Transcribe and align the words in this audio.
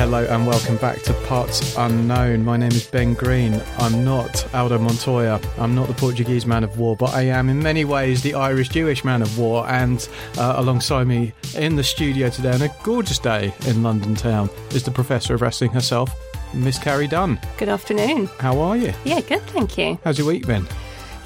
Hello 0.00 0.24
and 0.24 0.46
welcome 0.46 0.78
back 0.78 1.02
to 1.02 1.12
Parts 1.26 1.76
Unknown. 1.76 2.42
My 2.42 2.56
name 2.56 2.72
is 2.72 2.86
Ben 2.86 3.12
Green. 3.12 3.60
I'm 3.76 4.02
not 4.02 4.54
Aldo 4.54 4.78
Montoya. 4.78 5.38
I'm 5.58 5.74
not 5.74 5.88
the 5.88 5.94
Portuguese 5.94 6.46
man 6.46 6.64
of 6.64 6.78
war, 6.78 6.96
but 6.96 7.12
I 7.12 7.24
am 7.24 7.50
in 7.50 7.62
many 7.62 7.84
ways 7.84 8.22
the 8.22 8.32
Irish 8.32 8.70
Jewish 8.70 9.04
man 9.04 9.20
of 9.20 9.38
war. 9.38 9.68
And 9.68 10.08
uh, 10.38 10.54
alongside 10.56 11.06
me 11.06 11.34
in 11.54 11.76
the 11.76 11.84
studio 11.84 12.30
today 12.30 12.52
on 12.52 12.62
a 12.62 12.74
gorgeous 12.82 13.18
day 13.18 13.52
in 13.66 13.82
London 13.82 14.14
town 14.14 14.48
is 14.70 14.84
the 14.84 14.90
Professor 14.90 15.34
of 15.34 15.42
Wrestling 15.42 15.70
herself, 15.72 16.10
Miss 16.54 16.78
Carrie 16.78 17.06
Dunn. 17.06 17.38
Good 17.58 17.68
afternoon. 17.68 18.24
How 18.38 18.58
are 18.58 18.78
you? 18.78 18.94
Yeah, 19.04 19.20
good, 19.20 19.42
thank 19.42 19.76
you. 19.76 19.98
How's 20.02 20.16
your 20.16 20.28
week 20.28 20.46
been? 20.46 20.66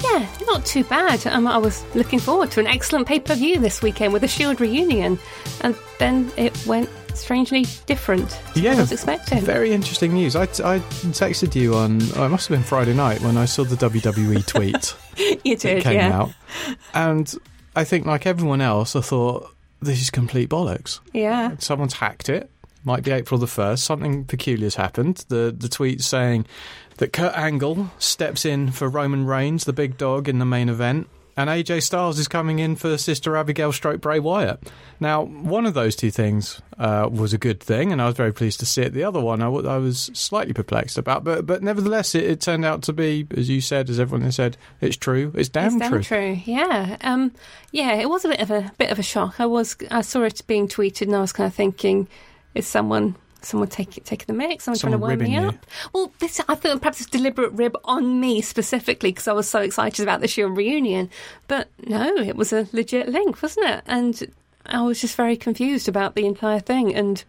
Yeah, 0.03 0.27
not 0.47 0.65
too 0.65 0.83
bad. 0.83 1.25
Um, 1.27 1.47
I 1.47 1.57
was 1.57 1.85
looking 1.95 2.19
forward 2.19 2.51
to 2.51 2.59
an 2.59 2.67
excellent 2.67 3.07
pay 3.07 3.21
per 3.21 3.35
view 3.35 3.57
this 3.57 3.81
weekend 3.81 4.11
with 4.11 4.25
a 4.25 4.27
Shield 4.27 4.59
reunion, 4.59 5.17
and 5.61 5.77
then 5.97 6.29
it 6.35 6.53
went 6.67 6.89
strangely 7.15 7.65
different 7.85 8.29
to 8.53 8.59
Yeah, 8.61 8.71
what 8.71 8.77
I 8.77 8.81
was 8.81 8.91
expecting. 8.91 9.41
Very 9.43 9.71
interesting 9.71 10.13
news. 10.13 10.35
I, 10.35 10.43
I 10.43 10.79
texted 11.11 11.55
you 11.55 11.75
on, 11.75 12.01
oh, 12.15 12.25
it 12.25 12.29
must 12.29 12.47
have 12.47 12.57
been 12.57 12.63
Friday 12.63 12.93
night 12.93 13.21
when 13.21 13.37
I 13.37 13.45
saw 13.45 13.63
the 13.63 13.75
WWE 13.75 14.45
tweet. 14.47 14.95
you 15.43 15.55
did, 15.55 15.83
came 15.83 15.95
yeah. 15.95 16.19
out. 16.19 16.31
And 16.93 17.33
I 17.75 17.83
think, 17.83 18.05
like 18.05 18.25
everyone 18.25 18.61
else, 18.61 18.95
I 18.95 19.01
thought 19.01 19.53
this 19.81 20.01
is 20.01 20.09
complete 20.09 20.49
bollocks. 20.49 20.99
Yeah. 21.13 21.55
Someone's 21.59 21.93
hacked 21.93 22.29
it. 22.29 22.49
Might 22.83 23.03
be 23.03 23.11
April 23.11 23.39
the 23.39 23.47
first. 23.47 23.83
Something 23.83 24.25
peculiar's 24.25 24.75
happened. 24.75 25.25
The 25.29 25.55
the 25.57 25.67
tweet 25.67 26.01
saying 26.01 26.45
that 26.97 27.13
Kurt 27.13 27.35
Angle 27.35 27.89
steps 27.97 28.45
in 28.45 28.71
for 28.71 28.87
Roman 28.87 29.25
Reigns, 29.25 29.63
the 29.63 29.73
big 29.73 29.97
dog, 29.97 30.29
in 30.29 30.37
the 30.37 30.45
main 30.45 30.69
event. 30.69 31.07
And 31.37 31.49
AJ 31.49 31.83
Styles 31.83 32.17
is 32.17 32.29
coming 32.29 32.59
in 32.59 32.77
for 32.77 32.97
Sister 32.97 33.35
Abigail 33.35 33.73
Stroke 33.73 33.99
Bray 33.99 34.19
Wyatt. 34.19 34.71
Now, 35.01 35.23
one 35.23 35.65
of 35.65 35.73
those 35.73 35.95
two 35.95 36.09
things 36.09 36.61
uh, 36.79 37.09
was 37.11 37.33
a 37.33 37.37
good 37.37 37.59
thing, 37.61 37.91
and 37.91 38.01
I 38.01 38.05
was 38.05 38.15
very 38.15 38.31
pleased 38.31 38.61
to 38.61 38.65
see 38.65 38.83
it. 38.83 38.93
The 38.93 39.03
other 39.03 39.19
one, 39.19 39.41
I, 39.41 39.45
w- 39.45 39.67
I 39.67 39.77
was 39.77 40.09
slightly 40.13 40.53
perplexed 40.53 40.97
about, 40.97 41.25
but 41.25 41.45
but 41.45 41.61
nevertheless, 41.61 42.15
it, 42.15 42.23
it 42.23 42.39
turned 42.41 42.63
out 42.63 42.83
to 42.83 42.93
be, 42.93 43.27
as 43.35 43.49
you 43.49 43.59
said, 43.59 43.89
as 43.89 43.99
everyone 43.99 44.23
has 44.23 44.35
said, 44.35 44.55
it's 44.79 44.95
true. 44.95 45.33
It's 45.35 45.49
damn 45.49 45.75
it's 45.75 45.87
true. 45.87 45.99
damn 45.99 46.03
true. 46.03 46.41
Yeah. 46.45 46.97
Um, 47.01 47.33
yeah, 47.71 47.95
it 47.95 48.09
was 48.09 48.23
a 48.23 48.29
bit 48.29 48.39
of 48.39 48.51
a 48.51 48.71
bit 48.77 48.91
of 48.91 48.99
a 48.99 49.03
shock. 49.03 49.39
I 49.39 49.45
was 49.45 49.75
I 49.91 50.01
saw 50.01 50.21
it 50.21 50.41
being 50.47 50.69
tweeted 50.69 51.03
and 51.07 51.15
I 51.15 51.21
was 51.21 51.33
kind 51.33 51.47
of 51.47 51.53
thinking, 51.53 52.07
is 52.53 52.65
someone 52.65 53.15
someone 53.45 53.69
taking 53.69 54.03
taking 54.03 54.25
the 54.27 54.33
mic? 54.33 54.61
Someone, 54.61 54.77
Someone 54.79 54.99
trying 55.01 55.17
to 55.19 55.23
wind 55.23 55.31
me 55.31 55.41
you. 55.41 55.49
up? 55.49 55.65
Well, 55.93 56.11
this 56.19 56.39
I 56.47 56.55
thought 56.55 56.79
perhaps 56.81 57.01
it's 57.01 57.09
a 57.09 57.17
deliberate 57.17 57.51
rib 57.53 57.77
on 57.85 58.19
me 58.19 58.41
specifically 58.41 59.11
because 59.11 59.27
I 59.27 59.33
was 59.33 59.47
so 59.49 59.59
excited 59.59 60.03
about 60.03 60.21
this 60.21 60.31
Shield 60.31 60.57
reunion. 60.57 61.09
But 61.47 61.69
no, 61.85 62.15
it 62.17 62.35
was 62.35 62.51
a 62.51 62.67
legit 62.73 63.09
link, 63.09 63.41
wasn't 63.41 63.67
it? 63.67 63.83
And 63.85 64.31
I 64.65 64.81
was 64.81 64.99
just 65.01 65.15
very 65.15 65.37
confused 65.37 65.87
about 65.87 66.15
the 66.15 66.25
entire 66.25 66.59
thing 66.59 66.93
and 66.95 67.23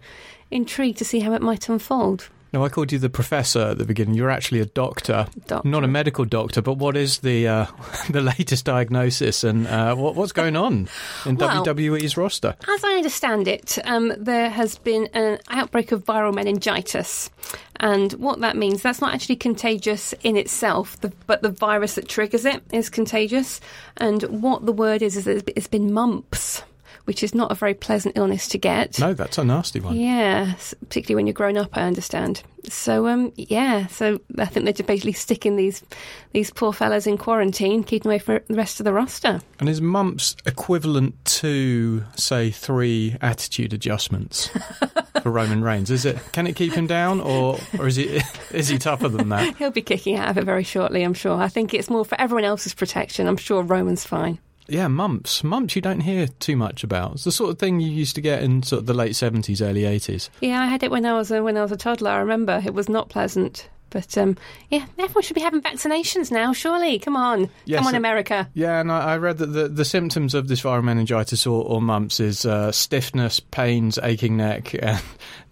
intrigued 0.50 0.98
to 0.98 1.04
see 1.04 1.20
how 1.20 1.32
it 1.32 1.42
might 1.42 1.68
unfold. 1.68 2.28
No, 2.52 2.64
I 2.64 2.68
called 2.68 2.92
you 2.92 2.98
the 2.98 3.10
professor 3.10 3.60
at 3.60 3.78
the 3.78 3.84
beginning. 3.84 4.14
You're 4.14 4.30
actually 4.30 4.60
a 4.60 4.66
doctor, 4.66 5.26
Doctor. 5.46 5.68
not 5.68 5.84
a 5.84 5.88
medical 5.88 6.24
doctor. 6.24 6.62
But 6.62 6.74
what 6.74 6.96
is 6.96 7.18
the 7.18 7.46
uh, 7.48 7.66
the 8.10 8.20
latest 8.20 8.64
diagnosis 8.64 9.44
and 9.44 9.66
uh, 9.66 9.94
what, 9.94 10.14
what's 10.14 10.32
going 10.32 10.56
on 10.56 10.88
in 11.26 11.36
Well- 11.36 11.64
WWE's 11.64 12.16
roster? 12.16 12.54
As 12.68 12.84
I 12.84 12.92
understand 12.94 13.48
it, 13.48 13.78
um, 13.84 14.12
there 14.16 14.48
has 14.48 14.78
been 14.78 15.08
an 15.12 15.38
outbreak 15.50 15.92
of 15.92 16.04
viral 16.04 16.34
meningitis. 16.34 17.30
And 17.78 18.12
what 18.14 18.40
that 18.40 18.56
means, 18.56 18.80
that's 18.82 19.00
not 19.00 19.12
actually 19.14 19.36
contagious 19.36 20.14
in 20.22 20.36
itself, 20.36 20.98
the, 21.00 21.12
but 21.26 21.42
the 21.42 21.50
virus 21.50 21.94
that 21.96 22.08
triggers 22.08 22.44
it 22.44 22.62
is 22.72 22.88
contagious. 22.88 23.60
And 23.98 24.22
what 24.24 24.64
the 24.66 24.72
word 24.72 25.02
is, 25.02 25.16
is 25.16 25.24
that 25.26 25.48
it's 25.54 25.66
been 25.66 25.92
mumps, 25.92 26.62
which 27.06 27.22
is 27.22 27.34
not 27.34 27.50
a 27.50 27.54
very 27.54 27.74
pleasant 27.74 28.16
illness 28.16 28.48
to 28.48 28.58
get. 28.58 28.98
No, 28.98 29.14
that's 29.14 29.38
a 29.38 29.44
nasty 29.44 29.80
one. 29.80 29.96
Yeah, 29.96 30.54
particularly 30.80 31.14
when 31.14 31.26
you're 31.26 31.34
grown 31.34 31.56
up, 31.56 31.76
I 31.76 31.82
understand. 31.82 32.42
So, 32.68 33.06
um, 33.06 33.32
yeah, 33.36 33.86
so 33.86 34.20
I 34.38 34.46
think 34.46 34.64
they're 34.64 34.72
just 34.72 34.88
basically 34.88 35.12
sticking 35.12 35.54
these 35.54 35.84
these 36.32 36.50
poor 36.50 36.72
fellas 36.72 37.06
in 37.06 37.16
quarantine, 37.16 37.84
keeping 37.84 38.10
away 38.10 38.18
from 38.18 38.40
the 38.48 38.54
rest 38.54 38.80
of 38.80 38.84
the 38.84 38.92
roster. 38.92 39.40
And 39.60 39.68
is 39.68 39.80
mumps 39.80 40.36
equivalent 40.46 41.24
to, 41.26 42.02
say, 42.16 42.50
three 42.50 43.16
attitude 43.20 43.72
adjustments 43.72 44.48
for 45.22 45.30
Roman 45.30 45.62
Reigns? 45.62 45.92
Is 45.92 46.04
it? 46.04 46.18
Can 46.32 46.48
it 46.48 46.56
keep 46.56 46.72
him 46.72 46.88
down, 46.88 47.20
or 47.20 47.58
or 47.78 47.86
is 47.86 47.96
he 47.96 48.20
is 48.50 48.66
he 48.66 48.78
tougher 48.78 49.08
than 49.08 49.28
that? 49.28 49.56
He'll 49.58 49.70
be 49.70 49.82
kicking 49.82 50.16
out 50.16 50.30
of 50.30 50.38
it 50.38 50.44
very 50.44 50.64
shortly, 50.64 51.04
I'm 51.04 51.14
sure. 51.14 51.40
I 51.40 51.48
think 51.48 51.72
it's 51.72 51.88
more 51.88 52.04
for 52.04 52.20
everyone 52.20 52.44
else's 52.44 52.74
protection. 52.74 53.28
I'm 53.28 53.36
sure 53.36 53.62
Roman's 53.62 54.04
fine. 54.04 54.40
Yeah, 54.68 54.88
mumps. 54.88 55.44
Mumps 55.44 55.76
you 55.76 55.82
don't 55.82 56.00
hear 56.00 56.26
too 56.26 56.56
much 56.56 56.82
about. 56.82 57.12
It's 57.12 57.24
the 57.24 57.32
sort 57.32 57.50
of 57.50 57.58
thing 57.58 57.80
you 57.80 57.90
used 57.90 58.14
to 58.16 58.20
get 58.20 58.42
in 58.42 58.62
sort 58.62 58.80
of 58.80 58.86
the 58.86 58.94
late 58.94 59.14
seventies, 59.16 59.62
early 59.62 59.84
eighties. 59.84 60.30
Yeah, 60.40 60.60
I 60.60 60.66
had 60.66 60.82
it 60.82 60.90
when 60.90 61.06
I 61.06 61.12
was 61.12 61.30
a, 61.30 61.42
when 61.42 61.56
I 61.56 61.62
was 61.62 61.72
a 61.72 61.76
toddler. 61.76 62.10
I 62.10 62.18
remember 62.18 62.60
it 62.64 62.74
was 62.74 62.88
not 62.88 63.08
pleasant. 63.08 63.68
But 63.90 64.18
um, 64.18 64.36
yeah, 64.68 64.84
everyone 64.98 65.22
should 65.22 65.34
be 65.34 65.40
having 65.40 65.62
vaccinations 65.62 66.30
now. 66.30 66.52
Surely, 66.52 66.98
come 66.98 67.16
on, 67.16 67.48
Yes, 67.64 67.78
come 67.78 67.86
on, 67.86 67.94
America. 67.94 68.48
Yeah, 68.52 68.80
and 68.80 68.90
I, 68.90 69.12
I 69.12 69.16
read 69.18 69.38
that 69.38 69.46
the, 69.46 69.68
the 69.68 69.84
symptoms 69.84 70.34
of 70.34 70.48
this 70.48 70.60
viral 70.62 70.82
meningitis 70.82 71.46
or, 71.46 71.64
or 71.64 71.80
mumps 71.80 72.18
is 72.18 72.44
uh, 72.44 72.72
stiffness, 72.72 73.38
pains, 73.40 73.98
aching 74.02 74.36
neck, 74.36 74.74
and 74.82 75.00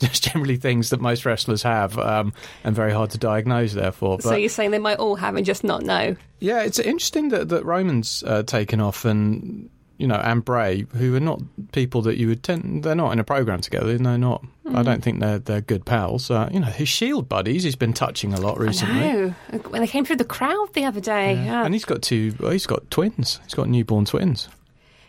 just 0.01 0.25
generally 0.25 0.57
things 0.57 0.91
that 0.91 1.01
most 1.01 1.25
wrestlers 1.25 1.63
have, 1.63 1.99
um, 1.99 2.33
and 2.65 2.75
very 2.75 2.93
hard 2.93 3.11
to 3.11 3.19
diagnose. 3.19 3.73
Therefore, 3.73 4.19
but 4.19 4.25
so 4.25 4.35
you're 4.35 4.49
saying 4.49 4.73
they 4.73 4.79
might 4.79 4.99
all 4.99 5.17
have 5.17 5.37
and 5.37 5.47
just 5.47 5.65
not 5.65 5.83
know? 5.83 6.17
yeah, 6.41 6.63
it's 6.63 6.79
interesting 6.79 7.29
that 7.31 7.49
that 7.51 7.65
Roman's 7.65 8.23
uh, 8.27 8.43
taken 8.43 8.81
off, 8.81 9.05
and 9.05 9.71
you 9.99 10.07
know, 10.07 10.17
and 10.17 10.45
Bray, 10.45 10.87
who 10.95 11.15
are 11.15 11.21
not 11.21 11.41
people 11.73 12.03
that 12.03 12.17
you 12.17 12.27
would 12.29 12.43
tend, 12.43 12.83
they're 12.83 12.95
not 12.95 13.13
in 13.13 13.19
a 13.21 13.25
program 13.25 13.61
together. 13.61 13.97
They're 13.97 14.19
not. 14.19 14.45
I 14.67 14.83
Mm. 14.83 14.85
don't 14.85 15.03
think 15.05 15.21
they're 15.21 15.39
they're 15.39 15.61
good 15.61 15.85
pals. 15.85 16.31
Uh, 16.31 16.49
you 16.53 16.59
know, 16.61 16.67
his 16.67 16.89
Shield 16.89 17.29
buddies, 17.29 17.63
he's 17.63 17.77
been 17.77 17.93
touching 17.93 18.33
a 18.35 18.41
lot 18.41 18.59
recently. 18.59 19.03
I 19.05 19.13
know. 19.13 19.35
When 19.69 19.81
they 19.83 19.87
came 19.87 20.05
through 20.05 20.17
the 20.17 20.25
crowd 20.25 20.69
the 20.73 20.85
other 20.85 21.01
day. 21.01 21.35
Yeah, 21.35 21.65
And 21.65 21.75
he's 21.75 21.85
got 21.85 22.03
two. 22.03 22.35
Well, 22.41 22.51
he's 22.51 22.67
got 22.67 22.91
twins. 22.91 23.41
He's 23.45 23.55
got 23.55 23.69
newborn 23.69 24.05
twins. 24.07 24.49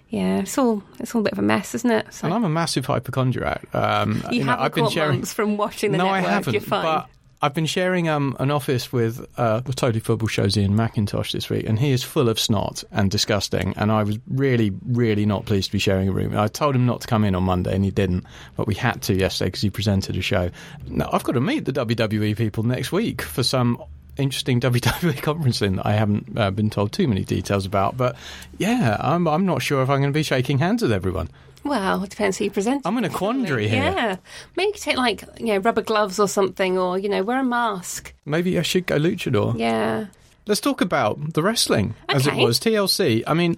yeah 0.09 0.38
it's 0.40 0.57
all 0.57 0.84
it's 1.00 1.16
all 1.16 1.22
a 1.22 1.23
bit 1.23 1.34
of 1.34 1.40
a 1.40 1.41
mess, 1.41 1.73
isn't 1.73 1.90
it? 1.91 2.13
So 2.13 2.25
And 2.25 2.34
I'm 2.34 2.44
a 2.44 2.50
massive 2.50 2.85
hypochondriac. 2.85 3.73
Um, 3.73 4.23
you, 4.31 4.44
know, 4.44 4.52
haven't 4.52 4.66
I've 4.66 4.73
been 4.73 4.90
sharing. 4.90 5.23
from 5.23 5.57
watching 5.57 5.91
the 5.94 5.97
no, 5.97 6.06
network. 6.06 6.25
I 6.25 6.31
haven't. 6.34 6.53
You're 6.53 6.62
fine. 6.62 6.84
But 6.84 7.09
I've 7.41 7.53
been 7.53 7.66
sharing 7.66 8.07
um, 8.07 8.35
an 8.40 8.50
office 8.50 8.94
with 8.94 9.25
uh, 9.38 9.59
the 9.59 9.73
Totally 9.73 10.00
Football 10.00 10.28
show's 10.28 10.57
Iain 10.57 10.75
Macintosh 10.75 11.34
this 11.34 11.50
week, 11.50 11.68
and 11.68 11.78
he 11.78 11.91
is 11.91 12.01
full 12.01 12.29
of 12.29 12.40
snot 12.40 12.84
and 12.91 13.12
disgusting. 13.12 13.73
And 13.78 13.91
I 13.91 14.03
was 14.03 14.18
really, 14.28 14.72
really 14.85 15.25
not 15.25 15.46
pleased 15.46 15.68
to 15.68 15.72
be 15.73 15.79
sharing 15.79 16.07
a 16.07 16.12
room. 16.12 16.38
I 16.38 16.47
told 16.47 16.75
him 16.75 16.85
not 16.85 17.01
to 17.01 17.07
come 17.07 17.25
in 17.25 17.35
on 17.35 17.44
Monday, 17.44 17.75
and 17.75 17.84
he 17.84 17.91
didn't. 17.91 18.25
But 18.56 18.68
we 18.68 18.75
had 18.75 19.01
to 19.03 19.13
yesterday 19.13 19.50
because 19.50 19.62
he 19.62 19.69
presented 19.69 20.16
a 20.16 20.22
show. 20.22 20.50
Now 20.88 21.09
I've 21.12 21.23
got 21.23 21.34
to 21.34 21.41
meet 21.41 21.66
the 21.66 21.73
WWE 21.73 22.38
people 22.38 22.63
next 22.63 22.91
week 22.91 23.22
for 23.22 23.44
some. 23.44 23.84
Interesting 24.17 24.62
WWE 24.62 25.16
conferencing 25.16 25.75
that 25.75 25.85
I 25.85 25.91
haven't 25.91 26.38
uh, 26.38 26.50
been 26.50 26.69
told 26.69 26.94
too 26.94 27.06
many 27.06 27.25
details 27.25 27.66
about, 27.66 27.97
but 27.97 28.16
yeah, 28.57 28.96
I'm 28.97 29.28
I'm 29.28 29.46
not 29.46 29.62
sure 29.62 29.84
if 29.84 29.90
I'm 29.90 30.00
going 30.00 30.13
to 30.13 30.17
be 30.17 30.23
shaking 30.23 30.57
hands 30.57 30.81
with 30.81 30.94
everyone. 30.94 31.28
Well, 31.65 32.03
it 32.03 32.11
depends 32.11 32.37
who 32.37 32.45
you 32.45 32.51
present. 32.51 32.83
I'm 32.85 32.97
in 32.99 33.05
a 33.05 33.09
quandary 33.09 33.67
here. 33.67 33.83
Yeah, 33.83 34.15
maybe 34.55 34.77
take 34.77 34.97
like 34.97 35.23
you 35.39 35.47
know 35.47 35.57
rubber 35.57 35.81
gloves 35.81 36.19
or 36.19 36.27
something, 36.27 36.77
or 36.77 36.97
you 36.99 37.09
know 37.09 37.23
wear 37.23 37.39
a 37.39 37.43
mask. 37.43 38.13
Maybe 38.23 38.57
I 38.57 38.61
should 38.61 38.85
go 38.85 38.97
luchador. 38.97 39.57
Yeah, 39.57 40.05
Let's 40.47 40.61
talk 40.61 40.79
about 40.79 41.33
the 41.33 41.41
wrestling 41.41 41.95
as 42.07 42.27
it 42.27 42.35
was. 42.35 42.59
TLC. 42.59 43.23
I 43.25 43.33
mean, 43.33 43.57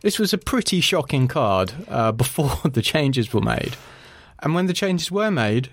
this 0.00 0.18
was 0.18 0.32
a 0.32 0.38
pretty 0.38 0.80
shocking 0.80 1.28
card 1.28 1.72
uh, 1.88 2.10
before 2.24 2.68
the 2.68 2.82
changes 2.82 3.32
were 3.32 3.40
made, 3.40 3.76
and 4.40 4.52
when 4.54 4.66
the 4.66 4.74
changes 4.74 5.12
were 5.12 5.30
made, 5.30 5.70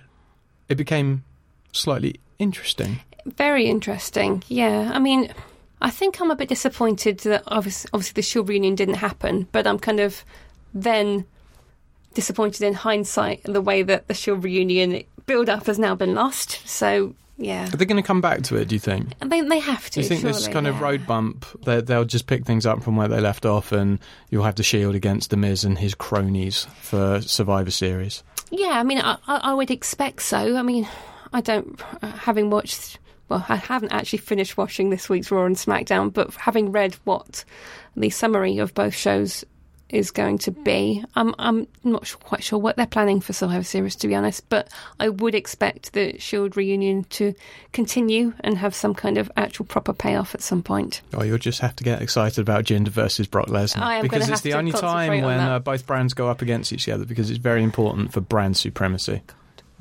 it 0.70 0.76
became 0.76 1.24
slightly 1.72 2.20
interesting. 2.38 3.00
very 3.26 3.66
interesting. 3.66 4.44
Yeah, 4.48 4.92
I 4.94 5.00
mean, 5.00 5.34
I 5.82 5.90
think 5.90 6.22
I'm 6.22 6.30
a 6.30 6.36
bit 6.36 6.50
disappointed 6.50 7.18
that 7.22 7.42
obviously, 7.48 7.90
obviously 7.92 8.14
the 8.14 8.22
Shield 8.22 8.50
reunion 8.50 8.76
didn't 8.76 8.96
happen, 8.96 9.48
but 9.52 9.66
I'm 9.66 9.80
kind 9.80 10.00
of 10.00 10.24
then 10.76 11.26
disappointed 12.14 12.62
in 12.62 12.74
hindsight 12.74 13.42
the 13.44 13.62
way 13.62 13.84
that 13.84 14.08
the 14.08 14.14
Shield 14.14 14.44
reunion 14.44 15.04
build 15.26 15.50
up 15.50 15.68
has 15.68 15.80
now 15.80 15.96
been 15.96 16.14
lost. 16.14 16.68
So 16.68 17.16
yeah, 17.38 17.68
Are 17.68 17.78
they 17.78 17.86
going 17.86 18.02
to 18.02 18.06
come 18.06 18.22
back 18.22 18.44
to 18.44 18.56
it? 18.58 18.68
Do 18.68 18.76
you 18.76 18.80
think? 18.80 19.18
they 19.20 19.42
they 19.42 19.60
have 19.60 19.86
to. 19.86 19.92
Do 19.92 20.02
you 20.02 20.08
think 20.08 20.22
this 20.22 20.42
surely, 20.42 20.54
kind 20.54 20.68
of 20.68 20.80
road 20.80 21.08
bump, 21.08 21.46
they, 21.64 21.82
they'll 21.82 22.06
just 22.06 22.28
pick 22.28 22.46
things 22.46 22.66
up 22.66 22.84
from 22.84 22.96
where 22.96 23.08
they 23.08 23.20
left 23.20 23.46
off, 23.46 23.72
and 23.72 24.00
you'll 24.30 24.44
have 24.44 24.56
the 24.56 24.64
Shield 24.64 24.94
against 24.94 25.32
the 25.32 25.38
Miz 25.38 25.64
and 25.64 25.78
his 25.80 25.96
cronies 25.96 26.66
for 26.82 27.20
Survivor 27.22 27.72
Series? 27.72 28.24
Yeah, 28.52 28.74
I 28.80 28.84
mean, 28.84 29.00
I, 29.00 29.18
I 29.28 29.38
I 29.38 29.54
would 29.54 29.72
expect 29.72 30.22
so. 30.22 30.56
I 30.56 30.62
mean, 30.62 30.88
I 31.34 31.42
don't, 31.42 31.82
uh, 32.04 32.12
having 32.12 32.50
watched, 32.52 33.00
well, 33.30 33.44
I 33.50 33.56
haven't 33.56 33.92
actually 33.92 34.20
finished 34.20 34.58
watching 34.58 34.90
this 34.90 35.10
week's 35.10 35.32
Raw 35.32 35.46
and 35.46 35.56
SmackDown, 35.56 36.14
but 36.14 36.34
having 36.36 36.72
read 36.72 36.96
what 37.06 37.44
the 37.96 38.10
summary 38.12 38.60
of 38.60 38.74
both 38.74 38.94
shows 38.94 39.46
is 39.92 40.12
going 40.12 40.38
to 40.40 40.52
be, 40.52 41.04
I'm, 41.16 41.36
I'm 41.38 41.68
not 41.84 42.08
su- 42.08 42.18
quite 42.18 42.44
sure 42.44 42.58
what 42.58 42.78
they're 42.78 42.86
planning 42.86 43.22
for 43.22 43.34
Survivor 43.34 43.64
Series, 43.64 43.96
to 43.98 44.08
be 44.08 44.16
honest, 44.16 44.48
but 44.50 44.70
I 45.00 45.10
would 45.10 45.36
expect 45.36 45.94
the 45.94 46.18
Shield 46.18 46.58
reunion 46.58 47.04
to 47.12 47.34
continue 47.74 48.34
and 48.42 48.58
have 48.58 48.74
some 48.74 48.94
kind 48.94 49.18
of 49.18 49.32
actual 49.38 49.66
proper 49.66 49.94
payoff 49.94 50.34
at 50.34 50.42
some 50.42 50.64
point. 50.64 51.02
Oh, 51.14 51.24
you'll 51.24 51.38
just 51.38 51.60
have 51.60 51.76
to 51.78 51.84
get 51.84 52.02
excited 52.02 52.40
about 52.40 52.66
Jinder 52.66 52.90
versus 52.90 53.28
Brock 53.28 53.48
Lesnar 53.48 53.82
I 53.82 53.96
am 53.96 54.04
because 54.04 54.30
it's 54.30 54.42
the 54.42 54.54
only 54.54 54.72
time 54.72 55.22
when 55.22 55.40
uh, 55.40 55.60
both 55.60 55.86
brands 55.86 56.14
go 56.14 56.30
up 56.30 56.42
against 56.42 56.74
each 56.74 56.88
other 56.90 57.06
because 57.06 57.30
it's 57.30 57.40
very 57.40 57.64
important 57.64 58.14
for 58.14 58.22
brand 58.22 58.58
supremacy. 58.58 59.22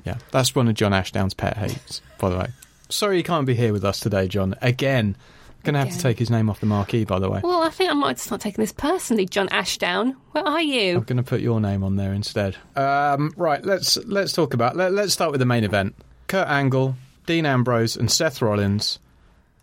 Yeah, 0.05 0.19
that's 0.31 0.55
one 0.55 0.69
of 0.69 0.75
John 0.75 0.93
Ashdown's 0.93 1.35
pet 1.35 1.57
hates, 1.57 2.01
by 2.19 2.31
the 2.31 2.39
way. 2.39 2.49
Sorry 2.89 3.19
he 3.19 3.23
can't 3.23 3.47
be 3.47 3.55
here 3.55 3.73
with 3.73 3.85
us 3.85 4.01
today, 4.01 4.29
John. 4.29 4.55
Again. 4.61 5.17
Going 5.63 5.75
to 5.75 5.81
have 5.81 5.91
to 5.91 5.99
take 5.99 6.19
his 6.19 6.31
name 6.31 6.49
off 6.49 6.61
the 6.61 6.67
marquee, 6.67 7.05
by 7.05 7.19
the 7.19 7.29
way. 7.29 7.41
Well, 7.45 7.63
I 7.63 7.69
think 7.69 7.91
I 7.91 7.95
might 7.95 8.19
start 8.19 8.41
taking 8.41 8.63
this 8.63 8.73
personally, 8.73 9.27
John 9.27 9.49
Ashdown. 9.51 10.17
Where 10.33 10.47
are 10.47 10.63
you? 10.63 10.93
I'm 10.93 10.95
you? 10.97 11.01
going 11.03 11.19
to 11.19 11.23
put 11.23 11.43
your 11.43 11.61
name 11.61 11.85
on 11.85 11.97
there 11.97 12.15
instead. 12.15 12.57
Um, 12.77 13.33
right, 13.37 13.63
let's 13.63 13.99
let's 14.07 14.33
talk 14.33 14.55
about. 14.55 14.75
Let, 14.75 14.93
let's 14.93 15.13
start 15.13 15.33
with 15.33 15.41
the 15.41 15.47
main 15.47 15.65
event. 15.65 15.95
Kurt 16.29 16.49
Angle, 16.49 16.97
Dean 17.27 17.45
Ambrose, 17.45 17.95
and 17.95 18.11
Seth 18.11 18.41
Rollins 18.41 18.99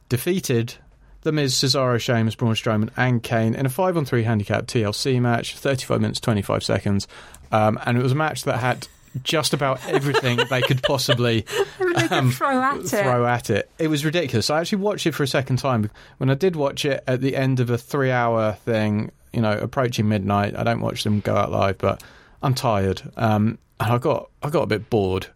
defeated 0.10 0.76
the 1.22 1.32
Miz, 1.32 1.56
Cesaro, 1.56 2.00
Sheamus, 2.00 2.36
Braun 2.36 2.54
Strowman, 2.54 2.92
and 2.96 3.24
Kane 3.24 3.56
in 3.56 3.66
a 3.66 3.70
five-on-three 3.70 4.24
handicap 4.24 4.68
TLC 4.68 5.20
match, 5.20 5.58
thirty-five 5.58 6.00
minutes 6.00 6.20
twenty-five 6.20 6.64
seconds, 6.64 7.08
um, 7.52 7.80
and 7.86 7.98
it 7.98 8.04
was 8.04 8.12
a 8.12 8.16
match 8.16 8.44
that 8.44 8.60
had 8.60 8.88
just 9.24 9.54
about 9.54 9.86
everything 9.88 10.40
they 10.50 10.62
could 10.62 10.82
possibly 10.84 11.46
Everything 11.80 12.12
um, 12.18 12.32
throw 12.32 12.62
at 12.62 12.78
it. 12.78 12.88
throw 12.88 13.26
at 13.26 13.50
it. 13.50 13.70
It 13.78 13.88
was 13.88 14.06
ridiculous. 14.06 14.50
I 14.50 14.60
actually 14.62 14.80
watched 14.80 15.06
it 15.06 15.14
for 15.14 15.24
a 15.24 15.28
second 15.28 15.58
time. 15.58 15.90
When 16.18 16.30
I 16.30 16.36
did 16.36 16.56
watch 16.56 16.86
it 16.86 17.04
at 17.08 17.22
the 17.22 17.36
end 17.36 17.60
of 17.60 17.70
a 17.70 17.78
three 17.78 18.12
hour 18.12 18.54
thing, 18.54 19.12
you 19.34 19.42
know, 19.42 19.52
approaching 19.52 20.08
midnight, 20.08 20.56
I 20.56 20.64
don't 20.64 20.82
watch 20.82 21.04
them 21.04 21.20
go 21.20 21.36
out 21.36 21.52
live, 21.52 21.78
but 21.78 22.04
I'm 22.42 22.54
tired. 22.54 23.02
Um, 23.18 23.58
and 23.80 23.94
I 23.94 23.98
got 23.98 24.30
I 24.42 24.50
got 24.50 24.64
a 24.64 24.68
bit 24.68 24.90
bored. 24.90 25.28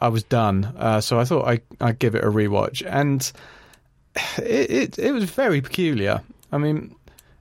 I 0.00 0.08
was 0.08 0.22
done. 0.22 0.64
Uh, 0.76 1.00
so 1.00 1.18
I 1.18 1.24
thought 1.24 1.48
I, 1.48 1.60
I'd 1.80 1.98
give 1.98 2.14
it 2.14 2.22
a 2.24 2.28
rewatch. 2.28 2.82
And 2.86 3.30
it, 4.38 4.70
it, 4.70 4.98
it 4.98 5.12
was 5.12 5.24
very 5.24 5.60
peculiar. 5.60 6.22
I 6.52 6.58
mean, 6.58 6.94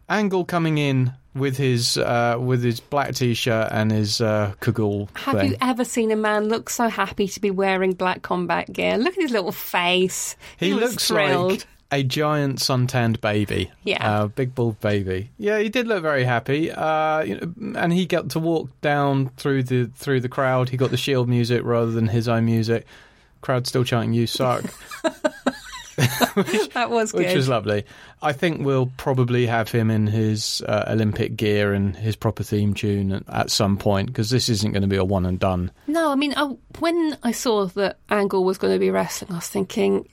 Angle 0.09 0.45
coming 0.45 0.77
in 0.77 1.13
with 1.37 1.57
his 1.57 1.97
uh, 1.97 2.37
with 2.39 2.63
his 2.63 2.79
black 2.79 3.15
t-shirt 3.15 3.69
and 3.71 3.91
his 3.91 4.21
uh, 4.21 4.53
Kagul 4.61 5.09
Have 5.17 5.39
thing. 5.39 5.51
you 5.51 5.57
ever 5.61 5.83
seen 5.85 6.11
a 6.11 6.15
man 6.15 6.49
look 6.49 6.69
so 6.69 6.87
happy 6.89 7.27
to 7.27 7.39
be 7.39 7.51
wearing 7.51 7.93
black 7.93 8.21
combat 8.21 8.71
gear? 8.71 8.97
Look 8.97 9.15
at 9.17 9.21
his 9.21 9.31
little 9.31 9.51
face. 9.51 10.35
He, 10.57 10.73
was 10.73 10.91
looks 10.91 11.07
thrilled. 11.07 11.51
like 11.51 11.67
a 11.91 12.03
giant 12.03 12.59
suntanned 12.59 13.21
baby. 13.21 13.71
Yeah. 13.83 14.21
Uh, 14.23 14.27
big 14.27 14.53
bald 14.53 14.79
baby. 14.81 15.29
Yeah, 15.37 15.59
he 15.59 15.69
did 15.69 15.87
look 15.87 16.01
very 16.01 16.23
happy. 16.25 16.71
Uh, 16.71 17.21
you 17.21 17.35
know, 17.35 17.79
and 17.79 17.93
he 17.93 18.05
got 18.05 18.29
to 18.31 18.39
walk 18.39 18.69
down 18.81 19.29
through 19.37 19.63
the 19.63 19.85
through 19.95 20.21
the 20.21 20.29
crowd. 20.29 20.69
He 20.69 20.77
got 20.77 20.91
the 20.91 20.97
Shield 20.97 21.29
music 21.29 21.61
rather 21.63 21.91
than 21.91 22.07
his 22.07 22.27
own 22.27 22.45
music. 22.45 22.85
Crowd 23.41 23.67
still 23.67 23.83
chanting 23.83 24.13
"You 24.13 24.27
suck," 24.27 24.63
that 26.73 26.89
was 26.91 27.11
good. 27.11 27.25
which 27.25 27.35
was 27.35 27.49
lovely. 27.49 27.83
I 28.21 28.31
think 28.31 28.63
we'll 28.63 28.91
probably 28.97 29.47
have 29.47 29.71
him 29.71 29.89
in 29.89 30.05
his 30.05 30.61
uh, 30.67 30.85
Olympic 30.89 31.35
gear 31.35 31.73
and 31.73 31.95
his 31.95 32.15
proper 32.15 32.43
theme 32.43 32.75
tune 32.75 33.11
at- 33.11 33.23
at 33.29 33.51
some 33.51 33.77
point 33.77 34.07
because 34.07 34.29
this 34.29 34.47
isn't 34.47 34.73
going 34.73 34.83
to 34.83 34.87
be 34.87 34.95
a 34.95 35.03
one 35.03 35.25
and 35.25 35.39
done. 35.39 35.71
No, 35.87 36.11
I 36.11 36.15
mean, 36.15 36.35
I, 36.37 36.55
when 36.77 37.17
I 37.23 37.31
saw 37.31 37.65
that 37.65 37.97
Angle 38.09 38.43
was 38.43 38.59
going 38.59 38.73
to 38.73 38.79
be 38.79 38.91
wrestling, 38.91 39.31
I 39.31 39.35
was 39.35 39.47
thinking, 39.47 40.07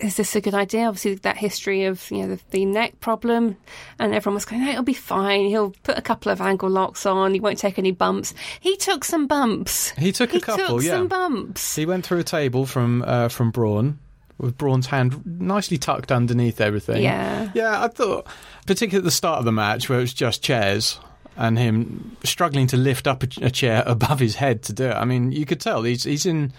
is 0.00 0.16
this 0.16 0.34
a 0.34 0.40
good 0.40 0.54
idea? 0.54 0.86
Obviously, 0.86 1.14
that 1.14 1.36
history 1.36 1.84
of 1.84 2.10
you 2.10 2.26
know 2.26 2.34
the, 2.34 2.40
the 2.50 2.64
neck 2.64 2.98
problem, 2.98 3.56
and 4.00 4.12
everyone 4.12 4.34
was 4.34 4.44
going, 4.44 4.64
no, 4.64 4.70
it'll 4.70 4.82
be 4.82 4.94
fine. 4.94 5.46
He'll 5.46 5.74
put 5.84 5.96
a 5.96 6.02
couple 6.02 6.32
of 6.32 6.40
angle 6.40 6.70
locks 6.70 7.06
on. 7.06 7.34
He 7.34 7.40
won't 7.40 7.58
take 7.58 7.78
any 7.78 7.92
bumps. 7.92 8.34
He 8.58 8.76
took 8.76 9.04
some 9.04 9.28
bumps. 9.28 9.90
He 9.90 10.10
took 10.10 10.34
a 10.34 10.40
couple, 10.40 10.78
took 10.78 10.82
yeah. 10.82 10.96
some 10.96 11.06
bumps. 11.06 11.76
He 11.76 11.86
went 11.86 12.04
through 12.04 12.18
a 12.18 12.24
table 12.24 12.66
from 12.66 13.02
uh, 13.06 13.28
from 13.28 13.52
Braun 13.52 13.98
with 14.40 14.56
Braun's 14.56 14.86
hand 14.86 15.22
nicely 15.24 15.78
tucked 15.78 16.10
underneath 16.10 16.60
everything. 16.60 17.02
Yeah. 17.02 17.50
Yeah, 17.54 17.82
I 17.82 17.88
thought, 17.88 18.26
particularly 18.66 19.02
at 19.02 19.04
the 19.04 19.10
start 19.10 19.38
of 19.38 19.44
the 19.44 19.52
match 19.52 19.88
where 19.88 19.98
it 19.98 20.02
was 20.02 20.14
just 20.14 20.42
chairs 20.42 20.98
and 21.36 21.58
him 21.58 22.16
struggling 22.24 22.66
to 22.68 22.76
lift 22.76 23.06
up 23.06 23.22
a, 23.22 23.28
a 23.42 23.50
chair 23.50 23.82
above 23.86 24.20
his 24.20 24.36
head 24.36 24.62
to 24.64 24.72
do 24.72 24.86
it. 24.86 24.94
I 24.94 25.04
mean, 25.04 25.32
you 25.32 25.46
could 25.46 25.60
tell 25.60 25.82
he's 25.82 26.04
he's 26.04 26.26
in 26.26 26.52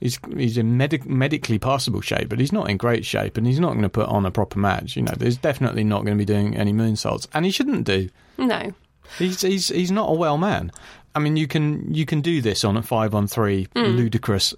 he's 0.00 0.18
he's 0.36 0.58
in 0.58 0.76
medic, 0.76 1.06
medically 1.06 1.58
passable 1.58 2.00
shape, 2.00 2.28
but 2.28 2.40
he's 2.40 2.52
not 2.52 2.70
in 2.70 2.76
great 2.76 3.04
shape, 3.04 3.36
and 3.36 3.46
he's 3.46 3.60
not 3.60 3.70
going 3.72 3.82
to 3.82 3.88
put 3.88 4.08
on 4.08 4.26
a 4.26 4.30
proper 4.30 4.58
match. 4.58 4.96
You 4.96 5.02
know, 5.02 5.14
there's 5.16 5.36
definitely 5.36 5.84
not 5.84 6.04
going 6.04 6.16
to 6.16 6.22
be 6.22 6.24
doing 6.24 6.56
any 6.56 6.72
moonsaults, 6.72 7.26
and 7.34 7.44
he 7.44 7.50
shouldn't 7.50 7.84
do. 7.84 8.08
No. 8.38 8.72
He's 9.18 9.42
he's 9.42 9.68
he's 9.68 9.90
not 9.90 10.10
a 10.10 10.14
well 10.14 10.38
man. 10.38 10.72
I 11.14 11.20
mean, 11.20 11.36
you 11.36 11.46
can 11.46 11.92
you 11.94 12.06
can 12.06 12.20
do 12.20 12.40
this 12.40 12.64
on 12.64 12.76
a 12.76 12.82
five 12.82 13.14
on 13.14 13.26
three 13.26 13.68
ludicrous 13.74 14.54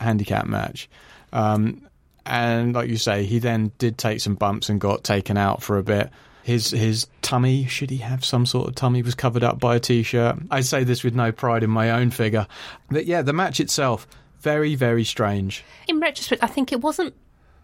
handicap 0.00 0.46
match, 0.46 0.88
um, 1.32 1.87
and 2.28 2.74
like 2.74 2.88
you 2.88 2.96
say, 2.96 3.24
he 3.24 3.38
then 3.38 3.72
did 3.78 3.98
take 3.98 4.20
some 4.20 4.34
bumps 4.34 4.68
and 4.68 4.80
got 4.80 5.04
taken 5.04 5.36
out 5.36 5.62
for 5.62 5.78
a 5.78 5.82
bit. 5.82 6.10
His 6.42 6.70
his 6.70 7.06
tummy, 7.22 7.66
should 7.66 7.90
he 7.90 7.98
have 7.98 8.24
some 8.24 8.46
sort 8.46 8.68
of 8.68 8.74
tummy, 8.74 9.02
was 9.02 9.14
covered 9.14 9.44
up 9.44 9.58
by 9.58 9.76
a 9.76 9.80
t-shirt. 9.80 10.36
I 10.50 10.60
say 10.60 10.84
this 10.84 11.04
with 11.04 11.14
no 11.14 11.32
pride 11.32 11.62
in 11.62 11.70
my 11.70 11.90
own 11.90 12.10
figure, 12.10 12.46
but 12.90 13.06
yeah, 13.06 13.22
the 13.22 13.32
match 13.32 13.60
itself 13.60 14.06
very 14.40 14.74
very 14.76 15.04
strange. 15.04 15.64
in 15.88 15.98
retrospect, 15.98 16.44
I 16.44 16.46
think 16.46 16.72
it 16.72 16.80
wasn't 16.80 17.14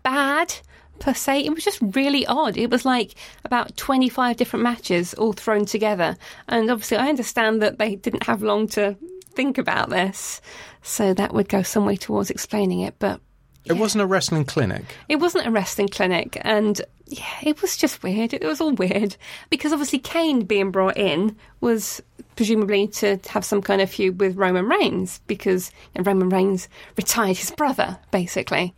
bad 0.03 0.55
per 0.99 1.15
se. 1.15 1.45
It 1.45 1.55
was 1.55 1.65
just 1.65 1.81
really 1.81 2.27
odd. 2.27 2.57
It 2.57 2.71
was 2.71 2.85
like 2.85 3.15
about 3.45 3.77
25 3.77 4.37
different 4.37 4.63
matches 4.63 5.15
all 5.15 5.33
thrown 5.33 5.65
together. 5.65 6.17
And 6.49 6.71
obviously, 6.71 6.99
I 6.99 7.09
understand 7.09 7.63
that 7.63 7.79
they 7.79 7.97
didn't 7.97 8.25
have 8.25 8.43
long 8.43 8.69
to 8.69 8.97
think 9.35 9.59
about 9.59 9.91
this. 9.91 10.41
So 10.83 11.15
that 11.15 11.33
would 11.35 11.49
go 11.49 11.63
some 11.63 11.87
way 11.87 11.97
towards 11.97 12.31
explaining 12.31 12.81
it. 12.81 12.95
But 12.99 13.21
It 13.65 13.75
wasn't 13.75 14.03
a 14.03 14.07
wrestling 14.07 14.45
clinic. 14.45 14.85
it 15.09 15.17
wasn't 15.17 15.47
a 15.47 15.51
wrestling 15.51 15.89
clinic. 15.89 16.39
And 16.43 16.81
yeah, 17.07 17.25
it 17.43 17.63
was 17.63 17.77
just 17.77 18.03
weird. 18.03 18.33
It 18.35 18.45
was 18.45 18.61
all 18.61 18.73
weird. 18.73 19.17
Because 19.51 19.73
obviously, 19.73 19.99
Kane 19.99 20.45
being 20.45 20.71
brought 20.71 20.97
in 20.97 21.37
was 21.61 22.03
presumably 22.37 22.89
to 22.89 23.19
have 23.29 23.45
some 23.45 23.63
kind 23.63 23.81
of 23.81 23.91
feud 23.91 24.21
with 24.21 24.37
Roman 24.37 24.67
Reigns 24.67 25.21
because 25.27 25.71
you 25.95 26.03
know, 26.03 26.11
Roman 26.11 26.29
Reigns 26.29 26.69
retired 26.97 27.37
his 27.39 27.51
brother, 27.53 27.99
basically. 28.11 28.75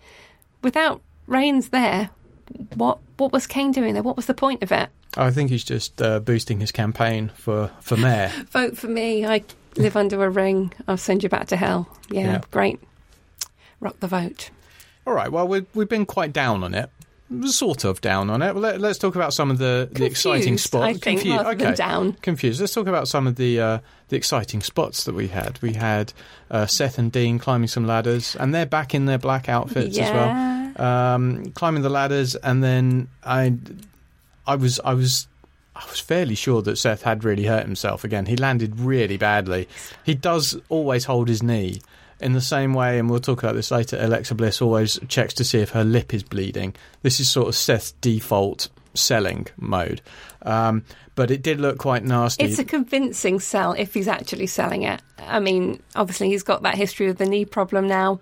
Without 0.62 1.00
Reigns 1.27 1.71
there, 1.71 2.11
what 2.75 2.99
what 3.17 3.33
was 3.33 3.47
Kane 3.47 3.73
doing 3.73 3.94
there? 3.94 4.03
What 4.03 4.17
was 4.17 4.27
the 4.27 4.35
point 4.35 4.62
of 4.62 4.71
it? 4.71 4.88
I 5.17 5.31
think 5.31 5.50
he's 5.50 5.65
just 5.65 6.00
uh, 6.03 6.21
boosting 6.21 6.61
his 6.61 6.71
campaign 6.71 7.31
for 7.35 7.71
for 7.81 7.97
mayor. 7.97 8.31
Vote 8.50 8.77
for 8.77 8.88
me. 8.88 9.27
I 9.27 9.43
live 9.77 9.97
under 9.97 10.23
a 10.25 10.31
ring. 10.31 10.73
I'll 10.87 10.97
send 10.97 11.23
you 11.23 11.29
back 11.29 11.47
to 11.49 11.56
hell. 11.56 11.88
Yeah, 12.11 12.21
Yeah. 12.35 12.41
great. 12.50 12.81
Rock 13.81 13.99
the 14.00 14.06
vote. 14.09 14.50
All 15.06 15.14
right. 15.14 15.31
Well, 15.31 15.47
we've 15.47 15.67
we've 15.75 15.88
been 15.88 16.06
quite 16.06 16.32
down 16.32 16.64
on 16.64 16.75
it, 16.75 16.91
sort 17.44 17.85
of 17.85 18.00
down 18.00 18.29
on 18.29 18.43
it. 18.43 18.55
Well, 18.55 18.62
let, 18.62 18.82
us 18.82 18.99
talk 18.99 19.14
about 19.14 19.32
some 19.32 19.50
of 19.50 19.58
the, 19.58 19.88
the 19.93 20.05
exciting 20.05 20.58
spots. 20.58 20.85
I 20.85 20.93
think, 20.93 21.20
Confused. 21.20 21.37
rather 21.37 21.55
than 21.55 21.67
okay. 21.69 21.76
down. 21.76 22.12
Confused. 22.14 22.61
Let's 22.61 22.75
talk 22.75 22.88
about 22.88 23.07
some 23.07 23.26
of 23.26 23.37
the 23.37 23.61
uh, 23.61 23.78
the 24.09 24.16
exciting 24.16 24.62
spots 24.62 25.04
that 25.04 25.14
we 25.14 25.28
had. 25.28 25.61
We 25.62 25.75
had 25.75 26.12
uh, 26.50 26.66
Seth 26.66 26.99
and 26.99 27.12
Dean 27.12 27.38
climbing 27.38 27.69
some 27.69 27.87
ladders, 27.87 28.37
and 28.37 28.54
they're 28.54 28.66
back 28.66 28.95
in 28.95 29.07
their 29.07 29.19
black 29.19 29.49
outfits 29.49 29.97
as 29.97 30.11
well, 30.11 30.85
um, 30.85 31.52
climbing 31.52 31.83
the 31.83 31.90
ladders. 31.90 32.35
And 32.35 32.62
then 32.64 33.09
I, 33.25 33.54
I 34.47 34.57
was 34.57 34.80
I 34.80 34.95
was. 34.95 35.28
I 35.78 35.85
was 35.90 36.00
fairly 36.00 36.35
sure 36.35 36.62
that 36.62 36.76
Seth 36.76 37.02
had 37.02 37.23
really 37.23 37.45
hurt 37.45 37.66
himself 37.66 38.02
again. 38.02 38.25
He 38.25 38.37
landed 38.37 38.80
really 38.80 39.19
badly. 39.19 39.69
He 40.04 40.14
does 40.14 40.59
always 40.71 41.04
hold 41.04 41.28
his 41.28 41.42
knee 41.42 41.83
in 42.20 42.32
the 42.32 42.40
same 42.40 42.75
way, 42.75 42.99
and 42.99 43.11
we'll 43.11 43.20
talk 43.20 43.42
about 43.42 43.54
this 43.54 43.70
later. 43.70 43.99
Alexa 44.00 44.35
Bliss 44.35 44.62
always 44.62 44.99
checks 45.08 45.35
to 45.35 45.44
see 45.44 45.58
if 45.58 45.70
her 45.70 45.85
lip 45.85 46.14
is 46.14 46.23
bleeding. 46.23 46.75
This 47.02 47.20
is 47.20 47.28
sort 47.28 47.49
of 47.49 47.54
Seth's 47.54 47.92
default 47.92 48.68
selling 48.94 49.46
mode. 49.58 50.00
Um, 50.42 50.85
but 51.14 51.30
it 51.30 51.42
did 51.42 51.61
look 51.61 51.78
quite 51.78 52.04
nasty. 52.04 52.44
It's 52.44 52.58
a 52.58 52.64
convincing 52.64 53.40
sell 53.40 53.73
if 53.73 53.94
he's 53.94 54.08
actually 54.08 54.46
selling 54.46 54.82
it. 54.82 55.02
I 55.18 55.40
mean, 55.40 55.82
obviously 55.94 56.28
he's 56.28 56.42
got 56.42 56.62
that 56.62 56.75
history 56.75 57.08
of 57.08 57.18
the 57.18 57.26
knee 57.26 57.44
problem 57.44 57.87
now, 57.87 58.20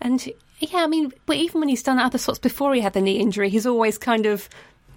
and 0.00 0.26
yeah, 0.58 0.84
I 0.84 0.86
mean, 0.86 1.12
but 1.26 1.36
even 1.36 1.60
when 1.60 1.68
he's 1.68 1.82
done 1.82 1.98
other 1.98 2.18
sorts 2.18 2.38
before 2.38 2.74
he 2.74 2.80
had 2.80 2.94
the 2.94 3.00
knee 3.00 3.18
injury, 3.18 3.50
he's 3.50 3.66
always 3.66 3.98
kind 3.98 4.26
of 4.26 4.48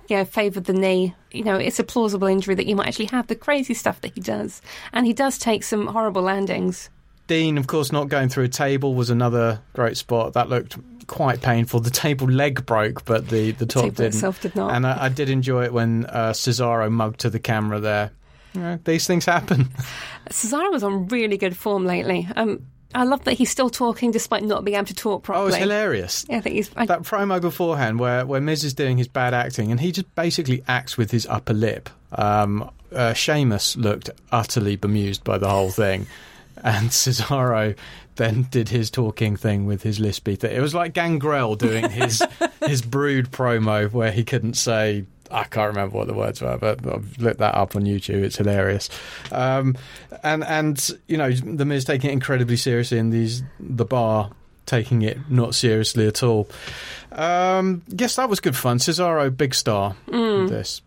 you 0.07 0.17
know 0.17 0.25
favoured 0.25 0.65
the 0.65 0.73
knee. 0.73 1.15
You 1.31 1.43
know, 1.43 1.55
it's 1.55 1.79
a 1.79 1.83
plausible 1.83 2.27
injury 2.27 2.55
that 2.55 2.65
you 2.65 2.75
might 2.75 2.87
actually 2.87 3.07
have. 3.07 3.27
The 3.27 3.35
crazy 3.35 3.73
stuff 3.73 4.01
that 4.01 4.13
he 4.13 4.21
does, 4.21 4.61
and 4.93 5.05
he 5.05 5.13
does 5.13 5.37
take 5.37 5.63
some 5.63 5.87
horrible 5.87 6.21
landings. 6.21 6.89
Dean, 7.29 7.59
of 7.59 7.67
course, 7.67 7.91
not 7.91 8.09
going 8.09 8.27
through 8.27 8.45
a 8.45 8.49
table 8.49 8.95
was 8.95 9.11
another 9.11 9.61
great 9.73 9.95
spot. 9.97 10.33
That 10.33 10.49
looked 10.49 10.77
quite 11.05 11.41
painful. 11.41 11.79
The 11.79 11.91
table 11.91 12.27
leg 12.27 12.65
broke, 12.65 13.05
but 13.05 13.29
the, 13.29 13.51
the 13.51 13.67
top 13.67 13.83
table 13.83 13.95
didn't. 13.95 14.15
itself 14.15 14.41
did 14.41 14.55
not. 14.55 14.73
And 14.73 14.85
I, 14.85 15.05
I 15.05 15.09
did 15.09 15.29
enjoy 15.29 15.63
it 15.65 15.71
when 15.71 16.07
uh, 16.07 16.31
Cesaro 16.31 16.91
mugged 16.91 17.19
to 17.21 17.29
the 17.29 17.39
camera 17.39 17.79
there. 17.79 18.11
You 18.53 18.61
know, 18.61 18.79
these 18.83 19.05
things 19.05 19.25
happen. 19.25 19.65
Cesaro 20.29 20.71
was 20.71 20.83
on 20.83 21.07
really 21.07 21.37
good 21.37 21.55
form 21.55 21.85
lately. 21.85 22.27
Um, 22.35 22.65
I 22.95 23.03
love 23.03 23.23
that 23.25 23.33
he's 23.33 23.51
still 23.51 23.69
talking 23.69 24.09
despite 24.09 24.43
not 24.43 24.65
being 24.65 24.75
able 24.75 24.87
to 24.87 24.95
talk 24.95 25.21
properly. 25.21 25.45
Oh, 25.45 25.47
it's 25.49 25.57
hilarious. 25.57 26.25
Yeah, 26.27 26.37
I 26.37 26.41
think 26.41 26.55
he's. 26.55 26.71
I, 26.75 26.87
That 26.87 27.03
promo 27.03 27.39
beforehand 27.39 27.99
where, 27.99 28.25
where 28.25 28.41
Miz 28.41 28.63
is 28.63 28.73
doing 28.73 28.97
his 28.97 29.07
bad 29.07 29.35
acting 29.35 29.69
and 29.69 29.79
he 29.79 29.91
just 29.91 30.13
basically 30.15 30.63
acts 30.67 30.97
with 30.97 31.11
his 31.11 31.27
upper 31.27 31.53
lip. 31.53 31.91
Um, 32.11 32.71
uh, 32.91 33.13
Sheamus 33.13 33.77
looked 33.77 34.09
utterly 34.31 34.75
bemused 34.77 35.23
by 35.23 35.37
the 35.37 35.47
whole 35.47 35.69
thing. 35.69 36.07
And 36.63 36.89
Cesaro 36.89 37.75
then 38.15 38.47
did 38.51 38.69
his 38.69 38.91
talking 38.91 39.37
thing 39.37 39.65
with 39.65 39.81
his 39.83 39.99
lispy 39.99 40.37
thing. 40.37 40.55
It 40.55 40.61
was 40.61 40.75
like 40.75 40.93
Gangrel 40.93 41.55
doing 41.55 41.89
his 41.89 42.21
his 42.65 42.81
brood 42.81 43.31
promo 43.31 43.91
where 43.91 44.11
he 44.11 44.23
couldn't 44.23 44.55
say 44.55 45.05
I 45.31 45.43
can't 45.43 45.69
remember 45.69 45.97
what 45.97 46.07
the 46.07 46.13
words 46.13 46.41
were, 46.41 46.57
but 46.57 46.85
I've 46.87 47.17
looked 47.19 47.39
that 47.39 47.55
up 47.55 47.75
on 47.75 47.83
YouTube. 47.83 48.23
It's 48.23 48.37
hilarious. 48.37 48.89
Um, 49.31 49.77
and 50.23 50.43
and 50.43 50.89
you 51.07 51.17
know 51.17 51.31
the 51.31 51.65
Miz 51.65 51.85
taking 51.85 52.09
it 52.09 52.13
incredibly 52.13 52.57
seriously, 52.57 52.99
and 52.99 53.13
these 53.13 53.43
the 53.59 53.85
bar 53.85 54.31
taking 54.65 55.01
it 55.01 55.17
not 55.29 55.55
seriously 55.55 56.07
at 56.07 56.21
all. 56.23 56.47
Um, 57.11 57.81
yes, 57.87 58.15
that 58.15 58.29
was 58.29 58.39
good 58.39 58.55
fun. 58.55 58.77
Cesaro, 58.77 59.35
big 59.35 59.55
star. 59.55 59.95
Mm. 60.07 60.49
This. 60.49 60.81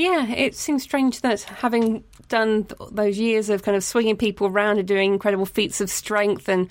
Yeah, 0.00 0.30
it 0.30 0.54
seems 0.54 0.82
strange 0.82 1.20
that 1.20 1.42
having 1.42 2.04
done 2.30 2.64
th- 2.64 2.90
those 2.90 3.18
years 3.18 3.50
of 3.50 3.62
kind 3.62 3.76
of 3.76 3.84
swinging 3.84 4.16
people 4.16 4.46
around 4.46 4.78
and 4.78 4.88
doing 4.88 5.12
incredible 5.12 5.44
feats 5.44 5.82
of 5.82 5.90
strength 5.90 6.48
and 6.48 6.70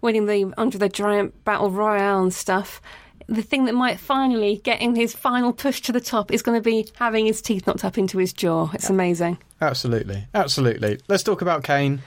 winning 0.00 0.24
the 0.24 0.54
under 0.56 0.78
the 0.78 0.88
giant 0.88 1.44
battle 1.44 1.70
royale 1.70 2.22
and 2.22 2.32
stuff, 2.32 2.80
the 3.26 3.42
thing 3.42 3.66
that 3.66 3.74
might 3.74 4.00
finally 4.00 4.62
getting 4.64 4.94
his 4.94 5.14
final 5.14 5.52
push 5.52 5.82
to 5.82 5.92
the 5.92 6.00
top 6.00 6.32
is 6.32 6.40
going 6.40 6.56
to 6.56 6.62
be 6.62 6.88
having 6.94 7.26
his 7.26 7.42
teeth 7.42 7.66
knocked 7.66 7.84
up 7.84 7.98
into 7.98 8.16
his 8.16 8.32
jaw. 8.32 8.70
It's 8.72 8.88
amazing. 8.88 9.36
Absolutely, 9.60 10.26
absolutely. 10.32 11.00
Let's 11.06 11.22
talk 11.22 11.42
about 11.42 11.62
Kane. 11.64 12.00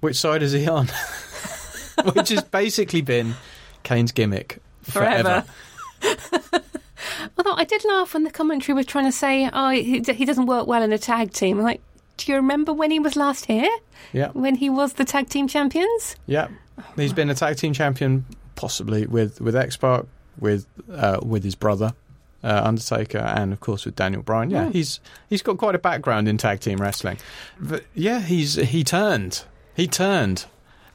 Which 0.00 0.16
side 0.16 0.42
is 0.42 0.50
he 0.50 0.66
on? 0.66 0.88
Which 2.12 2.30
has 2.30 2.42
basically 2.42 3.02
been 3.02 3.36
Kane's 3.84 4.10
gimmick 4.10 4.58
forever. 4.82 5.44
Although 7.38 7.54
I 7.54 7.64
did 7.64 7.84
laugh 7.84 8.14
when 8.14 8.24
the 8.24 8.30
commentary 8.30 8.74
was 8.74 8.84
trying 8.86 9.04
to 9.06 9.12
say, 9.12 9.48
"Oh, 9.52 9.70
he, 9.70 10.00
he 10.00 10.24
doesn't 10.24 10.46
work 10.46 10.66
well 10.66 10.82
in 10.82 10.92
a 10.92 10.98
tag 10.98 11.32
team." 11.32 11.58
I'm 11.58 11.64
like, 11.64 11.80
do 12.16 12.30
you 12.32 12.36
remember 12.36 12.72
when 12.72 12.90
he 12.90 12.98
was 12.98 13.14
last 13.14 13.46
here? 13.46 13.70
Yeah, 14.12 14.30
When 14.32 14.56
he 14.56 14.68
was 14.68 14.94
the 14.94 15.04
tag 15.04 15.28
team 15.28 15.46
champions? 15.48 16.16
yeah. 16.26 16.48
He's 16.96 17.12
been 17.12 17.30
a 17.30 17.34
tag 17.34 17.56
team 17.56 17.72
champion, 17.72 18.24
possibly 18.56 19.06
with 19.06 19.40
with 19.40 19.54
X 19.56 19.76
Pac, 19.76 20.04
with 20.38 20.66
uh, 20.92 21.18
with 21.22 21.44
his 21.44 21.54
brother. 21.54 21.92
Uh, 22.44 22.60
Undertaker 22.64 23.18
and 23.18 23.52
of 23.52 23.58
course 23.58 23.84
with 23.84 23.96
Daniel 23.96 24.22
Bryan. 24.22 24.50
Yeah, 24.50 24.66
Hmm. 24.66 24.70
he's 24.70 25.00
he's 25.28 25.42
got 25.42 25.58
quite 25.58 25.74
a 25.74 25.78
background 25.80 26.28
in 26.28 26.38
tag 26.38 26.60
team 26.60 26.78
wrestling. 26.78 27.18
But 27.60 27.84
yeah, 27.94 28.20
he's 28.20 28.54
he 28.54 28.84
turned. 28.84 29.42
He 29.74 29.88
turned. 29.88 30.46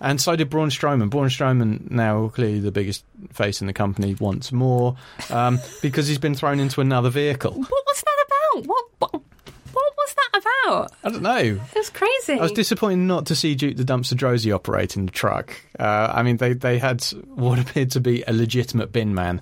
And 0.03 0.19
so 0.19 0.35
did 0.35 0.49
Braun 0.49 0.69
Strowman. 0.69 1.09
Braun 1.09 1.29
Strowman 1.29 1.89
now 1.89 2.27
clearly 2.27 2.59
the 2.59 2.71
biggest 2.71 3.05
face 3.31 3.61
in 3.61 3.67
the 3.67 3.73
company 3.73 4.15
once 4.19 4.51
more 4.51 4.97
um, 5.29 5.59
because 5.81 6.07
he's 6.07 6.19
been 6.19 6.35
thrown 6.35 6.59
into 6.59 6.81
another 6.81 7.09
vehicle. 7.09 7.53
What 7.53 7.69
was 7.69 8.03
that 8.03 8.25
about? 8.27 8.67
What 8.67 8.85
what, 8.99 9.13
what 9.13 9.93
was 9.97 10.15
that 10.15 10.41
about? 10.41 10.91
I 11.05 11.09
don't 11.09 11.23
know. 11.23 11.37
It 11.37 11.77
was 11.77 11.89
crazy. 11.89 12.33
I 12.33 12.41
was 12.41 12.51
disappointed 12.51 12.97
not 13.05 13.27
to 13.27 13.35
see 13.35 13.55
Duke 13.55 13.77
the 13.77 13.83
Dumpster 13.83 14.15
Droese 14.15 14.53
operating 14.53 15.05
the 15.05 15.11
truck. 15.11 15.55
Uh, 15.79 16.11
I 16.13 16.21
mean, 16.21 16.37
they, 16.37 16.53
they 16.53 16.79
had 16.79 17.01
what 17.35 17.57
appeared 17.57 17.91
to 17.91 18.01
be 18.01 18.23
a 18.27 18.33
legitimate 18.33 18.91
bin 18.91 19.15
man 19.15 19.41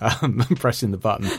um, 0.00 0.38
pressing 0.56 0.92
the 0.92 0.98
button. 0.98 1.30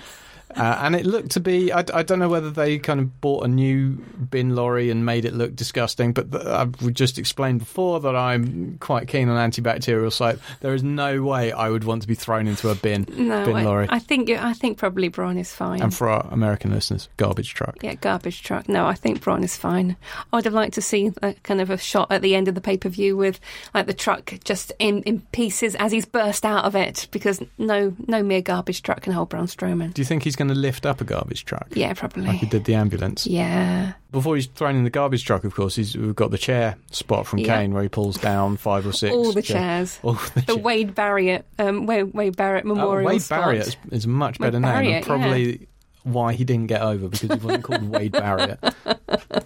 Uh, 0.56 0.80
and 0.82 0.96
it 0.96 1.06
looked 1.06 1.32
to 1.32 1.40
be, 1.40 1.72
I, 1.72 1.84
I 1.94 2.04
don't 2.04 2.20
know 2.20 2.30
whether 2.30 2.50
they 2.52 2.78
kind 2.80 3.00
of 3.00 3.22
bought 3.22 3.46
a 3.46 3.48
new 3.48 3.94
bin 4.30 4.56
lorry 4.56 4.90
and 4.90 5.06
made 5.06 5.26
it 5.26 5.34
look 5.34 5.56
disgusting, 5.56 6.14
but 6.14 6.32
th- 6.32 6.46
I've 6.46 6.94
just 6.94 7.18
explained 7.18 7.60
before 7.60 8.00
that 8.02 8.16
I'm 8.16 8.78
quite 8.80 9.08
keen 9.08 9.30
on 9.30 9.52
antibacterial 9.52 10.12
soap. 10.12 10.40
There 10.62 10.74
is 10.74 10.84
no 10.84 11.22
way 11.24 11.52
I 11.52 11.70
would 11.70 11.84
want 11.84 12.02
to 12.04 12.08
be 12.08 12.16
thrown 12.16 12.48
into 12.48 12.70
a 12.70 12.76
bin, 12.76 13.06
no, 13.16 13.46
bin 13.46 13.56
I, 13.58 13.64
lorry. 13.64 13.88
I 13.90 14.00
think 14.00 14.30
I 14.30 14.54
think 14.54 14.78
probably 14.78 15.08
Braun 15.08 15.38
is 15.38 15.54
fine. 15.54 15.82
and 15.82 15.94
for 15.94 16.10
our 16.10 16.28
American 16.32 16.72
listeners, 16.72 17.10
garbage 17.18 17.54
truck. 17.54 17.78
yeah, 17.82 17.96
garbage 17.96 18.44
truck. 18.44 18.68
No, 18.70 18.86
I 18.86 18.94
think 18.94 19.22
Braun 19.22 19.44
is 19.44 19.58
fine. 19.58 19.96
I'd 20.34 20.46
have 20.46 20.54
liked 20.54 20.74
to 20.76 20.82
see 20.82 21.12
a 21.22 21.34
kind 21.44 21.62
of 21.62 21.70
a 21.70 21.78
shot 21.78 22.12
at 22.12 22.22
the 22.22 22.36
end 22.36 22.48
of 22.48 22.56
the 22.56 22.62
pay 22.62 22.78
per 22.78 22.90
view 22.90 23.18
with 23.18 23.40
like 23.74 23.88
the 23.88 23.94
truck 23.94 24.34
just 24.44 24.72
in, 24.80 25.02
in 25.04 25.22
pieces 25.32 25.76
as 25.76 25.92
he's 25.92 26.06
burst 26.06 26.46
out 26.46 26.66
of 26.66 26.76
it, 26.76 27.08
because 27.12 27.42
no 27.58 27.96
no 28.08 28.24
mere 28.24 28.42
garbage 28.42 28.82
truck 28.84 29.02
can 29.02 29.14
hold 29.14 29.30
Braun 29.30 29.48
Strowman. 29.48 29.94
Do 29.94 30.02
you 30.02 30.06
think 30.06 30.24
he's 30.24 30.36
going 30.48 30.56
to 30.56 30.60
lift 30.60 30.86
up 30.86 31.02
a 31.02 31.04
garbage 31.04 31.46
truck? 31.46 31.68
Yeah, 31.72 31.94
probably. 31.94 32.26
Like 32.28 32.40
he 32.40 32.46
did 32.46 32.66
the 32.66 32.76
ambulance. 32.76 33.26
Yeah. 33.28 33.94
Before 34.12 34.36
he's 34.36 34.48
thrown 34.48 34.76
in 34.76 34.84
the 34.84 34.90
garbage 34.90 35.24
truck, 35.26 35.44
of 35.44 35.56
course, 35.56 35.76
he's, 35.76 35.96
we've 35.98 36.16
got 36.16 36.32
the 36.32 36.38
chair 36.38 36.76
spot 36.92 37.26
from 37.28 37.40
Yeah. 37.40 37.58
Kane 37.58 37.74
where 37.74 37.84
he 37.84 37.90
pulls 37.90 38.18
down 38.18 38.58
five 38.58 38.86
or 38.86 38.92
six. 38.92 39.14
All 39.16 39.32
the 39.32 39.42
chair- 39.42 39.58
chairs. 39.58 40.00
All 40.04 40.14
the 40.14 40.32
The 40.36 40.42
chairs. 40.42 40.58
Wade 40.60 40.96
Barrett, 40.96 41.46
um, 41.60 41.86
Wade, 41.86 42.14
Wade 42.14 42.36
Barrett 42.36 42.66
Oh, 42.66 42.70
Memorial 42.70 43.08
Wade 43.08 43.22
spot. 43.22 43.42
Barrett 43.42 43.68
is, 43.68 43.78
is 43.92 44.06
a 44.06 44.10
much 44.10 44.40
Wade 44.40 44.48
better 44.54 44.60
name, 44.60 44.72
Barrett, 44.72 44.94
and 44.96 45.06
probably 45.06 45.68
why 46.04 46.34
he 46.34 46.44
didn't 46.44 46.68
get 46.68 46.82
over 46.82 47.08
because 47.08 47.22
he 47.22 47.28
wasn't 47.28 47.64
called 47.64 47.84
Wade 47.90 48.12
Barrett. 48.12 48.60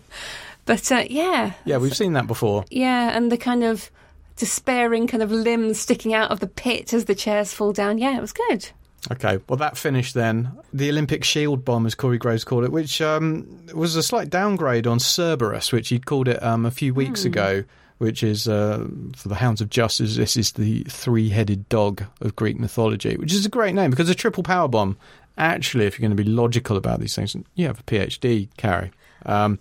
But 0.66 0.92
uh, 0.92 1.04
yeah, 1.08 1.52
Yeah, 1.64 1.78
we've 1.78 1.96
seen 1.96 2.14
that 2.14 2.25
before. 2.25 2.66
yeah, 2.72 3.16
and 3.16 3.32
the 3.32 3.38
kind 3.38 3.64
of 3.64 3.92
despairing 4.36 5.06
kind 5.06 5.22
of 5.22 5.32
limbs 5.32 5.80
sticking 5.80 6.14
out 6.14 6.32
of 6.32 6.40
the 6.40 6.48
pit 6.48 6.92
as 6.92 7.06
the 7.06 7.14
chairs 7.14 7.54
fall 7.54 7.72
down. 7.72 8.00
Yeah, 8.00 8.18
it 8.18 8.22
was 8.22 8.34
good. 8.34 8.70
Okay, 9.12 9.40
well, 9.48 9.58
that 9.58 9.78
finished 9.78 10.14
then. 10.14 10.52
The 10.74 10.90
Olympic 10.90 11.24
Shield 11.24 11.64
bomb, 11.64 11.86
as 11.86 11.96
Corey 11.96 12.18
Graves 12.18 12.44
called 12.44 12.64
it, 12.64 12.72
which 12.72 13.02
um, 13.02 13.68
was 13.74 13.96
a 13.96 14.04
slight 14.04 14.30
downgrade 14.30 14.88
on 14.88 15.00
Cerberus, 15.00 15.72
which 15.72 15.90
he'd 15.90 16.06
called 16.06 16.28
it 16.28 16.42
um, 16.42 16.66
a 16.66 16.72
few 16.72 16.94
weeks 16.94 17.24
ago, 17.26 17.64
which 18.00 18.24
is, 18.24 18.48
uh, 18.48 18.86
for 19.16 19.30
the 19.30 19.36
Hounds 19.36 19.62
of 19.62 19.70
Justice, 19.70 20.16
this 20.16 20.36
is 20.36 20.54
the 20.54 20.84
three 20.86 21.30
headed 21.30 21.70
dog 21.70 22.04
of 22.22 22.36
Greek 22.36 22.60
mythology, 22.60 23.16
which 23.16 23.34
is 23.34 23.46
a 23.46 23.50
great 23.50 23.76
name 23.76 23.92
because 23.92 24.10
a 24.10 24.16
triple 24.16 24.44
power 24.44 24.68
bomb, 24.68 24.98
actually, 25.38 25.86
if 25.86 25.98
you're 25.98 26.08
going 26.08 26.18
to 26.18 26.24
be 26.24 26.30
logical 26.30 26.76
about 26.76 27.00
these 27.00 27.16
things, 27.16 27.36
you 27.54 27.68
have 27.68 27.80
a 27.80 27.84
PhD, 27.84 28.50
Carrie. 28.58 28.92
Um, 29.26 29.60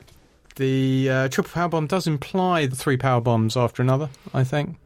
the 0.56 1.10
uh, 1.10 1.28
triple 1.28 1.52
power 1.52 1.68
bomb 1.68 1.86
does 1.86 2.06
imply 2.06 2.66
the 2.66 2.76
three 2.76 2.96
power 2.96 3.20
bombs 3.20 3.56
after 3.56 3.82
another, 3.82 4.08
I 4.32 4.44
think. 4.44 4.76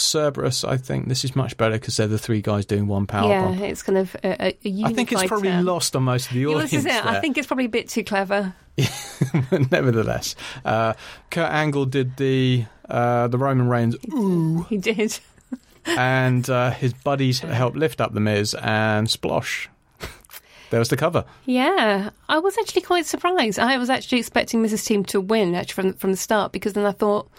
Cerberus, 0.00 0.64
I 0.64 0.76
think 0.76 1.08
this 1.08 1.24
is 1.24 1.36
much 1.36 1.56
better 1.56 1.74
because 1.74 1.96
they're 1.96 2.06
the 2.06 2.18
three 2.18 2.42
guys 2.42 2.66
doing 2.66 2.86
one 2.86 3.06
power 3.06 3.28
yeah, 3.28 3.44
bomb. 3.44 3.62
it's 3.62 3.82
kind 3.82 3.98
of 3.98 4.14
a, 4.22 4.46
a, 4.46 4.84
I 4.84 4.92
think 4.92 5.12
it's 5.12 5.24
probably 5.24 5.50
term. 5.50 5.64
lost 5.64 5.94
on 5.96 6.04
most 6.04 6.28
of 6.28 6.34
the 6.34 6.46
audience. 6.46 6.72
it. 6.72 7.04
I 7.04 7.20
think 7.20 7.38
it's 7.38 7.46
probably 7.46 7.66
a 7.66 7.70
bit 7.70 7.88
too 7.88 8.04
clever. 8.04 8.54
Nevertheless, 9.70 10.36
uh, 10.64 10.94
Kurt 11.30 11.50
Angle 11.50 11.86
did 11.86 12.16
the 12.16 12.64
uh, 12.88 13.28
the 13.28 13.38
Roman 13.38 13.68
Reigns 13.68 13.96
ooh, 14.12 14.66
He 14.68 14.78
did. 14.78 15.18
and 15.86 16.48
uh, 16.48 16.70
his 16.70 16.92
buddies 16.92 17.40
helped 17.40 17.76
lift 17.76 18.00
up 18.00 18.12
the 18.12 18.20
Miz 18.20 18.54
and 18.54 19.06
splosh. 19.06 19.68
there 20.70 20.78
was 20.78 20.88
the 20.88 20.96
cover. 20.96 21.24
Yeah, 21.46 22.10
I 22.28 22.38
was 22.38 22.56
actually 22.58 22.82
quite 22.82 23.06
surprised. 23.06 23.58
I 23.58 23.78
was 23.78 23.90
actually 23.90 24.18
expecting 24.18 24.62
Miz's 24.62 24.84
Team 24.84 25.04
to 25.06 25.20
win 25.20 25.54
actually 25.54 25.90
from 25.90 25.92
from 25.94 26.10
the 26.10 26.16
start 26.16 26.52
because 26.52 26.72
then 26.72 26.86
I 26.86 26.92
thought 26.92 27.30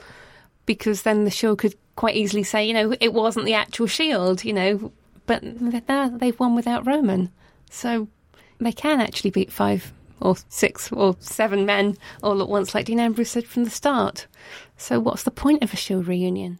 because 0.75 1.01
then 1.01 1.25
the 1.25 1.31
Shield 1.31 1.57
could 1.59 1.75
quite 1.97 2.15
easily 2.15 2.43
say, 2.43 2.65
you 2.65 2.73
know, 2.73 2.95
it 3.01 3.13
wasn't 3.13 3.45
the 3.45 3.53
actual 3.53 3.87
Shield, 3.87 4.45
you 4.45 4.53
know, 4.53 4.91
but 5.25 5.41
they've 5.43 6.39
won 6.39 6.55
without 6.55 6.87
Roman, 6.87 7.29
so 7.69 8.07
they 8.59 8.71
can 8.71 9.01
actually 9.01 9.31
beat 9.31 9.51
five 9.51 9.91
or 10.21 10.37
six 10.47 10.89
or 10.93 11.17
seven 11.19 11.65
men 11.65 11.97
all 12.23 12.41
at 12.41 12.47
once, 12.47 12.73
like 12.73 12.85
Dean 12.85 13.01
Ambrose 13.01 13.31
said 13.31 13.45
from 13.45 13.65
the 13.65 13.69
start. 13.69 14.27
So 14.77 14.99
what's 14.99 15.23
the 15.23 15.31
point 15.31 15.61
of 15.61 15.73
a 15.73 15.77
Shield 15.77 16.07
reunion? 16.07 16.59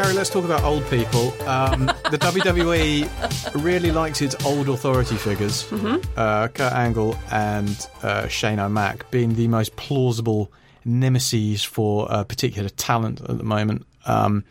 Carrie, 0.00 0.14
let's 0.14 0.30
talk 0.30 0.46
about 0.46 0.64
old 0.64 0.88
people. 0.88 1.30
Um, 1.46 1.84
the 2.10 2.16
WWE 2.22 3.62
really 3.62 3.92
likes 3.92 4.22
its 4.22 4.34
old 4.46 4.70
authority 4.70 5.16
figures. 5.16 5.70
Uh, 6.16 6.48
Kurt 6.48 6.72
Angle 6.72 7.18
and 7.30 7.86
uh, 8.02 8.26
Shane 8.26 8.58
O'Mac 8.58 9.10
being 9.10 9.34
the 9.34 9.46
most 9.48 9.76
plausible 9.76 10.50
nemesis 10.86 11.64
for 11.64 12.06
a 12.08 12.24
particular 12.24 12.70
talent 12.70 13.20
at 13.20 13.36
the 13.36 13.44
moment. 13.44 13.84
Um, 14.06 14.44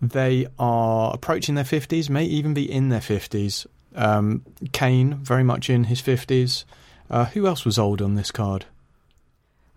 they 0.00 0.46
are 0.60 1.12
approaching 1.12 1.56
their 1.56 1.64
50s, 1.64 2.08
may 2.08 2.24
even 2.24 2.54
be 2.54 2.70
in 2.70 2.88
their 2.88 3.00
50s. 3.00 3.66
Um, 3.96 4.44
Kane, 4.70 5.14
very 5.14 5.42
much 5.42 5.70
in 5.70 5.84
his 5.84 6.00
50s. 6.00 6.62
Uh, 7.10 7.24
who 7.24 7.48
else 7.48 7.64
was 7.64 7.80
old 7.80 8.00
on 8.00 8.14
this 8.14 8.30
card? 8.30 8.66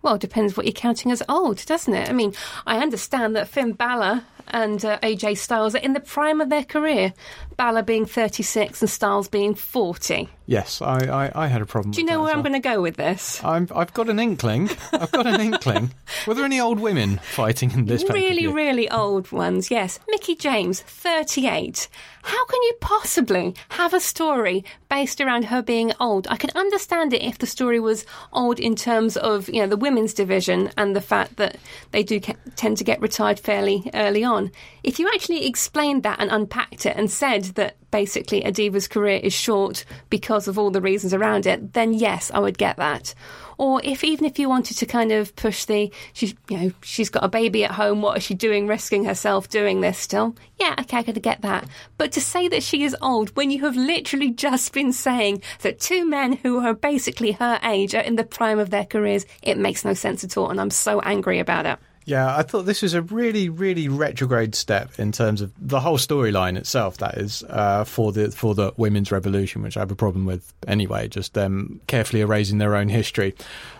Well, 0.06 0.14
it 0.14 0.20
depends 0.20 0.56
what 0.56 0.64
you're 0.64 0.72
counting 0.72 1.10
as 1.10 1.24
old, 1.28 1.66
doesn't 1.66 1.92
it? 1.92 2.08
I 2.08 2.12
mean, 2.12 2.34
I 2.64 2.78
understand 2.78 3.34
that 3.34 3.48
Finn 3.48 3.72
Balor 3.72 4.22
and 4.48 4.84
uh, 4.84 4.98
AJ 5.00 5.38
Styles 5.38 5.74
are 5.74 5.78
in 5.78 5.92
the 5.92 6.00
prime 6.00 6.40
of 6.40 6.48
their 6.48 6.64
career, 6.64 7.12
Balor 7.56 7.82
being 7.82 8.06
36 8.06 8.82
and 8.82 8.90
Styles 8.90 9.28
being 9.28 9.54
40. 9.54 10.28
Yes, 10.48 10.80
I, 10.80 10.98
I, 11.06 11.44
I 11.44 11.46
had 11.48 11.60
a 11.60 11.66
problem. 11.66 11.90
Do 11.92 12.00
you 12.00 12.06
know 12.06 12.22
where 12.22 12.32
I'm 12.32 12.42
going 12.42 12.52
to 12.52 12.60
go 12.60 12.80
with 12.80 12.96
this? 12.96 13.42
I'm, 13.42 13.68
I've 13.74 13.92
got 13.94 14.08
an 14.08 14.20
inkling. 14.20 14.70
I've 14.92 15.10
got 15.10 15.26
an 15.26 15.40
inkling. 15.40 15.92
Were 16.26 16.34
there 16.34 16.44
any 16.44 16.60
old 16.60 16.78
women 16.78 17.18
fighting 17.32 17.72
in 17.72 17.86
this? 17.86 18.04
Really, 18.08 18.46
really 18.46 18.88
old 18.88 19.32
ones, 19.32 19.70
yes. 19.72 19.98
Mickie 20.08 20.36
James, 20.36 20.82
38. 20.82 21.88
How 22.22 22.44
can 22.46 22.62
you 22.62 22.74
possibly 22.80 23.54
have 23.70 23.94
a 23.94 24.00
story 24.00 24.64
based 24.88 25.20
around 25.20 25.46
her 25.46 25.62
being 25.62 25.92
old? 25.98 26.28
I 26.28 26.36
can 26.36 26.50
understand 26.54 27.12
it 27.12 27.22
if 27.22 27.38
the 27.38 27.46
story 27.46 27.80
was 27.80 28.04
old 28.32 28.60
in 28.60 28.76
terms 28.76 29.16
of, 29.16 29.48
you 29.48 29.60
know, 29.60 29.68
the 29.68 29.76
women's 29.76 30.12
division 30.14 30.70
and 30.76 30.94
the 30.94 31.00
fact 31.00 31.36
that 31.36 31.56
they 31.90 32.02
do 32.02 32.20
ke- 32.20 32.36
tend 32.56 32.76
to 32.78 32.84
get 32.84 33.00
retired 33.00 33.40
fairly 33.40 33.90
early 33.94 34.22
on. 34.22 34.35
If 34.82 34.98
you 34.98 35.08
actually 35.12 35.46
explained 35.46 36.02
that 36.02 36.20
and 36.20 36.30
unpacked 36.30 36.86
it 36.86 36.96
and 36.96 37.10
said 37.10 37.44
that 37.56 37.76
basically 37.90 38.42
a 38.42 38.52
diva's 38.52 38.88
career 38.88 39.18
is 39.22 39.32
short 39.32 39.84
because 40.10 40.48
of 40.48 40.58
all 40.58 40.70
the 40.70 40.80
reasons 40.80 41.14
around 41.14 41.46
it, 41.46 41.72
then 41.72 41.94
yes, 41.94 42.30
I 42.32 42.38
would 42.40 42.58
get 42.58 42.76
that. 42.76 43.14
Or 43.58 43.80
if 43.82 44.04
even 44.04 44.26
if 44.26 44.38
you 44.38 44.48
wanted 44.48 44.76
to 44.78 44.86
kind 44.86 45.12
of 45.12 45.34
push 45.34 45.64
the 45.64 45.90
she's 46.12 46.34
you 46.50 46.58
know 46.58 46.72
she's 46.82 47.08
got 47.08 47.24
a 47.24 47.28
baby 47.28 47.64
at 47.64 47.70
home, 47.70 48.02
what 48.02 48.18
is 48.18 48.22
she 48.22 48.34
doing, 48.34 48.66
risking 48.66 49.04
herself 49.04 49.48
doing 49.48 49.80
this 49.80 49.98
still? 49.98 50.36
Yeah, 50.58 50.74
okay, 50.80 50.98
I 50.98 51.02
could 51.02 51.22
get 51.22 51.40
that. 51.42 51.66
But 51.96 52.12
to 52.12 52.20
say 52.20 52.48
that 52.48 52.62
she 52.62 52.84
is 52.84 52.96
old 53.00 53.34
when 53.34 53.50
you 53.50 53.64
have 53.64 53.76
literally 53.76 54.30
just 54.30 54.72
been 54.72 54.92
saying 54.92 55.42
that 55.62 55.80
two 55.80 56.06
men 56.06 56.34
who 56.34 56.64
are 56.64 56.74
basically 56.74 57.32
her 57.32 57.58
age 57.62 57.94
are 57.94 58.02
in 58.02 58.16
the 58.16 58.24
prime 58.24 58.58
of 58.58 58.70
their 58.70 58.84
careers, 58.84 59.24
it 59.42 59.56
makes 59.58 59.84
no 59.84 59.94
sense 59.94 60.22
at 60.22 60.36
all, 60.36 60.50
and 60.50 60.60
I'm 60.60 60.70
so 60.70 61.00
angry 61.00 61.38
about 61.38 61.64
it. 61.64 61.78
Yeah, 62.06 62.36
I 62.36 62.42
thought 62.42 62.62
this 62.66 62.82
was 62.82 62.94
a 62.94 63.02
really, 63.02 63.48
really 63.48 63.88
retrograde 63.88 64.54
step 64.54 64.96
in 64.96 65.10
terms 65.10 65.40
of 65.40 65.52
the 65.60 65.80
whole 65.80 65.98
storyline 65.98 66.56
itself. 66.56 66.98
That 66.98 67.18
is 67.18 67.42
uh, 67.48 67.82
for 67.82 68.12
the 68.12 68.30
for 68.30 68.54
the 68.54 68.72
women's 68.76 69.10
revolution, 69.10 69.60
which 69.60 69.76
I 69.76 69.80
have 69.80 69.90
a 69.90 69.96
problem 69.96 70.24
with 70.24 70.52
anyway. 70.68 71.08
Just 71.08 71.34
them 71.34 71.80
carefully 71.88 72.20
erasing 72.22 72.58
their 72.58 72.76
own 72.76 72.88
history, 72.88 73.34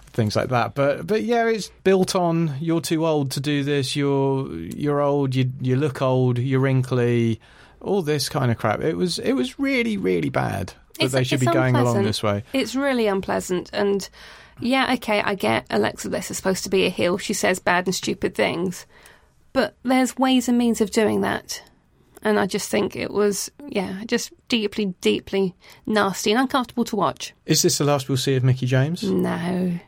things 0.08 0.34
like 0.34 0.48
that. 0.48 0.74
But 0.74 1.06
but 1.06 1.22
yeah, 1.22 1.46
it's 1.46 1.70
built 1.84 2.16
on 2.16 2.56
you're 2.60 2.80
too 2.80 3.06
old 3.06 3.30
to 3.30 3.40
do 3.40 3.62
this. 3.62 3.94
You're 3.94 4.52
you're 4.54 5.00
old. 5.00 5.36
You 5.36 5.52
you 5.60 5.76
look 5.76 6.02
old. 6.02 6.38
You're 6.38 6.60
wrinkly. 6.60 7.40
All 7.80 8.02
this 8.02 8.28
kind 8.28 8.50
of 8.50 8.58
crap. 8.58 8.80
It 8.80 8.96
was 8.96 9.20
it 9.20 9.34
was 9.34 9.58
really 9.60 9.96
really 9.96 10.30
bad 10.30 10.68
that 10.98 11.04
It's- 11.04 11.12
they 11.12 11.22
should 11.22 11.38
be 11.40 11.46
going 11.46 11.76
along 11.76 12.02
this 12.02 12.24
way. 12.24 12.42
It's 12.52 12.74
really 12.74 13.06
unpleasant. 13.06 13.70
And 13.72 14.08
yeah, 14.60 14.94
okay, 14.94 15.20
I 15.20 15.34
get 15.34 15.66
Alexa 15.70 16.08
Bliss 16.08 16.30
is 16.30 16.36
supposed 16.36 16.64
to 16.64 16.70
be 16.70 16.86
a 16.86 16.90
heel. 16.90 17.18
She 17.18 17.34
says 17.34 17.58
bad 17.58 17.86
and 17.86 17.94
stupid 17.94 18.34
things. 18.34 18.86
But 19.52 19.76
there's 19.82 20.16
ways 20.16 20.48
and 20.48 20.58
means 20.58 20.80
of 20.80 20.90
doing 20.90 21.22
that. 21.22 21.62
And 22.22 22.38
I 22.40 22.46
just 22.46 22.70
think 22.70 22.96
it 22.96 23.10
was, 23.10 23.50
yeah, 23.68 24.02
just 24.06 24.32
deeply, 24.48 24.86
deeply 25.00 25.54
nasty 25.86 26.32
and 26.32 26.40
uncomfortable 26.40 26.84
to 26.86 26.96
watch. 26.96 27.34
Is 27.46 27.62
this 27.62 27.78
the 27.78 27.84
last 27.84 28.08
we'll 28.08 28.18
see 28.18 28.34
of 28.34 28.44
Mickie 28.44 28.66
James? 28.66 29.02
No. 29.02 29.78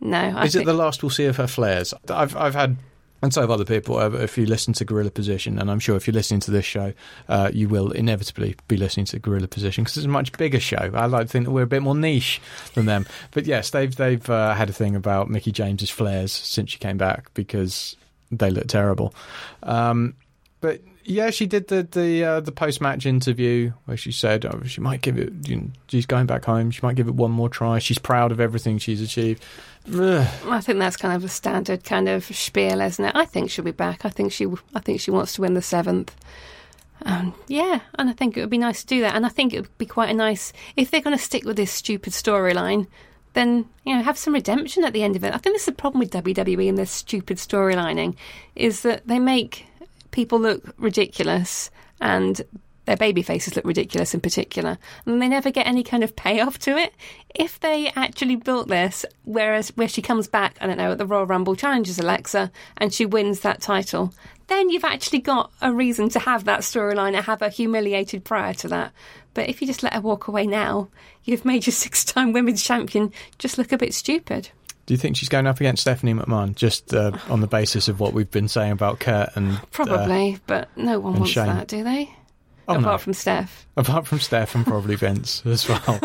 No. 0.00 0.18
I 0.18 0.44
Is 0.44 0.56
it 0.56 0.66
the 0.66 0.74
last 0.74 1.02
we'll 1.02 1.10
see 1.10 1.26
of 1.26 1.36
her 1.36 1.46
flares? 1.46 1.94
I've 2.08 2.36
I've 2.36 2.54
had, 2.54 2.76
and 3.24 3.32
so 3.32 3.40
have 3.40 3.50
other 3.50 3.64
people. 3.64 3.98
If 4.16 4.36
you 4.36 4.44
listen 4.44 4.74
to 4.74 4.84
Gorilla 4.84 5.10
Position, 5.10 5.58
and 5.58 5.70
I'm 5.70 5.80
sure 5.80 5.96
if 5.96 6.06
you're 6.06 6.12
listening 6.12 6.40
to 6.40 6.50
this 6.50 6.66
show, 6.66 6.92
uh, 7.26 7.50
you 7.54 7.70
will 7.70 7.90
inevitably 7.90 8.54
be 8.68 8.76
listening 8.76 9.06
to 9.06 9.18
Gorilla 9.18 9.48
Position 9.48 9.82
because 9.82 9.96
it's 9.96 10.04
a 10.04 10.10
much 10.10 10.30
bigger 10.32 10.60
show. 10.60 10.90
I 10.92 11.06
like 11.06 11.28
to 11.28 11.32
think 11.32 11.46
that 11.46 11.50
we're 11.50 11.62
a 11.62 11.66
bit 11.66 11.80
more 11.80 11.94
niche 11.94 12.38
than 12.74 12.84
them. 12.84 13.06
But 13.30 13.46
yes, 13.46 13.70
they've 13.70 13.96
they've 13.96 14.28
uh, 14.28 14.52
had 14.52 14.68
a 14.68 14.74
thing 14.74 14.94
about 14.94 15.30
Mickie 15.30 15.52
James's 15.52 15.88
flares 15.88 16.32
since 16.32 16.70
she 16.70 16.78
came 16.78 16.98
back 16.98 17.32
because 17.32 17.96
they 18.30 18.50
look 18.50 18.66
terrible. 18.66 19.14
Um, 19.62 20.16
but 20.60 20.82
yeah, 21.04 21.30
she 21.30 21.46
did 21.46 21.68
the 21.68 21.82
the 21.82 22.24
uh, 22.24 22.40
the 22.40 22.52
post 22.52 22.80
match 22.80 23.06
interview 23.06 23.72
where 23.84 23.96
she 23.96 24.12
said 24.12 24.44
oh, 24.46 24.62
she 24.64 24.80
might 24.80 25.02
give 25.02 25.18
it. 25.18 25.32
You 25.48 25.56
know, 25.56 25.70
she's 25.88 26.06
going 26.06 26.26
back 26.26 26.44
home. 26.44 26.70
She 26.70 26.80
might 26.82 26.96
give 26.96 27.08
it 27.08 27.14
one 27.14 27.30
more 27.30 27.48
try. 27.48 27.78
She's 27.78 27.98
proud 27.98 28.32
of 28.32 28.40
everything 28.40 28.78
she's 28.78 29.00
achieved. 29.00 29.42
I 29.86 30.60
think 30.62 30.78
that's 30.78 30.96
kind 30.96 31.14
of 31.14 31.24
a 31.24 31.28
standard 31.28 31.84
kind 31.84 32.08
of 32.08 32.24
spiel, 32.24 32.80
isn't 32.80 33.04
it? 33.04 33.12
I 33.14 33.26
think 33.26 33.50
she'll 33.50 33.64
be 33.64 33.70
back. 33.70 34.04
I 34.04 34.08
think 34.08 34.32
she, 34.32 34.46
I 34.74 34.80
think 34.80 35.00
she 35.00 35.10
wants 35.10 35.34
to 35.34 35.42
win 35.42 35.54
the 35.54 35.62
seventh. 35.62 36.14
Um, 37.02 37.34
yeah, 37.48 37.80
and 37.96 38.08
I 38.08 38.14
think 38.14 38.36
it 38.36 38.40
would 38.40 38.50
be 38.50 38.58
nice 38.58 38.80
to 38.80 38.86
do 38.86 39.00
that. 39.02 39.14
And 39.14 39.26
I 39.26 39.28
think 39.28 39.52
it 39.52 39.60
would 39.60 39.78
be 39.78 39.86
quite 39.86 40.08
a 40.08 40.14
nice 40.14 40.52
if 40.76 40.90
they're 40.90 41.02
going 41.02 41.16
to 41.16 41.22
stick 41.22 41.44
with 41.44 41.56
this 41.56 41.70
stupid 41.70 42.14
storyline. 42.14 42.86
Then 43.34 43.68
you 43.84 43.94
know, 43.94 44.02
have 44.02 44.16
some 44.16 44.32
redemption 44.32 44.84
at 44.84 44.92
the 44.92 45.02
end 45.02 45.16
of 45.16 45.24
it. 45.24 45.34
I 45.34 45.38
think 45.38 45.56
this 45.56 45.62
is 45.62 45.66
the 45.66 45.72
problem 45.72 45.98
with 45.98 46.12
WWE 46.12 46.68
and 46.68 46.78
this 46.78 46.90
stupid 46.90 47.36
storylining, 47.36 48.14
is 48.54 48.82
that 48.82 49.06
they 49.06 49.18
make 49.18 49.66
people 50.14 50.38
look 50.38 50.62
ridiculous 50.78 51.70
and 52.00 52.40
their 52.84 52.96
baby 52.96 53.22
faces 53.22 53.56
look 53.56 53.64
ridiculous 53.64 54.14
in 54.14 54.20
particular, 54.20 54.78
and 55.06 55.20
they 55.20 55.28
never 55.28 55.50
get 55.50 55.66
any 55.66 55.82
kind 55.82 56.04
of 56.04 56.14
payoff 56.14 56.58
to 56.60 56.76
it. 56.76 56.94
If 57.34 57.58
they 57.60 57.90
actually 57.96 58.36
built 58.36 58.68
this, 58.68 59.04
whereas 59.24 59.70
where 59.70 59.88
she 59.88 60.02
comes 60.02 60.28
back, 60.28 60.56
I 60.60 60.66
don't 60.66 60.76
know, 60.76 60.92
at 60.92 60.98
the 60.98 61.06
Royal 61.06 61.26
Rumble 61.26 61.56
challenges 61.56 61.98
Alexa 61.98 62.52
and 62.76 62.92
she 62.92 63.06
wins 63.06 63.40
that 63.40 63.62
title, 63.62 64.12
then 64.48 64.68
you've 64.68 64.84
actually 64.84 65.20
got 65.20 65.50
a 65.62 65.72
reason 65.72 66.10
to 66.10 66.18
have 66.18 66.44
that 66.44 66.60
storyline 66.60 67.14
and 67.14 67.24
have 67.24 67.40
her 67.40 67.48
humiliated 67.48 68.24
prior 68.24 68.52
to 68.54 68.68
that. 68.68 68.92
But 69.32 69.48
if 69.48 69.60
you 69.60 69.66
just 69.66 69.82
let 69.82 69.94
her 69.94 70.00
walk 70.00 70.28
away 70.28 70.46
now, 70.46 70.88
you've 71.24 71.44
made 71.44 71.66
your 71.66 71.72
six-time 71.84 72.32
women's 72.32 72.62
champion 72.62 73.12
just 73.38 73.58
look 73.58 73.72
a 73.72 73.78
bit 73.78 73.94
stupid. 73.94 74.50
Do 74.86 74.92
you 74.94 74.98
think 74.98 75.16
she's 75.16 75.28
going 75.30 75.46
up 75.46 75.60
against 75.60 75.82
Stephanie 75.82 76.12
McMahon 76.14 76.54
just 76.54 76.92
uh, 76.92 77.12
on 77.30 77.40
the 77.40 77.46
basis 77.46 77.88
of 77.88 78.00
what 78.00 78.12
we've 78.12 78.30
been 78.30 78.48
saying 78.48 78.72
about 78.72 79.00
Kurt 79.00 79.30
and 79.34 79.52
uh, 79.52 79.60
Probably, 79.70 80.38
but 80.46 80.68
no 80.76 81.00
one 81.00 81.14
wants 81.14 81.30
Shane. 81.30 81.46
that, 81.46 81.68
do 81.68 81.82
they? 81.84 82.10
oh, 82.68 82.74
Apart 82.74 82.82
no. 82.84 82.98
from 82.98 83.12
Steph. 83.14 83.66
apart 83.76 84.06
from 84.06 84.20
Steph 84.20 84.54
and 84.54 84.66
probably 84.66 84.96
Vince 84.96 85.42
as 85.46 85.68
well. 85.68 86.00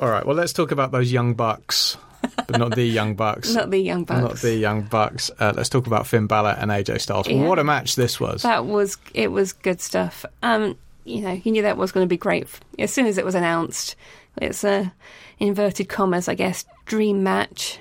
All 0.00 0.10
right, 0.10 0.24
well, 0.26 0.36
let's 0.36 0.52
talk 0.52 0.70
about 0.70 0.90
those 0.92 1.10
young 1.12 1.34
bucks, 1.34 1.96
but 2.36 2.58
not 2.58 2.74
the 2.74 2.84
young 2.84 3.14
bucks. 3.14 3.54
Not 3.54 3.70
the 3.70 3.78
young 3.78 4.04
bucks. 4.04 4.20
Not 4.22 4.36
the 4.36 4.54
young 4.54 4.82
bucks. 4.82 5.30
Uh, 5.38 5.52
let's 5.56 5.68
talk 5.68 5.86
about 5.86 6.06
Finn 6.06 6.26
Balor 6.26 6.56
and 6.58 6.70
AJ 6.70 7.00
Styles. 7.00 7.28
Yeah. 7.28 7.46
What 7.46 7.58
a 7.58 7.64
match 7.64 7.94
this 7.96 8.18
was! 8.20 8.42
That 8.42 8.66
was 8.66 8.98
it 9.14 9.28
was 9.32 9.52
good 9.52 9.80
stuff. 9.80 10.24
Um, 10.42 10.76
you 11.04 11.20
know, 11.20 11.32
you 11.32 11.52
knew 11.52 11.62
that 11.62 11.76
was 11.76 11.92
going 11.92 12.04
to 12.04 12.08
be 12.08 12.16
great 12.16 12.48
as 12.78 12.92
soon 12.92 13.06
as 13.06 13.18
it 13.18 13.24
was 13.24 13.34
announced. 13.34 13.96
It's 14.40 14.64
a 14.64 14.92
inverted 15.38 15.88
commas, 15.88 16.28
I 16.28 16.34
guess, 16.34 16.64
dream 16.86 17.22
match. 17.22 17.78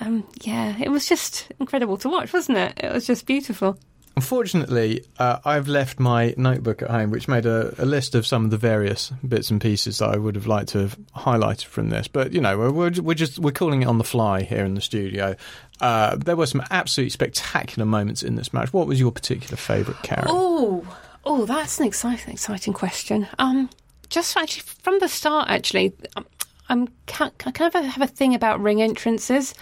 Um, 0.00 0.26
yeah, 0.40 0.76
it 0.80 0.88
was 0.90 1.08
just 1.08 1.52
incredible 1.60 1.98
to 1.98 2.08
watch, 2.08 2.32
wasn't 2.32 2.58
it? 2.58 2.72
It 2.78 2.92
was 2.92 3.06
just 3.06 3.26
beautiful. 3.26 3.78
Unfortunately, 4.16 5.04
uh, 5.18 5.38
I've 5.44 5.68
left 5.68 6.00
my 6.00 6.34
notebook 6.36 6.82
at 6.82 6.90
home, 6.90 7.10
which 7.10 7.28
made 7.28 7.46
a, 7.46 7.74
a 7.82 7.86
list 7.86 8.14
of 8.14 8.26
some 8.26 8.44
of 8.44 8.50
the 8.50 8.56
various 8.56 9.10
bits 9.26 9.50
and 9.50 9.60
pieces 9.60 9.98
that 9.98 10.08
I 10.10 10.16
would 10.16 10.34
have 10.34 10.46
liked 10.46 10.70
to 10.70 10.78
have 10.78 10.98
highlighted 11.16 11.66
from 11.66 11.90
this. 11.90 12.08
But 12.08 12.32
you 12.32 12.40
know, 12.40 12.58
we're, 12.58 12.70
we're, 12.70 13.02
we're 13.02 13.14
just 13.14 13.38
we're 13.38 13.52
calling 13.52 13.82
it 13.82 13.86
on 13.86 13.98
the 13.98 14.04
fly 14.04 14.42
here 14.42 14.64
in 14.64 14.74
the 14.74 14.80
studio. 14.80 15.36
Uh, 15.80 16.16
there 16.16 16.36
were 16.36 16.46
some 16.46 16.62
absolutely 16.70 17.10
spectacular 17.10 17.86
moments 17.86 18.22
in 18.22 18.34
this 18.34 18.52
match. 18.52 18.72
What 18.72 18.86
was 18.86 18.98
your 18.98 19.12
particular 19.12 19.56
favourite 19.56 20.02
character? 20.02 20.28
Oh, 20.30 20.84
oh, 21.24 21.46
that's 21.46 21.78
an 21.80 21.86
exciting, 21.86 22.32
exciting 22.32 22.72
question. 22.72 23.28
Um, 23.38 23.70
just 24.08 24.36
actually 24.36 24.62
from 24.82 24.98
the 24.98 25.08
start, 25.08 25.48
actually, 25.48 25.94
um, 26.16 26.26
I'm 26.68 26.88
I 27.20 27.30
kind 27.30 27.74
of 27.74 27.84
have 27.84 28.02
a 28.02 28.06
thing 28.06 28.34
about 28.34 28.60
ring 28.60 28.82
entrances, 28.82 29.54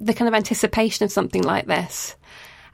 the 0.00 0.14
kind 0.14 0.28
of 0.28 0.34
anticipation 0.34 1.04
of 1.04 1.12
something 1.12 1.42
like 1.42 1.66
this, 1.66 2.16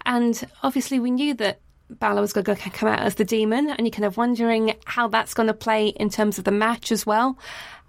and 0.06 0.42
obviously 0.62 0.98
we 0.98 1.10
knew 1.10 1.34
that. 1.34 1.60
Balor 1.90 2.22
was 2.22 2.32
going 2.32 2.46
to 2.46 2.54
come 2.70 2.88
out 2.88 3.00
as 3.00 3.16
the 3.16 3.24
demon, 3.24 3.68
and 3.68 3.80
you're 3.80 3.90
kind 3.90 4.06
of 4.06 4.16
wondering 4.16 4.76
how 4.86 5.08
that's 5.08 5.34
going 5.34 5.48
to 5.48 5.52
play 5.52 5.88
in 5.88 6.08
terms 6.08 6.38
of 6.38 6.44
the 6.44 6.50
match 6.50 6.90
as 6.90 7.04
well. 7.04 7.36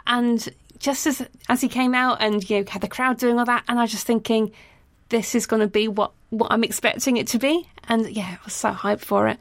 And 0.06 0.54
just 0.78 1.08
as 1.08 1.26
as 1.48 1.62
he 1.62 1.70
came 1.70 1.96
out, 1.96 2.18
and 2.20 2.48
you 2.50 2.60
know, 2.60 2.66
had 2.70 2.82
the 2.82 2.90
crowd 2.90 3.18
doing 3.18 3.40
all 3.40 3.46
that, 3.46 3.64
and 3.70 3.80
I 3.80 3.84
was 3.84 3.92
just 3.92 4.06
thinking, 4.06 4.52
this 5.10 5.36
is 5.36 5.46
going 5.46 5.62
to 5.62 5.68
be 5.68 5.88
what, 5.88 6.12
what 6.30 6.52
I'm 6.52 6.64
expecting 6.64 7.18
it 7.18 7.28
to 7.28 7.40
be. 7.40 7.68
And 7.88 8.10
yeah, 8.10 8.38
I 8.40 8.46
was 8.46 8.54
so 8.54 8.72
hyped 8.72 9.02
for 9.02 9.28
it. 9.28 9.38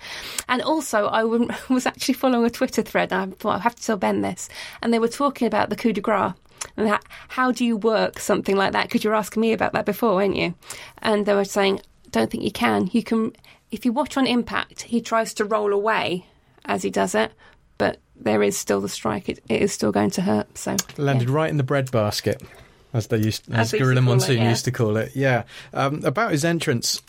And 0.48 0.62
also, 0.62 1.06
I 1.06 1.24
was 1.70 1.86
actually 1.86 2.14
following 2.14 2.44
a 2.44 2.50
Twitter 2.50 2.82
thread, 2.82 3.12
and 3.12 3.32
I 3.32 3.36
thought, 3.36 3.56
I 3.56 3.62
have 3.62 3.76
to 3.76 3.82
tell 3.82 3.96
Ben 3.96 4.20
this. 4.20 4.48
And 4.82 4.92
they 4.92 4.98
were 4.98 5.08
talking 5.08 5.46
about 5.46 5.70
the 5.70 5.76
coup 5.76 5.92
de 5.92 6.00
grace. 6.00 6.32
And 6.76 6.86
that, 6.86 7.04
how 7.28 7.50
do 7.50 7.64
you 7.64 7.76
work 7.76 8.18
something 8.18 8.56
like 8.56 8.72
that? 8.72 8.84
Because 8.84 9.02
you 9.02 9.10
were 9.10 9.16
asking 9.16 9.40
me 9.40 9.52
about 9.52 9.72
that 9.72 9.84
before, 9.84 10.14
weren't 10.14 10.36
you? 10.36 10.54
And 10.98 11.26
they 11.26 11.34
were 11.34 11.44
saying, 11.44 11.80
don't 12.10 12.30
think 12.30 12.44
you 12.44 12.52
can. 12.52 12.88
You 12.92 13.02
can, 13.02 13.32
if 13.70 13.84
you 13.84 13.92
watch 13.92 14.16
on 14.16 14.26
Impact, 14.26 14.82
he 14.82 15.00
tries 15.00 15.34
to 15.34 15.44
roll 15.44 15.72
away 15.72 16.26
as 16.64 16.82
he 16.82 16.90
does 16.90 17.14
it, 17.14 17.32
but 17.78 17.98
there 18.14 18.42
is 18.42 18.56
still 18.56 18.80
the 18.80 18.88
strike. 18.88 19.28
It, 19.28 19.42
it 19.48 19.62
is 19.62 19.72
still 19.72 19.90
going 19.90 20.10
to 20.10 20.22
hurt. 20.22 20.56
So 20.56 20.76
Landed 20.96 21.28
yeah. 21.28 21.34
right 21.34 21.50
in 21.50 21.56
the 21.56 21.64
breadbasket, 21.64 22.42
as 22.92 23.06
they 23.06 23.18
used, 23.18 23.50
as, 23.52 23.72
As 23.72 23.80
Gorilla 23.80 24.00
call 24.00 24.12
it, 24.12 24.16
Monsoon 24.16 24.36
yeah. 24.38 24.50
used 24.50 24.64
to 24.66 24.70
call 24.70 24.96
it. 24.96 25.14
Yeah. 25.14 25.44
Um, 25.72 26.04
about 26.04 26.32
his 26.32 26.44
entrance. 26.44 27.00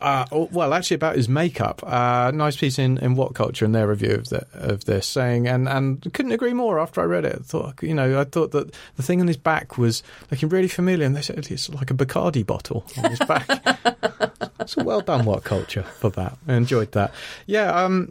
Uh, 0.00 0.24
well, 0.50 0.72
actually, 0.72 0.94
about 0.94 1.16
his 1.16 1.28
makeup. 1.28 1.82
Uh, 1.86 2.30
nice 2.30 2.56
piece 2.56 2.78
in, 2.78 2.96
in 2.98 3.16
What 3.16 3.34
Culture 3.34 3.66
and 3.66 3.74
their 3.74 3.86
review 3.86 4.12
of 4.12 4.30
the, 4.30 4.46
of 4.54 4.86
this, 4.86 5.06
saying, 5.06 5.46
and 5.46 5.68
and 5.68 6.00
couldn't 6.14 6.32
agree 6.32 6.54
more. 6.54 6.80
After 6.80 7.02
I 7.02 7.04
read 7.04 7.26
it, 7.26 7.36
I 7.38 7.42
thought 7.42 7.82
you 7.82 7.92
know, 7.92 8.18
I 8.18 8.24
thought 8.24 8.52
that 8.52 8.74
the 8.96 9.02
thing 9.02 9.20
on 9.20 9.26
his 9.26 9.36
back 9.36 9.76
was 9.76 10.02
looking 10.30 10.48
really 10.48 10.68
familiar, 10.68 11.04
and 11.04 11.14
they 11.14 11.20
said 11.20 11.50
it's 11.50 11.68
like 11.68 11.90
a 11.90 11.94
Bacardi 11.94 12.46
bottle 12.46 12.86
on 12.96 13.10
his 13.10 13.18
back. 13.18 13.46
so 14.66 14.82
well 14.82 15.02
done, 15.02 15.26
What 15.26 15.44
Culture, 15.44 15.82
for 15.82 16.08
that. 16.10 16.38
I 16.48 16.54
enjoyed 16.54 16.92
that. 16.92 17.12
Yeah. 17.46 17.70
Um, 17.70 18.08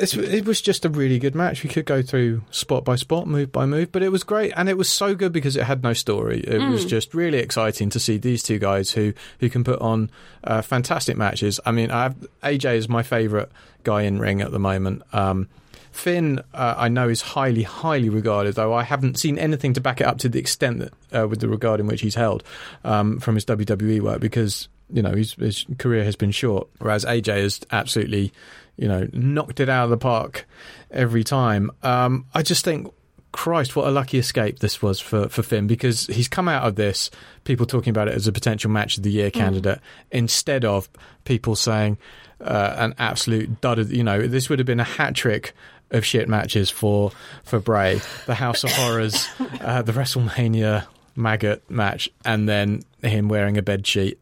it's, 0.00 0.14
it 0.14 0.46
was 0.46 0.60
just 0.60 0.84
a 0.84 0.88
really 0.88 1.18
good 1.18 1.34
match. 1.34 1.62
We 1.62 1.68
could 1.68 1.84
go 1.84 2.00
through 2.02 2.42
spot 2.50 2.84
by 2.84 2.96
spot, 2.96 3.26
move 3.26 3.52
by 3.52 3.66
move, 3.66 3.92
but 3.92 4.02
it 4.02 4.08
was 4.08 4.24
great, 4.24 4.52
and 4.56 4.68
it 4.68 4.78
was 4.78 4.88
so 4.88 5.14
good 5.14 5.32
because 5.32 5.56
it 5.56 5.64
had 5.64 5.82
no 5.82 5.92
story. 5.92 6.40
It 6.40 6.58
was 6.58 6.84
just 6.84 7.14
really 7.14 7.38
exciting 7.38 7.90
to 7.90 8.00
see 8.00 8.16
these 8.16 8.42
two 8.42 8.58
guys 8.58 8.92
who 8.92 9.12
who 9.40 9.50
can 9.50 9.62
put 9.62 9.80
on 9.80 10.10
uh, 10.42 10.62
fantastic 10.62 11.16
matches. 11.16 11.60
I 11.66 11.72
mean, 11.72 11.90
I 11.90 12.04
have, 12.04 12.16
AJ 12.42 12.76
is 12.76 12.88
my 12.88 13.02
favourite 13.02 13.48
guy 13.84 14.02
in 14.02 14.18
ring 14.18 14.40
at 14.40 14.50
the 14.50 14.58
moment. 14.58 15.02
Um, 15.12 15.48
Finn, 15.92 16.40
uh, 16.54 16.74
I 16.78 16.88
know, 16.88 17.08
is 17.08 17.20
highly, 17.20 17.64
highly 17.64 18.08
regarded, 18.08 18.54
though 18.54 18.72
I 18.72 18.84
haven't 18.84 19.18
seen 19.18 19.38
anything 19.38 19.74
to 19.74 19.80
back 19.80 20.00
it 20.00 20.06
up 20.06 20.18
to 20.18 20.28
the 20.28 20.38
extent 20.38 20.78
that, 20.78 21.22
uh, 21.22 21.28
with 21.28 21.40
the 21.40 21.48
regard 21.48 21.80
in 21.80 21.86
which 21.86 22.00
he's 22.00 22.14
held 22.14 22.44
um, 22.84 23.18
from 23.18 23.34
his 23.34 23.44
WWE 23.44 24.00
work, 24.00 24.20
because 24.20 24.68
you 24.92 25.02
know 25.02 25.12
his, 25.12 25.34
his 25.34 25.66
career 25.78 26.04
has 26.04 26.16
been 26.16 26.30
short. 26.30 26.68
Whereas 26.78 27.04
AJ 27.04 27.42
has 27.42 27.60
absolutely, 27.70 28.32
you 28.76 28.88
know, 28.88 29.08
knocked 29.12 29.60
it 29.60 29.68
out 29.68 29.84
of 29.84 29.90
the 29.90 29.96
park 29.96 30.46
every 30.90 31.24
time. 31.24 31.70
Um, 31.82 32.26
I 32.34 32.42
just 32.42 32.64
think. 32.64 32.92
Christ, 33.32 33.76
what 33.76 33.86
a 33.86 33.92
lucky 33.92 34.18
escape 34.18 34.58
this 34.58 34.82
was 34.82 34.98
for, 34.98 35.28
for 35.28 35.44
Finn 35.44 35.68
because 35.68 36.08
he's 36.08 36.26
come 36.26 36.48
out 36.48 36.64
of 36.64 36.74
this, 36.74 37.12
people 37.44 37.64
talking 37.64 37.92
about 37.92 38.08
it 38.08 38.14
as 38.14 38.26
a 38.26 38.32
potential 38.32 38.72
match 38.72 38.96
of 38.96 39.04
the 39.04 39.10
year 39.12 39.30
candidate, 39.30 39.78
instead 40.10 40.64
of 40.64 40.88
people 41.24 41.54
saying 41.54 41.96
uh, 42.40 42.74
an 42.76 42.94
absolute 42.98 43.60
dud. 43.60 43.78
Of, 43.78 43.92
you 43.92 44.02
know, 44.02 44.26
this 44.26 44.48
would 44.48 44.58
have 44.58 44.66
been 44.66 44.80
a 44.80 44.84
hat 44.84 45.14
trick 45.14 45.54
of 45.90 46.04
shit 46.04 46.28
matches 46.28 46.70
for 46.70 47.12
for 47.44 47.58
Bray, 47.58 48.00
the 48.26 48.34
House 48.34 48.64
of 48.64 48.72
Horrors, 48.72 49.28
uh, 49.60 49.82
the 49.82 49.92
WrestleMania 49.92 50.86
maggot 51.16 51.68
match, 51.70 52.08
and 52.24 52.48
then 52.48 52.82
him 53.02 53.28
wearing 53.28 53.58
a 53.58 53.62
bed 53.62 53.86
sheet. 53.86 54.20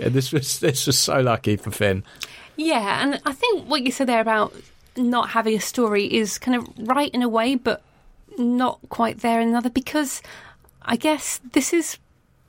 This 0.10 0.32
was 0.32 0.58
this 0.60 0.86
was 0.86 0.98
so 0.98 1.20
lucky 1.20 1.56
for 1.56 1.70
Finn. 1.70 2.04
Yeah, 2.56 3.02
and 3.02 3.20
I 3.24 3.32
think 3.32 3.68
what 3.68 3.82
you 3.82 3.92
said 3.92 4.08
there 4.08 4.20
about 4.20 4.54
not 4.96 5.30
having 5.30 5.56
a 5.56 5.60
story 5.60 6.12
is 6.12 6.38
kind 6.38 6.56
of 6.56 6.88
right 6.88 7.10
in 7.14 7.22
a 7.22 7.28
way, 7.28 7.54
but 7.54 7.82
not 8.38 8.80
quite 8.88 9.20
there 9.20 9.40
in 9.40 9.48
another 9.48 9.70
because 9.70 10.22
I 10.82 10.96
guess 10.96 11.40
this 11.52 11.72
is 11.72 11.98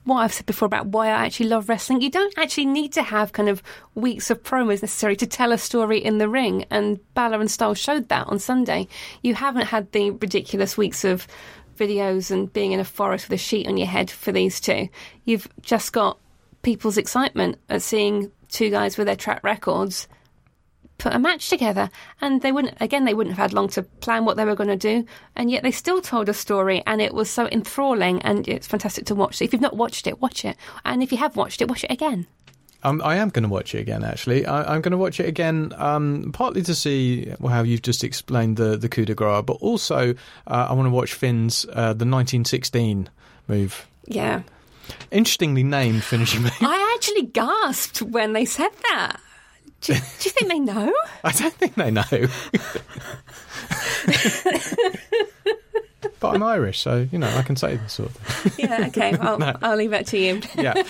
what 0.03 0.17
I've 0.17 0.33
said 0.33 0.45
before 0.45 0.65
about 0.65 0.87
why 0.87 1.07
I 1.07 1.25
actually 1.25 1.49
love 1.49 1.69
wrestling. 1.69 2.01
You 2.01 2.09
don't 2.09 2.33
actually 2.37 2.65
need 2.65 2.91
to 2.93 3.03
have 3.03 3.33
kind 3.33 3.49
of 3.49 3.61
weeks 3.93 4.29
of 4.29 4.41
promos 4.41 4.81
necessary 4.81 5.15
to 5.17 5.27
tell 5.27 5.51
a 5.51 5.57
story 5.57 5.99
in 5.99 6.17
the 6.17 6.27
ring, 6.29 6.65
and 6.69 6.99
Balor 7.13 7.39
and 7.39 7.51
Styles 7.51 7.77
showed 7.77 8.09
that 8.09 8.27
on 8.27 8.39
Sunday. 8.39 8.87
You 9.21 9.35
haven't 9.35 9.67
had 9.67 9.91
the 9.91 10.11
ridiculous 10.11 10.77
weeks 10.77 11.03
of 11.03 11.27
videos 11.77 12.31
and 12.31 12.51
being 12.51 12.71
in 12.71 12.79
a 12.79 12.85
forest 12.85 13.29
with 13.29 13.39
a 13.39 13.43
sheet 13.43 13.67
on 13.67 13.77
your 13.77 13.87
head 13.87 14.09
for 14.09 14.31
these 14.31 14.59
two. 14.59 14.89
You've 15.25 15.47
just 15.61 15.93
got 15.93 16.17
people's 16.61 16.97
excitement 16.97 17.57
at 17.69 17.81
seeing 17.81 18.31
two 18.49 18.69
guys 18.69 18.97
with 18.97 19.07
their 19.07 19.15
track 19.15 19.43
records 19.43 20.07
put 21.01 21.13
a 21.13 21.19
match 21.19 21.49
together. 21.49 21.89
And 22.21 22.41
they 22.41 22.51
wouldn't 22.51 22.77
again 22.79 23.05
they 23.05 23.13
wouldn't 23.13 23.35
have 23.35 23.49
had 23.49 23.53
long 23.53 23.67
to 23.69 23.83
plan 23.83 24.23
what 24.23 24.37
they 24.37 24.45
were 24.45 24.55
going 24.55 24.69
to 24.69 24.77
do. 24.77 25.05
And 25.35 25.49
yet 25.49 25.63
they 25.63 25.71
still 25.71 26.01
told 26.01 26.29
a 26.29 26.33
story 26.33 26.83
and 26.85 27.01
it 27.01 27.13
was 27.13 27.29
so 27.29 27.47
enthralling 27.47 28.21
and 28.21 28.47
it's 28.47 28.67
fantastic 28.67 29.05
to 29.05 29.15
watch. 29.15 29.37
So 29.37 29.45
if 29.45 29.53
you've 29.53 29.61
not 29.61 29.75
watched 29.75 30.07
it 30.07 30.21
watch 30.21 30.45
it. 30.45 30.55
And 30.85 31.01
if 31.01 31.11
you 31.11 31.17
have 31.17 31.35
watched 31.35 31.61
it 31.61 31.67
watch 31.67 31.83
it 31.83 31.91
again. 31.91 32.27
Um, 32.83 32.99
I 33.03 33.17
am 33.17 33.29
going 33.29 33.43
to 33.43 33.49
watch 33.49 33.75
it 33.75 33.79
again. 33.79 34.03
Actually, 34.03 34.43
I, 34.47 34.73
I'm 34.73 34.81
going 34.81 34.91
to 34.91 34.97
watch 34.97 35.19
it 35.19 35.27
again, 35.27 35.71
um, 35.77 36.31
partly 36.33 36.63
to 36.63 36.73
see 36.73 37.31
how 37.47 37.61
you've 37.61 37.83
just 37.83 38.03
explained 38.03 38.57
the 38.57 38.75
the 38.75 38.89
coup 38.89 39.05
de 39.05 39.13
grace, 39.13 39.43
but 39.45 39.57
also 39.61 40.15
uh, 40.47 40.67
I 40.67 40.73
want 40.73 40.87
to 40.87 40.89
watch 40.89 41.13
Finn's 41.13 41.63
uh, 41.65 41.93
the 41.93 42.07
1916 42.09 43.07
move. 43.47 43.87
yeah 44.07 44.41
Interestingly 45.11 45.63
named 45.63 46.03
finishing 46.03 46.41
move. 46.43 46.53
i 46.61 46.93
actually 46.97 47.23
gasped 47.23 48.01
when 48.01 48.33
they 48.33 48.45
said 48.45 48.69
that 48.89 49.19
do, 49.81 49.93
do 49.93 49.99
you 49.99 50.31
think 50.31 50.47
they 50.51 50.59
know 50.59 50.93
I 51.23 51.31
don't 51.31 51.53
think 51.55 51.75
they 51.75 51.89
know. 51.91 52.03
but 56.19 56.35
I'm 56.35 56.43
Irish, 56.43 56.79
so 56.79 57.07
you 57.11 57.17
know 57.17 57.27
I 57.29 57.41
can 57.41 57.55
say 57.55 57.77
this 57.77 57.93
sort 57.93 58.09
of 58.09 58.15
thing. 58.17 58.67
yeah 58.69 58.87
okay 58.87 59.13
I'll, 59.19 59.57
I'll 59.61 59.75
leave 59.77 59.91
that 59.91 60.07
to 60.07 60.17
you 60.19 60.41
Yeah, 60.55 60.81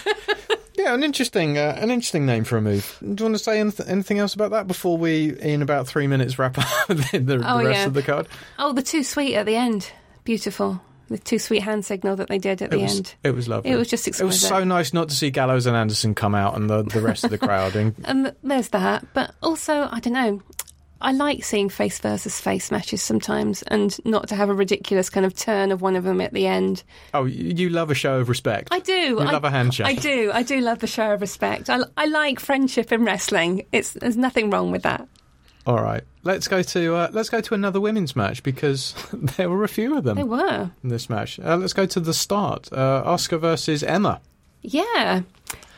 yeah, 0.75 0.93
an 0.93 1.03
interesting, 1.03 1.57
uh, 1.57 1.77
an 1.79 1.91
interesting 1.91 2.25
name 2.25 2.43
for 2.43 2.57
a 2.57 2.61
move. 2.61 2.97
Do 3.01 3.07
you 3.07 3.25
want 3.29 3.35
to 3.37 3.43
say 3.43 3.57
anyth- 3.59 3.87
anything 3.87 4.19
else 4.19 4.33
about 4.33 4.51
that 4.51 4.67
before 4.67 4.97
we, 4.97 5.37
in 5.39 5.61
about 5.61 5.85
three 5.87 6.07
minutes, 6.07 6.39
wrap 6.39 6.57
up 6.57 6.65
the, 6.87 7.19
the, 7.19 7.33
Oh, 7.45 7.59
the 7.59 7.65
rest 7.65 7.79
yeah. 7.81 7.85
of 7.85 7.93
the 7.93 8.01
card? 8.01 8.27
oh 8.59 8.73
the 8.73 8.81
too 8.81 9.03
sweet 9.03 9.35
at 9.35 9.45
the 9.45 9.55
end 9.55 9.91
beautiful 10.23 10.81
the 11.11 11.17
too 11.17 11.39
sweet 11.39 11.63
hand 11.63 11.85
signal 11.85 12.15
that 12.15 12.27
they 12.27 12.37
did 12.37 12.61
at 12.61 12.67
It 12.67 12.71
the 12.71 12.81
was, 12.81 12.97
end 12.97 13.15
it 13.23 13.31
was 13.31 13.47
lovely. 13.47 13.71
It 13.71 13.75
was 13.75 13.87
just 13.89 14.07
It 14.07 14.23
was 14.23 14.39
so 14.39 14.63
nice 14.63 14.93
not 14.93 15.09
to 15.09 15.15
see 15.15 15.29
Gallows 15.29 15.65
and 15.65 15.75
Anderson 15.75 16.15
come 16.15 16.33
out 16.35 16.55
and 16.55 16.69
the, 16.69 16.83
the 16.83 17.01
rest 17.01 17.23
of 17.23 17.29
the 17.31 17.37
crowd. 17.37 17.75
And 17.75 17.95
And 18.05 18.33
there's 18.43 18.69
that. 18.69 19.05
But 19.13 19.33
also, 19.43 19.87
I 19.91 19.99
don't 19.99 20.13
know. 20.13 20.41
I 21.03 21.13
like 21.13 21.43
seeing 21.43 21.69
face 21.69 21.97
versus 21.97 22.39
face 22.39 22.69
matches 22.69 23.01
sometimes, 23.01 23.63
and 23.63 23.97
not 24.05 24.27
to 24.27 24.35
have 24.35 24.49
a 24.49 24.53
ridiculous 24.53 25.09
kind 25.09 25.25
of 25.25 25.35
turn 25.35 25.71
of 25.71 25.81
one 25.81 25.95
of 25.95 26.03
them 26.03 26.21
at 26.21 26.31
the 26.31 26.45
end. 26.45 26.83
oh, 27.15 27.25
you 27.25 27.55
you 27.55 27.69
love 27.69 27.89
a 27.89 27.95
show 27.95 28.19
of 28.19 28.29
respect. 28.29 28.67
I 28.71 28.79
do. 28.79 28.93
You 28.93 29.19
I, 29.19 29.31
love 29.31 29.43
a 29.43 29.49
handshake. 29.49 29.87
I 29.87 29.95
do. 29.95 30.31
I 30.31 30.43
do 30.43 30.61
love 30.61 30.77
the 30.77 30.85
show 30.85 31.11
of 31.13 31.21
respect. 31.21 31.71
I, 31.71 31.79
I 31.97 32.05
like 32.05 32.39
friendship 32.39 32.91
in 32.91 33.03
wrestling. 33.03 33.65
It's 33.71 33.93
there's 33.93 34.15
nothing 34.17 34.51
wrong 34.51 34.69
with 34.69 34.83
that. 34.83 35.07
All 35.67 35.81
right, 35.81 36.03
let's 36.23 36.47
go 36.47 36.63
to 36.63 36.95
uh, 36.95 37.09
let's 37.11 37.29
go 37.29 37.39
to 37.41 37.53
another 37.53 37.79
women's 37.79 38.15
match 38.15 38.41
because 38.41 38.95
there 39.13 39.49
were 39.49 39.63
a 39.63 39.67
few 39.67 39.95
of 39.97 40.03
them 40.03 40.15
There 40.15 40.25
were. 40.25 40.71
in 40.83 40.89
this 40.89 41.09
match. 41.09 41.39
Uh, 41.39 41.55
let's 41.57 41.73
go 41.73 41.85
to 41.85 41.99
the 41.99 42.13
start. 42.13 42.67
Uh, 42.71 43.03
Asuka 43.05 43.39
versus 43.39 43.83
Emma. 43.83 44.21
Yeah. 44.63 45.21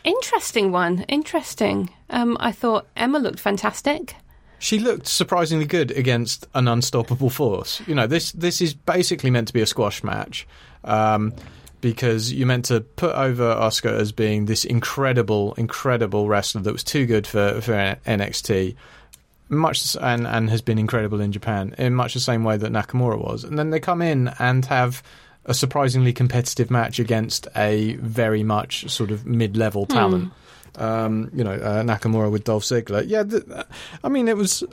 Interesting 0.03 0.71
one. 0.71 1.01
Interesting. 1.09 1.89
Um, 2.09 2.37
I 2.39 2.51
thought 2.51 2.87
Emma 2.95 3.19
looked 3.19 3.39
fantastic. 3.39 4.15
She 4.59 4.79
looked 4.79 5.07
surprisingly 5.07 5.65
good 5.65 5.91
against 5.91 6.47
an 6.53 6.67
unstoppable 6.69 7.29
force. 7.29 7.81
You 7.85 7.95
know, 7.95 8.07
this 8.07 8.31
this 8.31 8.61
is 8.61 8.73
basically 8.73 9.29
meant 9.31 9.47
to 9.49 9.53
be 9.53 9.61
a 9.61 9.65
squash 9.65 10.03
match. 10.03 10.47
Um, 10.85 11.33
because 11.81 12.31
you're 12.31 12.47
meant 12.47 12.63
to 12.65 12.79
put 12.79 13.13
over 13.13 13.43
Asuka 13.55 13.91
as 13.91 14.13
being 14.13 14.45
this 14.45 14.63
incredible, 14.63 15.53
incredible 15.55 16.29
wrestler 16.29 16.61
that 16.61 16.71
was 16.71 16.81
too 16.83 17.05
good 17.05 17.27
for, 17.27 17.59
for 17.59 17.73
NXT, 18.05 18.75
much 19.49 19.95
and 20.01 20.25
and 20.25 20.49
has 20.49 20.61
been 20.61 20.79
incredible 20.79 21.21
in 21.21 21.31
Japan 21.31 21.75
in 21.77 21.93
much 21.93 22.13
the 22.13 22.19
same 22.19 22.43
way 22.43 22.57
that 22.57 22.71
Nakamura 22.71 23.17
was. 23.17 23.43
And 23.43 23.57
then 23.57 23.69
they 23.69 23.79
come 23.79 24.01
in 24.01 24.29
and 24.39 24.65
have 24.65 25.03
a 25.45 25.53
surprisingly 25.53 26.13
competitive 26.13 26.71
match 26.71 26.99
against 26.99 27.47
a 27.55 27.95
very 27.95 28.43
much 28.43 28.89
sort 28.89 29.11
of 29.11 29.25
mid-level 29.25 29.85
talent. 29.85 30.31
Um, 30.75 31.29
you 31.33 31.43
know, 31.43 31.51
uh, 31.51 31.83
Nakamura 31.83 32.31
with 32.31 32.45
Dolph 32.45 32.63
Ziggler. 32.63 33.03
Yeah, 33.05 33.23
th- 33.23 33.43
I 34.03 34.09
mean, 34.09 34.27
it 34.27 34.37
was 34.37 34.63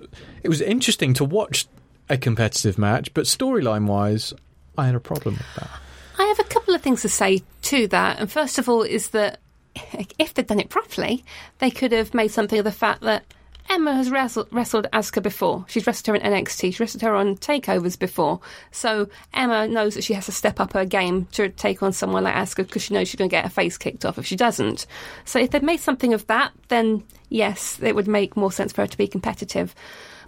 it 0.42 0.48
was 0.48 0.61
interesting 0.61 1.12
to 1.14 1.24
watch 1.24 1.66
a 2.09 2.16
competitive 2.16 2.78
match, 2.78 3.12
but 3.12 3.24
storyline 3.24 3.87
wise, 3.87 4.33
I 4.78 4.87
had 4.87 4.94
a 4.94 5.00
problem 5.00 5.35
with 5.37 5.54
that. 5.56 5.70
I 6.18 6.24
have 6.24 6.38
a 6.38 6.44
couple 6.44 6.74
of 6.74 6.83
things 6.83 7.02
to 7.02 7.09
say 7.09 7.42
to 7.62 7.87
that. 7.88 8.18
And 8.18 8.30
first 8.30 8.59
of 8.59 8.68
all, 8.68 8.83
is 8.83 9.11
that 9.11 9.40
if 10.18 10.35
they'd 10.35 10.46
done 10.46 10.61
it 10.61 10.70
properly, 10.70 11.24
they 11.59 11.70
could 11.70 11.92
have 11.92 12.14
made 12.14 12.28
something 12.28 12.59
of 12.59 12.64
the 12.64 12.72
fact 12.72 13.02
that 13.02 13.24
Emma 13.70 13.94
has 13.94 14.11
wrestled, 14.11 14.48
wrestled 14.50 14.88
Asuka 14.92 15.22
before. 15.22 15.64
She's 15.68 15.87
wrestled 15.87 16.09
her 16.09 16.14
in 16.16 16.33
NXT. 16.33 16.61
She's 16.61 16.80
wrestled 16.80 17.02
her 17.02 17.14
on 17.14 17.37
takeovers 17.37 17.96
before. 17.96 18.40
So 18.72 19.09
Emma 19.33 19.68
knows 19.68 19.94
that 19.94 20.02
she 20.02 20.12
has 20.14 20.26
to 20.26 20.33
step 20.33 20.59
up 20.59 20.72
her 20.72 20.85
game 20.85 21.26
to 21.33 21.50
take 21.50 21.80
on 21.80 21.92
someone 21.92 22.24
like 22.24 22.35
Asuka 22.35 22.66
because 22.66 22.83
she 22.83 22.94
knows 22.94 23.09
she's 23.09 23.18
going 23.18 23.30
to 23.30 23.35
get 23.35 23.44
her 23.44 23.50
face 23.50 23.78
kicked 23.78 24.04
off 24.04 24.18
if 24.18 24.26
she 24.26 24.35
doesn't. 24.35 24.87
So 25.24 25.38
if 25.38 25.52
they'd 25.52 25.62
made 25.62 25.78
something 25.78 26.12
of 26.12 26.26
that, 26.26 26.50
then 26.66 27.04
yes, 27.28 27.78
it 27.80 27.94
would 27.94 28.09
make 28.09 28.37
more 28.37 28.50
sense 28.50 28.72
for 28.72 28.83
her 28.83 28.88
to 28.88 28.98
be 28.98 29.06
competitive. 29.06 29.72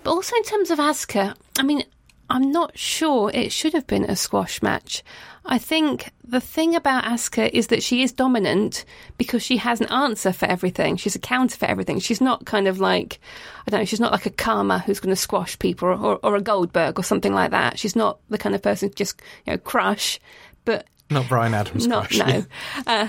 But 0.04 0.12
also 0.12 0.36
in 0.36 0.44
terms 0.44 0.70
of 0.70 0.78
Asuka, 0.78 1.34
I 1.58 1.64
mean, 1.64 1.82
I'm 2.30 2.50
not 2.50 2.78
sure 2.78 3.30
it 3.32 3.52
should 3.52 3.74
have 3.74 3.86
been 3.86 4.04
a 4.04 4.16
squash 4.16 4.62
match. 4.62 5.02
I 5.44 5.58
think 5.58 6.10
the 6.24 6.40
thing 6.40 6.74
about 6.76 7.04
Asuka 7.04 7.50
is 7.50 7.66
that 7.66 7.82
she 7.82 8.02
is 8.02 8.12
dominant 8.12 8.84
because 9.18 9.42
she 9.42 9.56
has 9.58 9.80
an 9.80 9.88
answer 9.88 10.32
for 10.32 10.46
everything. 10.46 10.96
She's 10.96 11.16
a 11.16 11.18
counter 11.18 11.56
for 11.56 11.66
everything. 11.66 11.98
She's 11.98 12.20
not 12.20 12.46
kind 12.46 12.68
of 12.68 12.78
like, 12.80 13.18
I 13.66 13.70
don't 13.70 13.80
know, 13.80 13.84
she's 13.84 14.00
not 14.00 14.12
like 14.12 14.24
a 14.24 14.30
Kharma 14.30 14.82
who's 14.82 15.00
going 15.00 15.10
to 15.14 15.20
squash 15.20 15.58
people 15.58 15.88
or, 15.88 15.94
or, 15.94 16.20
or 16.22 16.36
a 16.36 16.40
Goldberg 16.40 16.98
or 16.98 17.02
something 17.02 17.34
like 17.34 17.50
that. 17.50 17.78
She's 17.78 17.96
not 17.96 18.18
the 18.30 18.38
kind 18.38 18.54
of 18.54 18.62
person 18.62 18.88
to 18.88 18.94
just, 18.94 19.20
you 19.44 19.52
know, 19.52 19.58
crush. 19.58 20.20
But 20.64 20.86
Not 21.10 21.28
Brian 21.28 21.54
Adams. 21.54 21.86
not 21.88 22.08
crush. 22.08 22.18
no. 22.18 22.44
Uh, 22.86 23.08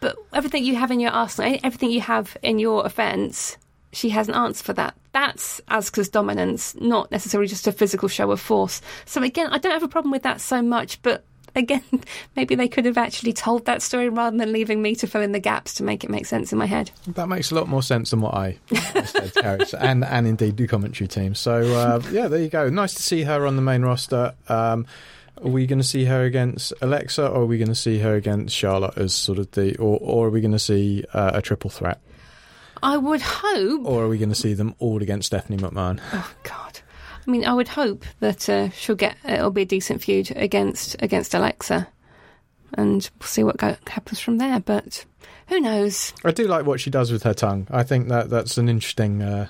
but 0.00 0.16
everything 0.34 0.64
you 0.64 0.76
have 0.76 0.90
in 0.90 1.00
your 1.00 1.10
arsenal, 1.12 1.58
everything 1.64 1.90
you 1.90 2.02
have 2.02 2.36
in 2.42 2.58
your 2.58 2.84
offence, 2.86 3.56
she 3.92 4.10
has 4.10 4.28
an 4.28 4.34
answer 4.34 4.64
for 4.64 4.72
that. 4.74 4.94
That's 5.12 5.60
Asuka's 5.68 6.08
dominance, 6.08 6.74
not 6.76 7.10
necessarily 7.10 7.48
just 7.48 7.66
a 7.66 7.72
physical 7.72 8.08
show 8.08 8.30
of 8.30 8.40
force. 8.40 8.80
So 9.04 9.22
again, 9.22 9.48
I 9.48 9.58
don't 9.58 9.72
have 9.72 9.82
a 9.82 9.88
problem 9.88 10.12
with 10.12 10.22
that 10.22 10.40
so 10.40 10.62
much, 10.62 11.02
but 11.02 11.24
again, 11.56 11.82
maybe 12.36 12.54
they 12.54 12.68
could 12.68 12.84
have 12.84 12.98
actually 12.98 13.32
told 13.32 13.66
that 13.66 13.82
story 13.82 14.08
rather 14.08 14.36
than 14.36 14.52
leaving 14.52 14.82
me 14.82 14.94
to 14.96 15.06
fill 15.06 15.22
in 15.22 15.32
the 15.32 15.40
gaps 15.40 15.74
to 15.74 15.82
make 15.82 16.04
it 16.04 16.10
make 16.10 16.26
sense 16.26 16.52
in 16.52 16.58
my 16.58 16.66
head. 16.66 16.90
That 17.08 17.28
makes 17.28 17.50
a 17.50 17.54
lot 17.54 17.68
more 17.68 17.82
sense 17.82 18.10
than 18.10 18.20
what 18.20 18.34
I 18.34 18.58
I 18.72 19.02
said, 19.02 19.74
and 19.80 20.04
and 20.04 20.26
indeed 20.26 20.56
the 20.56 20.66
commentary 20.66 21.08
team. 21.08 21.34
So 21.34 21.60
uh, 21.60 22.02
yeah, 22.10 22.28
there 22.28 22.40
you 22.40 22.48
go. 22.48 22.68
Nice 22.68 22.94
to 22.94 23.02
see 23.02 23.22
her 23.22 23.46
on 23.46 23.56
the 23.56 23.62
main 23.62 23.82
roster. 23.82 24.34
Um, 24.48 24.86
are 25.42 25.48
we 25.48 25.66
going 25.66 25.78
to 25.78 25.86
see 25.86 26.04
her 26.04 26.24
against 26.24 26.72
Alexa, 26.82 27.26
or 27.26 27.42
are 27.42 27.46
we 27.46 27.56
going 27.56 27.68
to 27.68 27.74
see 27.74 27.98
her 28.00 28.14
against 28.14 28.54
Charlotte 28.54 28.98
as 28.98 29.14
sort 29.14 29.38
of 29.38 29.50
the, 29.52 29.74
or, 29.78 29.98
or 30.02 30.26
are 30.26 30.30
we 30.30 30.42
going 30.42 30.52
to 30.52 30.58
see 30.58 31.02
uh, 31.14 31.30
a 31.34 31.40
triple 31.40 31.70
threat, 31.70 31.98
I 32.82 32.96
would 32.96 33.20
hope. 33.22 33.84
or 33.84 34.04
are 34.04 34.08
we 34.08 34.18
going 34.18 34.28
to 34.30 34.34
see 34.34 34.54
them 34.54 34.74
all 34.78 35.02
against 35.02 35.26
Stephanie 35.26 35.58
McMahon? 35.58 36.00
Oh 36.12 36.34
God. 36.42 36.80
I 37.26 37.30
mean, 37.30 37.44
I 37.44 37.52
would 37.52 37.68
hope 37.68 38.04
that 38.20 38.48
uh, 38.48 38.70
she'll 38.70 38.96
get 38.96 39.16
it'll 39.28 39.50
be 39.50 39.62
a 39.62 39.66
decent 39.66 40.02
feud 40.02 40.32
against 40.34 40.96
against 41.00 41.34
Alexa, 41.34 41.86
and 42.74 43.08
we'll 43.20 43.26
see 43.26 43.44
what 43.44 43.58
go- 43.58 43.76
happens 43.86 44.20
from 44.20 44.38
there. 44.38 44.58
But 44.60 45.04
who 45.48 45.60
knows? 45.60 46.12
I 46.24 46.30
do 46.30 46.46
like 46.48 46.64
what 46.64 46.80
she 46.80 46.90
does 46.90 47.12
with 47.12 47.22
her 47.24 47.34
tongue. 47.34 47.66
I 47.70 47.82
think 47.82 48.08
that 48.08 48.30
that's 48.30 48.56
an 48.56 48.68
interesting, 48.68 49.20
uh, 49.22 49.48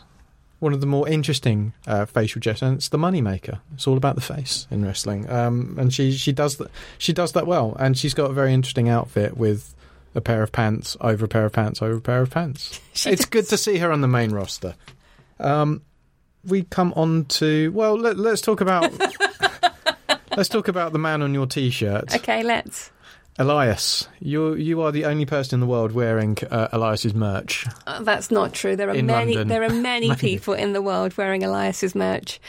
one 0.59 0.73
of 0.73 0.81
the 0.81 0.87
more 0.87 1.09
interesting 1.09 1.73
uh, 1.87 2.07
facial 2.07 2.40
gestures. 2.40 2.69
And 2.69 2.77
it's 2.79 2.88
the 2.88 2.99
moneymaker. 2.99 3.61
It's 3.75 3.87
all 3.87 3.97
about 3.97 4.16
the 4.16 4.21
face 4.21 4.66
in 4.71 4.85
wrestling, 4.85 5.31
um, 5.31 5.77
and 5.79 5.95
she 5.95 6.11
she 6.12 6.33
does 6.33 6.57
that. 6.57 6.71
She 6.99 7.12
does 7.12 7.33
that 7.33 7.47
well, 7.47 7.77
and 7.79 7.97
she's 7.97 8.14
got 8.14 8.31
a 8.31 8.35
very 8.35 8.53
interesting 8.53 8.88
outfit 8.88 9.37
with 9.37 9.75
a 10.14 10.20
pair 10.20 10.42
of 10.42 10.53
pants 10.53 10.96
over 11.01 11.25
a 11.25 11.29
pair 11.29 11.44
of 11.44 11.53
pants 11.53 11.81
over 11.83 11.96
a 11.96 12.01
pair 12.01 12.23
of 12.23 12.31
pants. 12.31 12.81
It's 12.92 13.05
does. 13.05 13.25
good 13.27 13.49
to 13.49 13.57
see 13.57 13.79
her 13.79 13.92
on 13.92 14.01
the 14.01 14.09
main 14.09 14.33
roster. 14.33 14.75
Um, 15.38 15.83
we 16.44 16.62
come 16.64 16.92
on 16.96 17.25
to 17.27 17.70
well, 17.73 17.96
let, 17.96 18.16
let's 18.16 18.40
talk 18.40 18.61
about 18.61 18.92
let's 20.37 20.49
talk 20.49 20.68
about 20.68 20.92
the 20.92 20.99
man 20.99 21.23
on 21.23 21.35
your 21.35 21.46
t-shirt. 21.46 22.14
Okay, 22.16 22.42
let's. 22.42 22.90
Elias, 23.38 24.07
you 24.18 24.55
you 24.55 24.83
are 24.83 24.92
the 24.92 25.07
only 25.07 25.25
person 25.25 25.57
in 25.57 25.61
the 25.61 25.66
world 25.66 25.92
wearing 25.92 26.37
uh, 26.51 26.68
Elias's 26.73 27.14
merch. 27.14 27.66
Uh, 27.87 28.03
that's 28.03 28.31
not 28.31 28.53
true. 28.53 28.77
There 28.77 28.90
are 28.90 28.94
In 28.94 29.07
many. 29.07 29.35
London. 29.35 29.49
There 29.49 29.62
are 29.62 29.70
many 29.70 30.14
people 30.16 30.53
in 30.55 30.73
the 30.75 30.83
world 30.83 31.16
wearing 31.16 31.42
Elias's 31.42 31.94
merch. 31.94 32.40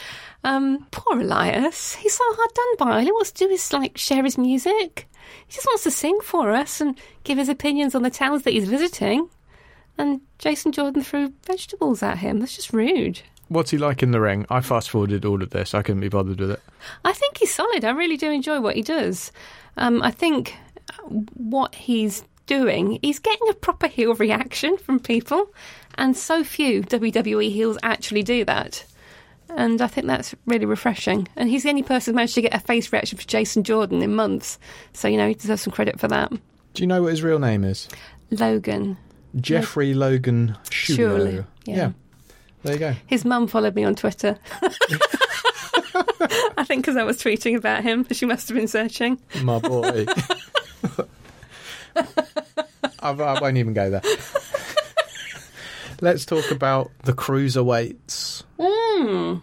Um, 0.43 0.85
poor 0.91 1.21
Elias. 1.21 1.95
He's 1.95 2.17
so 2.17 2.23
hard 2.27 2.49
done 2.53 2.87
by. 2.87 2.95
All 2.95 3.01
he 3.05 3.11
wants 3.11 3.31
to 3.33 3.45
do 3.45 3.51
is 3.53 3.71
like 3.71 3.97
share 3.97 4.23
his 4.23 4.37
music. 4.37 5.07
He 5.47 5.53
just 5.53 5.67
wants 5.67 5.83
to 5.83 5.91
sing 5.91 6.19
for 6.23 6.51
us 6.51 6.81
and 6.81 6.97
give 7.23 7.37
his 7.37 7.49
opinions 7.49 7.95
on 7.95 8.03
the 8.03 8.09
towns 8.09 8.43
that 8.43 8.53
he's 8.53 8.67
visiting. 8.67 9.29
And 9.97 10.21
Jason 10.39 10.71
Jordan 10.71 11.03
threw 11.03 11.33
vegetables 11.45 12.01
at 12.01 12.19
him. 12.19 12.39
That's 12.39 12.55
just 12.55 12.73
rude. 12.73 13.21
What's 13.49 13.71
he 13.71 13.77
like 13.77 14.01
in 14.01 14.11
the 14.11 14.21
ring? 14.21 14.45
I 14.49 14.61
fast 14.61 14.89
forwarded 14.89 15.25
all 15.25 15.43
of 15.43 15.49
this. 15.49 15.73
I 15.73 15.81
couldn't 15.81 16.01
be 16.01 16.09
bothered 16.09 16.39
with 16.39 16.51
it. 16.51 16.61
I 17.03 17.11
think 17.11 17.37
he's 17.37 17.53
solid. 17.53 17.83
I 17.83 17.91
really 17.91 18.15
do 18.15 18.31
enjoy 18.31 18.61
what 18.61 18.75
he 18.75 18.81
does. 18.81 19.31
Um, 19.75 20.01
I 20.01 20.11
think 20.11 20.55
what 21.33 21.75
he's 21.75 22.23
doing, 22.45 22.99
he's 23.01 23.19
getting 23.19 23.49
a 23.49 23.53
proper 23.53 23.87
heel 23.87 24.13
reaction 24.15 24.77
from 24.77 24.99
people, 24.99 25.53
and 25.95 26.15
so 26.15 26.43
few 26.43 26.81
WWE 26.83 27.51
heels 27.51 27.77
actually 27.83 28.23
do 28.23 28.45
that. 28.45 28.85
And 29.55 29.81
I 29.81 29.87
think 29.87 30.07
that's 30.07 30.33
really 30.45 30.65
refreshing. 30.65 31.27
And 31.35 31.49
he's 31.49 31.63
the 31.63 31.69
only 31.69 31.83
person 31.83 32.13
who 32.13 32.15
managed 32.15 32.35
to 32.35 32.41
get 32.41 32.53
a 32.53 32.59
face 32.59 32.91
reaction 32.91 33.17
for 33.17 33.27
Jason 33.27 33.63
Jordan 33.63 34.01
in 34.01 34.15
months. 34.15 34.59
So, 34.93 35.07
you 35.07 35.17
know, 35.17 35.27
he 35.27 35.33
deserves 35.33 35.61
some 35.61 35.73
credit 35.73 35.99
for 35.99 36.07
that. 36.07 36.31
Do 36.73 36.83
you 36.83 36.87
know 36.87 37.01
what 37.01 37.11
his 37.11 37.23
real 37.23 37.39
name 37.39 37.63
is? 37.63 37.87
Logan. 38.29 38.97
Jeffrey 39.35 39.93
Logan 39.93 40.57
Sciullo. 40.65 40.95
Surely, 40.95 41.43
yeah. 41.65 41.91
There 42.63 42.73
you 42.73 42.79
go. 42.79 42.95
His 43.07 43.25
mum 43.25 43.47
followed 43.47 43.75
me 43.75 43.83
on 43.83 43.95
Twitter. 43.95 44.37
I 46.57 46.63
think 46.63 46.83
because 46.83 46.95
I 46.95 47.03
was 47.03 47.17
tweeting 47.17 47.57
about 47.57 47.83
him, 47.83 48.05
she 48.11 48.25
must 48.25 48.47
have 48.49 48.55
been 48.55 48.67
searching. 48.67 49.19
My 49.41 49.59
boy. 49.59 50.05
I, 51.95 53.09
I 53.09 53.39
won't 53.39 53.57
even 53.57 53.73
go 53.73 53.89
there. 53.89 54.01
Let's 56.01 56.25
talk 56.25 56.49
about 56.49 56.91
the 57.03 57.13
cruiserweights. 57.13 58.43
Mm. 58.59 59.41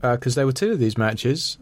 because 0.00 0.34
there 0.34 0.46
were 0.46 0.52
two 0.52 0.72
of 0.72 0.78
these 0.78 0.98
matches, 0.98 1.58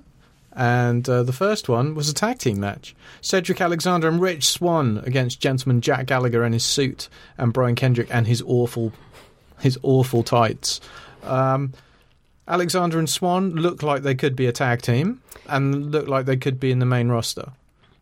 and 0.52 1.08
uh, 1.08 1.22
the 1.22 1.32
first 1.32 1.68
one 1.68 1.94
was 1.94 2.08
a 2.08 2.14
tag 2.14 2.38
team 2.38 2.60
match. 2.60 2.94
Cedric 3.20 3.60
Alexander 3.60 4.08
and 4.08 4.20
Rich 4.20 4.46
Swann 4.46 4.98
against 5.04 5.40
gentleman 5.40 5.80
Jack 5.80 6.06
Gallagher 6.06 6.42
and 6.44 6.54
his 6.54 6.64
suit, 6.64 7.08
and 7.36 7.52
Brian 7.52 7.74
Kendrick 7.74 8.08
and 8.10 8.26
his 8.26 8.42
awful, 8.46 8.92
his 9.60 9.78
awful 9.82 10.22
tights. 10.22 10.80
Um, 11.24 11.72
Alexander 12.48 12.98
and 12.98 13.10
Swann 13.10 13.50
look 13.56 13.82
like 13.82 14.02
they 14.02 14.14
could 14.14 14.36
be 14.36 14.46
a 14.46 14.52
tag 14.52 14.82
team, 14.82 15.20
and 15.48 15.90
look 15.92 16.06
like 16.08 16.26
they 16.26 16.36
could 16.36 16.60
be 16.60 16.70
in 16.70 16.78
the 16.78 16.86
main 16.86 17.08
roster 17.08 17.50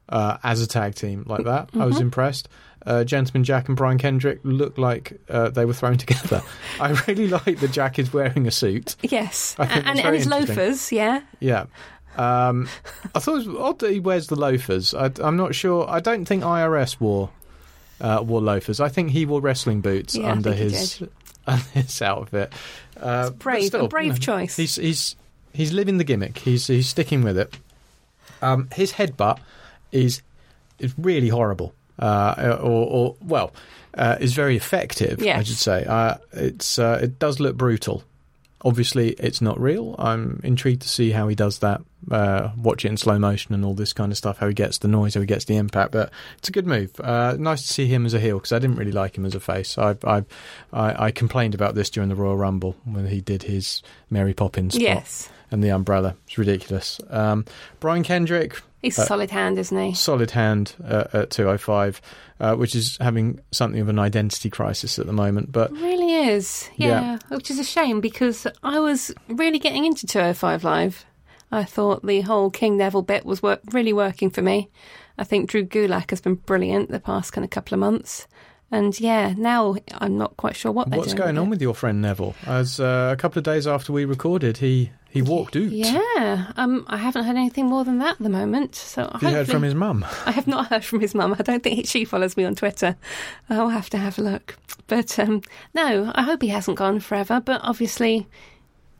uh, 0.08 0.36
as 0.42 0.60
a 0.60 0.66
tag 0.66 0.94
team 0.94 1.24
like 1.26 1.44
that. 1.44 1.70
I 1.74 1.86
was 1.86 2.00
impressed. 2.00 2.48
Uh, 2.86 3.02
Gentleman 3.04 3.44
Jack 3.44 3.68
and 3.68 3.76
Brian 3.76 3.98
Kendrick 3.98 4.40
look 4.42 4.76
like 4.76 5.18
uh, 5.28 5.50
they 5.50 5.64
were 5.64 5.72
thrown 5.72 5.96
together. 5.96 6.42
I 6.80 6.90
really 7.06 7.28
like 7.28 7.60
that 7.60 7.72
Jack 7.72 7.98
is 7.98 8.12
wearing 8.12 8.46
a 8.46 8.50
suit. 8.50 8.96
Yes, 9.02 9.56
and, 9.58 9.86
and 9.86 10.14
his 10.14 10.26
loafers, 10.26 10.92
yeah. 10.92 11.22
Yeah. 11.40 11.66
Um, 12.16 12.68
I 13.14 13.18
thought 13.18 13.40
it 13.40 13.48
was 13.48 13.56
odd 13.58 13.78
that 13.80 13.90
he 13.90 14.00
wears 14.00 14.28
the 14.28 14.36
loafers. 14.36 14.94
I, 14.94 15.10
I'm 15.20 15.36
not 15.36 15.54
sure. 15.54 15.88
I 15.88 16.00
don't 16.00 16.24
think 16.26 16.44
IRS 16.44 17.00
wore 17.00 17.30
uh, 18.00 18.22
wore 18.24 18.40
loafers. 18.40 18.80
I 18.80 18.88
think 18.88 19.10
he 19.10 19.26
wore 19.26 19.40
wrestling 19.40 19.80
boots 19.80 20.14
Yeah, 20.14 20.30
under 20.30 20.52
his 20.52 21.02
under 21.46 21.64
his 21.72 22.00
outfit. 22.02 22.52
Uh, 22.96 23.30
but 23.30 23.38
brave, 23.38 23.74
a 23.74 23.88
brave 23.88 24.06
you 24.06 24.12
know, 24.12 24.18
choice. 24.18 24.56
He's 24.56 24.76
he's 24.76 25.16
he's 25.52 25.72
living 25.72 25.98
the 25.98 26.04
gimmick. 26.04 26.38
He's 26.38 26.66
he's 26.66 26.88
sticking 26.88 27.22
with 27.22 27.38
it. 27.38 27.56
Um, 28.42 28.68
his 28.74 28.92
headbutt 28.92 29.38
is 29.90 30.22
is 30.78 30.94
really 30.98 31.28
horrible. 31.28 31.74
Uh, 31.98 32.58
or, 32.60 32.86
or 32.86 33.16
well, 33.22 33.52
uh, 33.94 34.16
is 34.20 34.32
very 34.32 34.56
effective. 34.56 35.22
I 35.38 35.42
should 35.42 35.56
say. 35.56 35.84
Uh, 35.84 36.16
it's 36.32 36.78
uh, 36.78 37.00
it 37.02 37.18
does 37.18 37.40
look 37.40 37.56
brutal. 37.56 38.02
Obviously, 38.66 39.10
it's 39.10 39.42
not 39.42 39.60
real. 39.60 39.94
I'm 39.98 40.40
intrigued 40.42 40.80
to 40.82 40.88
see 40.88 41.10
how 41.10 41.28
he 41.28 41.34
does 41.34 41.58
that. 41.58 41.82
Uh, 42.10 42.50
watch 42.56 42.84
it 42.84 42.88
in 42.88 42.96
slow 42.96 43.18
motion 43.18 43.54
and 43.54 43.62
all 43.64 43.74
this 43.74 43.92
kind 43.92 44.10
of 44.10 44.16
stuff. 44.16 44.38
How 44.38 44.48
he 44.48 44.54
gets 44.54 44.78
the 44.78 44.88
noise, 44.88 45.14
how 45.14 45.20
he 45.20 45.26
gets 45.26 45.44
the 45.44 45.56
impact. 45.56 45.92
But 45.92 46.10
it's 46.38 46.48
a 46.48 46.52
good 46.52 46.66
move. 46.66 46.98
Uh, 46.98 47.36
nice 47.38 47.60
to 47.62 47.68
see 47.72 47.86
him 47.86 48.06
as 48.06 48.14
a 48.14 48.20
heel 48.20 48.38
because 48.38 48.52
I 48.52 48.58
didn't 48.58 48.76
really 48.76 48.92
like 48.92 49.18
him 49.18 49.26
as 49.26 49.34
a 49.34 49.40
face. 49.40 49.76
I, 49.76 49.96
I 50.02 50.24
I 50.72 51.06
I 51.06 51.10
complained 51.10 51.54
about 51.54 51.74
this 51.74 51.90
during 51.90 52.08
the 52.08 52.14
Royal 52.14 52.36
Rumble 52.38 52.74
when 52.84 53.06
he 53.06 53.20
did 53.20 53.42
his 53.42 53.82
Mary 54.08 54.32
Poppins 54.32 54.74
spot 54.74 54.82
Yes, 54.82 55.28
and 55.54 55.62
the 55.62 55.70
umbrella. 55.70 56.16
It's 56.26 56.36
ridiculous. 56.36 57.00
Um, 57.08 57.44
Brian 57.80 58.02
Kendrick, 58.02 58.60
he's 58.82 58.98
Uh, 58.98 59.02
a 59.02 59.06
solid 59.06 59.30
hand, 59.30 59.56
isn't 59.58 59.78
he? 59.78 59.94
solid 59.94 60.32
hand 60.32 60.74
uh, 60.84 61.04
at 61.12 61.30
205, 61.30 62.00
uh, 62.40 62.54
which 62.56 62.74
is 62.74 62.98
having 63.00 63.38
something 63.52 63.80
of 63.80 63.88
an 63.88 63.98
identity 63.98 64.50
crisis 64.50 64.98
at 64.98 65.06
the 65.06 65.12
moment. 65.12 65.52
But 65.52 65.70
Really 65.72 66.12
is, 66.12 66.68
Yeah. 66.76 66.88
yeah. 67.00 67.18
Which 67.28 67.50
is 67.50 67.58
a 67.60 67.64
shame 67.64 68.00
because 68.00 68.46
I 68.64 68.80
was 68.80 69.12
really 69.28 69.60
getting 69.60 69.84
into 69.84 70.06
205 70.06 70.64
Live. 70.64 71.04
I 71.52 71.62
thought 71.62 72.04
the 72.04 72.22
whole 72.22 72.50
King 72.50 72.76
Neville 72.76 73.02
bit 73.02 73.24
was 73.24 73.40
wor- 73.40 73.60
really 73.70 73.92
working 73.92 74.28
for 74.30 74.42
me. 74.42 74.68
I 75.16 75.22
think 75.22 75.48
Drew 75.48 75.64
Gulak 75.64 76.10
has 76.10 76.20
been 76.20 76.34
brilliant 76.34 76.90
the 76.90 76.98
past 76.98 77.32
kind 77.32 77.44
of 77.44 77.50
couple 77.50 77.74
of 77.74 77.80
months. 77.80 78.26
And 78.74 78.98
yeah, 78.98 79.34
now 79.36 79.76
I'm 79.92 80.18
not 80.18 80.36
quite 80.36 80.56
sure 80.56 80.72
what 80.72 80.88
what's 80.88 81.14
going 81.14 81.38
on 81.38 81.46
it. 81.46 81.50
with 81.50 81.62
your 81.62 81.76
friend 81.76 82.02
Neville? 82.02 82.34
As 82.44 82.80
uh, 82.80 83.10
a 83.12 83.16
couple 83.16 83.38
of 83.38 83.44
days 83.44 83.68
after 83.68 83.92
we 83.92 84.04
recorded, 84.04 84.56
he 84.56 84.90
he 85.08 85.22
walked 85.22 85.54
out. 85.54 85.70
Yeah, 85.70 86.50
um, 86.56 86.84
I 86.88 86.96
haven't 86.96 87.22
heard 87.22 87.36
anything 87.36 87.66
more 87.66 87.84
than 87.84 87.98
that 87.98 88.14
at 88.14 88.18
the 88.18 88.28
moment. 88.28 88.74
So 88.74 89.08
Have 89.12 89.22
you 89.22 89.28
heard 89.28 89.48
from 89.48 89.62
his 89.62 89.76
mum? 89.76 90.04
I 90.26 90.32
have 90.32 90.48
not 90.48 90.66
heard 90.66 90.84
from 90.84 90.98
his 90.98 91.14
mum. 91.14 91.36
I 91.38 91.44
don't 91.44 91.62
think 91.62 91.86
she 91.86 92.04
follows 92.04 92.36
me 92.36 92.44
on 92.44 92.56
Twitter. 92.56 92.96
I'll 93.48 93.68
have 93.68 93.88
to 93.90 93.98
have 93.98 94.18
a 94.18 94.22
look. 94.22 94.56
But 94.88 95.20
um, 95.20 95.42
no, 95.72 96.10
I 96.12 96.22
hope 96.22 96.42
he 96.42 96.48
hasn't 96.48 96.76
gone 96.76 96.98
forever. 96.98 97.40
But 97.40 97.60
obviously, 97.62 98.26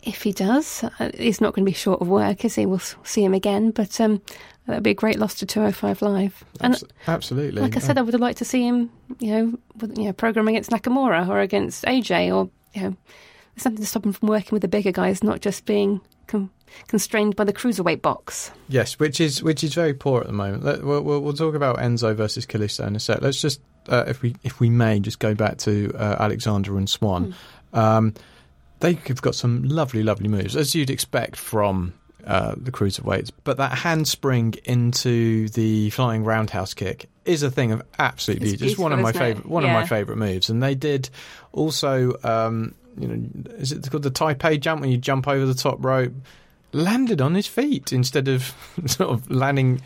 if 0.04 0.22
he 0.22 0.30
does, 0.30 0.84
uh, 1.00 1.10
he's 1.18 1.40
not 1.40 1.52
going 1.52 1.66
to 1.66 1.70
be 1.70 1.74
short 1.74 2.00
of 2.00 2.06
work, 2.06 2.44
is 2.44 2.54
he? 2.54 2.64
We'll 2.64 2.78
see 2.78 3.24
him 3.24 3.34
again. 3.34 3.72
But 3.72 4.00
um, 4.00 4.22
that'd 4.66 4.82
be 4.82 4.90
a 4.90 4.94
great 4.94 5.18
loss 5.18 5.34
to 5.36 5.46
205 5.46 6.02
Live. 6.02 6.44
And 6.60 6.82
Absolutely. 7.06 7.60
like 7.60 7.76
I 7.76 7.80
said, 7.80 7.98
I 7.98 8.02
would 8.02 8.14
have 8.14 8.20
liked 8.20 8.38
to 8.38 8.44
see 8.44 8.66
him, 8.66 8.90
you 9.18 9.32
know, 9.32 9.58
with, 9.76 9.98
you 9.98 10.04
know, 10.04 10.12
program 10.12 10.48
against 10.48 10.70
Nakamura 10.70 11.28
or 11.28 11.40
against 11.40 11.84
AJ, 11.84 12.34
or 12.34 12.50
you 12.72 12.82
know, 12.82 12.96
there's 13.54 13.62
something 13.62 13.82
to 13.82 13.88
stop 13.88 14.04
him 14.04 14.12
from 14.12 14.28
working 14.28 14.50
with 14.52 14.62
the 14.62 14.68
bigger 14.68 14.92
guys, 14.92 15.22
not 15.22 15.40
just 15.40 15.64
being 15.64 16.00
con- 16.26 16.50
constrained 16.88 17.36
by 17.36 17.44
the 17.44 17.52
cruiserweight 17.52 18.02
box. 18.02 18.50
Yes, 18.68 18.98
which 18.98 19.20
is 19.20 19.42
which 19.42 19.62
is 19.62 19.74
very 19.74 19.94
poor 19.94 20.20
at 20.20 20.26
the 20.26 20.32
moment. 20.32 20.64
Let, 20.64 20.82
we'll, 20.82 21.02
we'll, 21.02 21.20
we'll 21.20 21.34
talk 21.34 21.54
about 21.54 21.78
Enzo 21.78 22.14
versus 22.14 22.46
Kalisto 22.46 22.86
in 22.86 22.96
a 22.96 23.00
sec. 23.00 23.20
Let's 23.20 23.40
just, 23.40 23.60
uh, 23.88 24.04
if 24.06 24.22
we 24.22 24.34
if 24.42 24.60
we 24.60 24.70
may, 24.70 24.98
just 25.00 25.18
go 25.18 25.34
back 25.34 25.58
to 25.58 25.92
uh, 25.94 26.16
Alexander 26.18 26.76
and 26.76 26.88
Swann. 26.88 27.34
Um, 27.72 28.14
they've 28.80 29.22
got 29.22 29.34
some 29.34 29.62
lovely, 29.64 30.02
lovely 30.02 30.28
moves, 30.28 30.56
as 30.56 30.74
you'd 30.74 30.90
expect 30.90 31.36
from 31.36 31.94
uh, 32.26 32.54
the 32.56 32.72
cruiserweights. 32.72 33.30
But 33.44 33.56
that 33.58 33.72
handspring 33.72 34.54
into 34.64 35.48
the 35.50 35.90
flying 35.90 36.24
roundhouse 36.24 36.74
kick 36.74 37.08
is 37.24 37.42
a 37.42 37.50
thing 37.50 37.72
of 37.72 37.82
absolute 37.98 38.42
It's 38.42 38.52
beauty. 38.52 38.66
It's 38.72 38.78
one 38.78 38.92
of 38.92 39.00
my 39.00 39.12
favorite 39.12 39.46
one 39.46 39.64
of 39.64 39.70
my 39.70 39.86
favorite 39.86 40.16
moves, 40.16 40.50
and 40.50 40.62
they 40.62 40.74
did 40.74 41.10
also. 41.52 42.14
Um, 42.22 42.74
you 42.96 43.08
know, 43.08 43.28
is 43.58 43.72
it 43.72 43.90
called 43.90 44.04
the 44.04 44.10
Taipei 44.10 44.60
jump 44.60 44.80
when 44.80 44.90
you 44.90 44.98
jump 44.98 45.26
over 45.26 45.44
the 45.44 45.54
top 45.54 45.84
rope? 45.84 46.12
Landed 46.72 47.20
on 47.20 47.34
his 47.34 47.46
feet 47.46 47.92
instead 47.92 48.28
of 48.28 48.54
sort 48.86 49.10
of 49.10 49.30
landing 49.30 49.80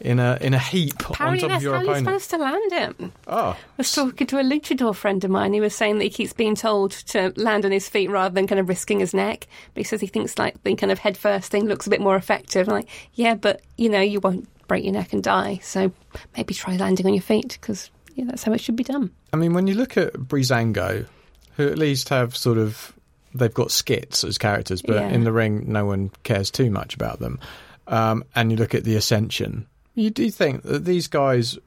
in 0.00 0.18
a 0.18 0.36
in 0.40 0.52
a 0.54 0.58
heap 0.58 1.06
on 1.08 1.12
Apparently, 1.14 1.40
top 1.40 1.44
of 1.46 1.50
that's 1.52 1.62
your 1.64 1.74
how 1.74 1.80
you're 1.82 1.90
opponent. 1.92 2.20
supposed 2.22 2.30
to 2.30 2.36
land 2.38 2.72
it. 3.00 3.10
Oh, 3.26 3.48
I 3.50 3.56
was 3.78 3.92
talking 3.92 4.26
to 4.26 4.38
a 4.38 4.42
luchador 4.42 4.94
friend 4.94 5.22
of 5.24 5.30
mine. 5.30 5.52
He 5.52 5.60
was 5.60 5.74
saying 5.74 5.98
that 5.98 6.04
he 6.04 6.10
keeps 6.10 6.32
being 6.32 6.54
told 6.54 6.90
to 7.08 7.32
land 7.36 7.64
on 7.64 7.72
his 7.72 7.88
feet 7.88 8.10
rather 8.10 8.34
than 8.34 8.46
kind 8.46 8.58
of 8.60 8.68
risking 8.68 9.00
his 9.00 9.14
neck. 9.14 9.46
But 9.74 9.80
he 9.80 9.84
says 9.84 10.00
he 10.00 10.06
thinks 10.06 10.38
like 10.38 10.62
the 10.62 10.74
kind 10.74 10.92
of 10.92 10.98
head 10.98 11.16
first 11.16 11.50
thing 11.50 11.64
looks 11.66 11.86
a 11.86 11.90
bit 11.90 12.00
more 12.00 12.16
effective. 12.16 12.68
I'm 12.68 12.74
like, 12.74 12.88
yeah, 13.14 13.34
but 13.34 13.62
you 13.78 13.88
know, 13.88 14.00
you 14.00 14.20
won't 14.20 14.48
break 14.68 14.84
your 14.84 14.92
neck 14.92 15.12
and 15.12 15.22
die. 15.22 15.60
So 15.62 15.92
maybe 16.36 16.52
try 16.54 16.76
landing 16.76 17.06
on 17.06 17.14
your 17.14 17.22
feet 17.22 17.56
because 17.60 17.90
yeah, 18.14 18.24
that's 18.26 18.42
how 18.42 18.52
it 18.52 18.60
should 18.60 18.76
be 18.76 18.84
done. 18.84 19.10
I 19.32 19.36
mean, 19.36 19.54
when 19.54 19.66
you 19.66 19.74
look 19.74 19.96
at 19.96 20.12
Breezango, 20.14 21.06
who 21.56 21.68
at 21.68 21.78
least 21.78 22.08
have 22.10 22.36
sort 22.36 22.58
of 22.58 22.92
they've 23.34 23.52
got 23.52 23.70
skits 23.70 24.24
as 24.24 24.38
characters, 24.38 24.80
but 24.82 24.94
Yeah. 24.96 25.08
in 25.08 25.24
the 25.24 25.32
ring, 25.32 25.64
no 25.70 25.84
one 25.84 26.10
cares 26.22 26.50
too 26.50 26.70
much 26.70 26.94
about 26.94 27.18
them. 27.20 27.38
Um, 27.86 28.24
and 28.34 28.50
you 28.50 28.56
look 28.56 28.74
at 28.74 28.84
the 28.84 28.96
Ascension, 28.96 29.66
you 29.96 30.10
do 30.10 30.30
think 30.30 30.62
that 30.62 30.84
these 30.84 31.08
guys, 31.08 31.58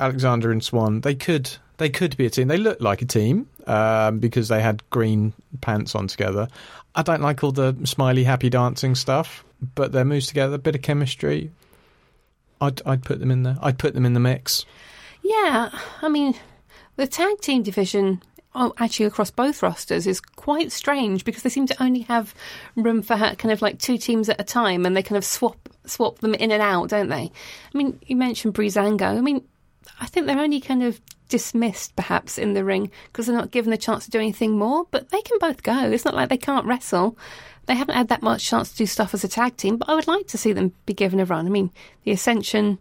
Alexander 0.00 0.50
and 0.50 0.64
Swann, 0.64 1.02
they 1.02 1.14
could 1.14 1.50
they 1.76 1.90
could 1.90 2.16
be 2.16 2.26
a 2.26 2.30
team. 2.30 2.48
They 2.48 2.56
look 2.56 2.80
like 2.80 3.02
a 3.02 3.06
team 3.06 3.48
um, 3.66 4.18
because 4.18 4.48
they 4.48 4.60
had 4.60 4.82
green 4.90 5.32
pants 5.60 5.94
on 5.94 6.08
together. 6.08 6.48
I 6.94 7.02
don't 7.02 7.20
like 7.20 7.44
all 7.44 7.52
the 7.52 7.76
smiley, 7.84 8.24
happy 8.24 8.48
dancing 8.48 8.94
stuff, 8.94 9.44
but 9.74 9.92
their 9.92 10.04
moves 10.04 10.26
together, 10.26 10.54
a 10.54 10.58
bit 10.58 10.74
of 10.74 10.82
chemistry. 10.82 11.50
I'd 12.60 12.80
I'd 12.86 13.04
put 13.04 13.20
them 13.20 13.30
in 13.30 13.42
there. 13.42 13.58
I'd 13.60 13.78
put 13.78 13.94
them 13.94 14.06
in 14.06 14.14
the 14.14 14.20
mix. 14.20 14.64
Yeah, 15.22 15.70
I 16.02 16.08
mean, 16.08 16.34
the 16.96 17.06
tag 17.06 17.40
team 17.40 17.62
division, 17.62 18.22
oh, 18.54 18.72
actually 18.78 19.06
across 19.06 19.30
both 19.30 19.62
rosters, 19.62 20.06
is 20.06 20.20
quite 20.20 20.72
strange 20.72 21.24
because 21.24 21.42
they 21.42 21.50
seem 21.50 21.66
to 21.66 21.82
only 21.82 22.00
have 22.02 22.34
room 22.76 23.02
for 23.02 23.16
kind 23.16 23.52
of 23.52 23.60
like 23.60 23.78
two 23.78 23.98
teams 23.98 24.28
at 24.28 24.40
a 24.40 24.44
time, 24.44 24.86
and 24.86 24.96
they 24.96 25.02
kind 25.02 25.18
of 25.18 25.24
swap 25.24 25.68
swap 25.86 26.18
them 26.18 26.34
in 26.34 26.50
and 26.50 26.62
out, 26.62 26.90
don't 26.90 27.08
they? 27.08 27.30
I 27.74 27.76
mean, 27.78 28.00
you 28.06 28.16
mentioned 28.16 28.54
Breezango. 28.54 29.16
I 29.16 29.20
mean, 29.20 29.44
I 30.00 30.06
think 30.06 30.26
they're 30.26 30.38
only 30.38 30.60
kind 30.60 30.82
of 30.82 31.00
dismissed 31.28 31.96
perhaps 31.96 32.38
in 32.38 32.54
the 32.54 32.64
ring 32.64 32.90
because 33.06 33.26
they're 33.26 33.36
not 33.36 33.50
given 33.50 33.70
the 33.70 33.78
chance 33.78 34.04
to 34.04 34.10
do 34.10 34.18
anything 34.18 34.58
more. 34.58 34.86
But 34.90 35.10
they 35.10 35.22
can 35.22 35.38
both 35.38 35.62
go. 35.62 35.90
It's 35.90 36.04
not 36.04 36.14
like 36.14 36.28
they 36.28 36.36
can't 36.36 36.66
wrestle. 36.66 37.16
They 37.66 37.74
haven't 37.74 37.96
had 37.96 38.08
that 38.08 38.22
much 38.22 38.44
chance 38.44 38.70
to 38.70 38.76
do 38.76 38.86
stuff 38.86 39.14
as 39.14 39.24
a 39.24 39.28
tag 39.28 39.56
team, 39.56 39.78
but 39.78 39.88
I 39.88 39.94
would 39.94 40.06
like 40.06 40.26
to 40.28 40.38
see 40.38 40.52
them 40.52 40.72
be 40.84 40.92
given 40.92 41.20
a 41.20 41.24
run. 41.24 41.46
I 41.46 41.50
mean, 41.50 41.70
the 42.04 42.12
Ascension. 42.12 42.78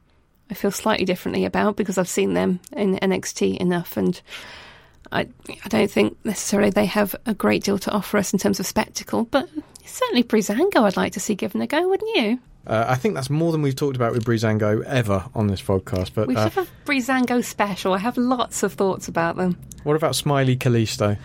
I 0.51 0.55
feel 0.55 0.71
slightly 0.71 1.05
differently 1.05 1.45
about 1.45 1.77
because 1.77 1.97
I've 1.97 2.09
seen 2.09 2.33
them 2.33 2.59
in 2.73 2.95
NXT 2.97 3.57
enough, 3.57 3.95
and 3.95 4.21
I 5.11 5.27
I 5.49 5.69
don't 5.69 5.89
think 5.89 6.17
necessarily 6.25 6.69
they 6.69 6.85
have 6.85 7.15
a 7.25 7.33
great 7.33 7.63
deal 7.63 7.79
to 7.79 7.91
offer 7.91 8.17
us 8.17 8.33
in 8.33 8.39
terms 8.39 8.59
of 8.59 8.67
spectacle. 8.67 9.23
But 9.23 9.49
certainly 9.85 10.23
Breezango 10.23 10.83
I'd 10.83 10.97
like 10.97 11.13
to 11.13 11.19
see 11.21 11.33
given 11.33 11.61
a 11.61 11.67
go, 11.67 11.87
wouldn't 11.87 12.15
you? 12.15 12.39
Uh, 12.65 12.85
I 12.87 12.95
think 12.95 13.15
that's 13.15 13.29
more 13.29 13.51
than 13.51 13.61
we've 13.61 13.75
talked 13.75 13.95
about 13.97 14.13
with 14.13 14.23
Breezango 14.25 14.83
ever 14.85 15.25
on 15.35 15.47
this 15.47 15.61
podcast. 15.61 16.11
But 16.13 16.27
We 16.27 16.35
uh, 16.35 16.45
should 16.45 16.53
have 16.53 16.67
a 16.69 16.89
Breezango 16.89 17.43
special. 17.43 17.93
I 17.93 17.97
have 17.97 18.17
lots 18.17 18.63
of 18.63 18.73
thoughts 18.73 19.07
about 19.07 19.35
them. 19.35 19.57
what 19.83 19.95
about 19.95 20.15
Smiley 20.15 20.55
Kalisto? 20.55 21.17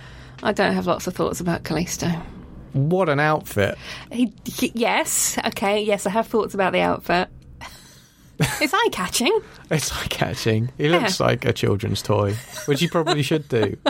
I 0.42 0.52
don't 0.52 0.72
have 0.74 0.86
lots 0.86 1.06
of 1.06 1.14
thoughts 1.14 1.40
about 1.40 1.62
Kalisto. 1.62 2.10
What 2.72 3.08
an 3.08 3.18
outfit! 3.18 3.76
He, 4.12 4.32
he- 4.44 4.72
yes, 4.74 5.38
okay, 5.46 5.82
yes, 5.82 6.06
I 6.06 6.10
have 6.10 6.26
thoughts 6.26 6.54
about 6.54 6.72
the 6.72 6.80
outfit. 6.80 7.28
it's 8.38 8.74
eye 8.74 8.88
catching. 8.92 9.36
It's 9.70 9.90
eye 9.90 10.06
catching. 10.08 10.70
He 10.76 10.88
looks 10.88 11.18
like 11.18 11.44
a 11.44 11.52
children's 11.52 12.02
toy, 12.02 12.34
which 12.66 12.80
he 12.80 12.88
probably 12.88 13.22
should 13.22 13.48
do. 13.48 13.76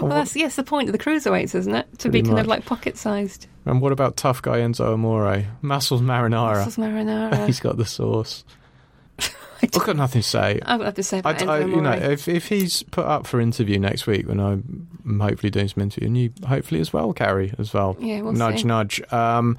Well, 0.00 0.08
that's 0.08 0.34
yes, 0.34 0.56
the 0.56 0.64
point 0.64 0.88
of 0.88 0.92
the 0.92 0.98
cruiserweights, 0.98 1.54
isn't 1.54 1.74
it? 1.74 1.98
To 2.00 2.08
be 2.08 2.22
kind 2.22 2.34
much. 2.34 2.40
of 2.42 2.46
like 2.46 2.64
pocket 2.64 2.96
sized. 2.96 3.46
And 3.66 3.80
what 3.80 3.92
about 3.92 4.16
tough 4.16 4.42
guy 4.42 4.58
Enzo 4.58 4.92
Amore? 4.94 5.44
Muscles 5.62 6.00
marinara. 6.00 6.64
Muscles 6.64 6.76
marinara. 6.76 7.46
He's 7.46 7.60
got 7.60 7.76
the 7.76 7.84
sauce. 7.84 8.44
I 9.18 9.28
I've 9.62 9.70
got 9.70 9.96
nothing 9.96 10.22
to 10.22 10.28
say. 10.28 10.60
I've 10.64 10.80
got 10.80 10.94
to 10.96 11.02
say 11.02 11.18
I, 11.18 11.20
about 11.20 11.42
I- 11.42 11.62
Enzo 11.62 11.70
you 11.70 11.80
know, 11.80 11.92
if 11.92 12.28
if 12.28 12.48
he's 12.48 12.82
put 12.82 13.06
up 13.06 13.26
for 13.26 13.40
interview 13.40 13.78
next 13.78 14.06
week, 14.06 14.28
when 14.28 14.40
I'm 14.40 15.18
hopefully 15.20 15.50
doing 15.50 15.68
some 15.68 15.82
interview, 15.82 16.08
and 16.08 16.18
you 16.18 16.32
hopefully 16.46 16.80
as 16.80 16.92
well, 16.92 17.12
Carrie, 17.12 17.52
as 17.58 17.72
well. 17.72 17.96
Yeah, 18.00 18.22
we'll 18.22 18.32
nudge, 18.32 18.62
see. 18.62 18.68
nudge. 18.68 19.12
Um, 19.12 19.58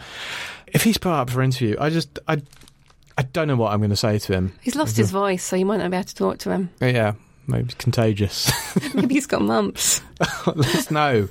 if 0.68 0.84
he's 0.84 0.98
put 0.98 1.12
up 1.12 1.30
for 1.30 1.42
interview, 1.42 1.76
I 1.80 1.90
just 1.90 2.20
I 2.28 2.42
I 3.18 3.24
don't 3.24 3.48
know 3.48 3.56
what 3.56 3.72
I'm 3.72 3.80
going 3.80 3.92
to 3.92 3.96
say 3.96 4.20
to 4.20 4.34
him. 4.34 4.54
He's 4.62 4.76
lost 4.76 4.98
his 4.98 5.12
voice, 5.12 5.44
so 5.44 5.56
you 5.56 5.66
might 5.66 5.78
not 5.78 5.90
be 5.90 5.98
able 5.98 6.06
to 6.06 6.16
talk 6.16 6.38
to 6.40 6.52
him. 6.52 6.70
Yeah, 6.82 7.14
maybe 7.48 7.66
it's 7.66 7.76
contagious. 7.76 8.52
Maybe 8.94 9.16
he's 9.16 9.26
got 9.26 9.42
mumps. 9.42 10.02
Let's 10.56 10.92
know. 10.92 11.30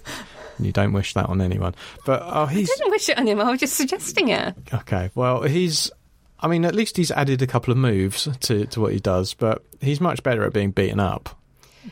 You 0.58 0.72
don't 0.72 0.92
wish 0.92 1.14
that 1.14 1.26
on 1.26 1.40
anyone. 1.40 1.74
But 2.04 2.22
oh, 2.24 2.46
he's 2.46 2.70
I 2.70 2.74
didn't 2.76 2.90
wish 2.90 3.08
it 3.08 3.18
on 3.18 3.26
him. 3.26 3.40
I 3.40 3.50
was 3.50 3.60
just 3.60 3.74
suggesting 3.74 4.28
it. 4.28 4.54
okay. 4.72 5.10
Well, 5.14 5.42
he's. 5.42 5.90
I 6.40 6.46
mean, 6.48 6.64
at 6.64 6.74
least 6.74 6.96
he's 6.96 7.10
added 7.10 7.42
a 7.42 7.46
couple 7.46 7.72
of 7.72 7.78
moves 7.78 8.28
to 8.40 8.66
to 8.66 8.80
what 8.80 8.92
he 8.92 9.00
does. 9.00 9.34
But 9.34 9.64
he's 9.80 10.00
much 10.00 10.22
better 10.22 10.44
at 10.44 10.52
being 10.52 10.70
beaten 10.70 11.00
up 11.00 11.36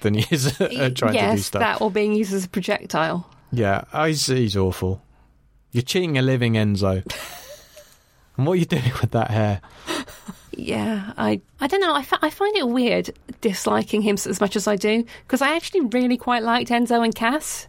than 0.01 0.15
he 0.15 0.27
is 0.35 0.61
at 0.61 0.97
trying 0.97 1.15
yes, 1.15 1.31
to 1.31 1.37
do 1.37 1.43
stuff. 1.43 1.61
that 1.61 1.81
or 1.81 1.91
being 1.91 2.13
used 2.13 2.33
as 2.33 2.45
a 2.45 2.49
projectile. 2.49 3.29
Yeah, 3.51 3.85
oh, 3.93 4.05
he's, 4.05 4.27
he's 4.27 4.57
awful. 4.57 5.03
You're 5.73 5.83
cheating 5.83 6.17
a 6.17 6.23
living, 6.23 6.55
Enzo. 6.55 7.05
and 8.37 8.47
what 8.47 8.55
are 8.55 8.57
you 8.57 8.65
doing 8.65 8.93
with 9.01 9.11
that 9.11 9.31
hair? 9.31 9.61
Yeah, 10.53 11.13
I 11.17 11.41
I 11.61 11.67
don't 11.67 11.81
know. 11.81 11.95
I, 11.95 12.05
I 12.21 12.31
find 12.31 12.57
it 12.57 12.69
weird 12.69 13.11
disliking 13.41 14.03
him 14.03 14.15
as 14.15 14.41
much 14.41 14.55
as 14.57 14.67
I 14.67 14.77
do 14.77 15.05
because 15.27 15.41
I 15.43 15.57
actually 15.57 15.83
really 15.83 16.17
quite 16.17 16.43
liked 16.43 16.71
Enzo 16.71 17.03
and 17.05 17.15
Cass. 17.15 17.69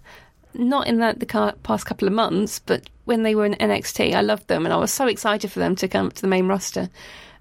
Not 0.56 0.86
in 0.88 1.00
the, 1.00 1.16
the 1.18 1.26
ca- 1.26 1.54
past 1.64 1.86
couple 1.88 2.08
of 2.08 2.14
months, 2.14 2.60
but 2.60 2.88
when 3.06 3.24
they 3.24 3.34
were 3.34 3.46
in 3.46 3.54
NXT, 3.56 4.14
I 4.14 4.22
loved 4.22 4.48
them 4.50 4.66
and 4.66 4.74
I 4.74 4.78
was 4.78 4.94
so 4.94 5.08
excited 5.08 5.52
for 5.52 5.58
them 5.58 5.76
to 5.78 5.88
come 5.88 6.06
up 6.08 6.14
to 6.14 6.22
the 6.22 6.28
main 6.28 6.48
roster. 6.48 6.90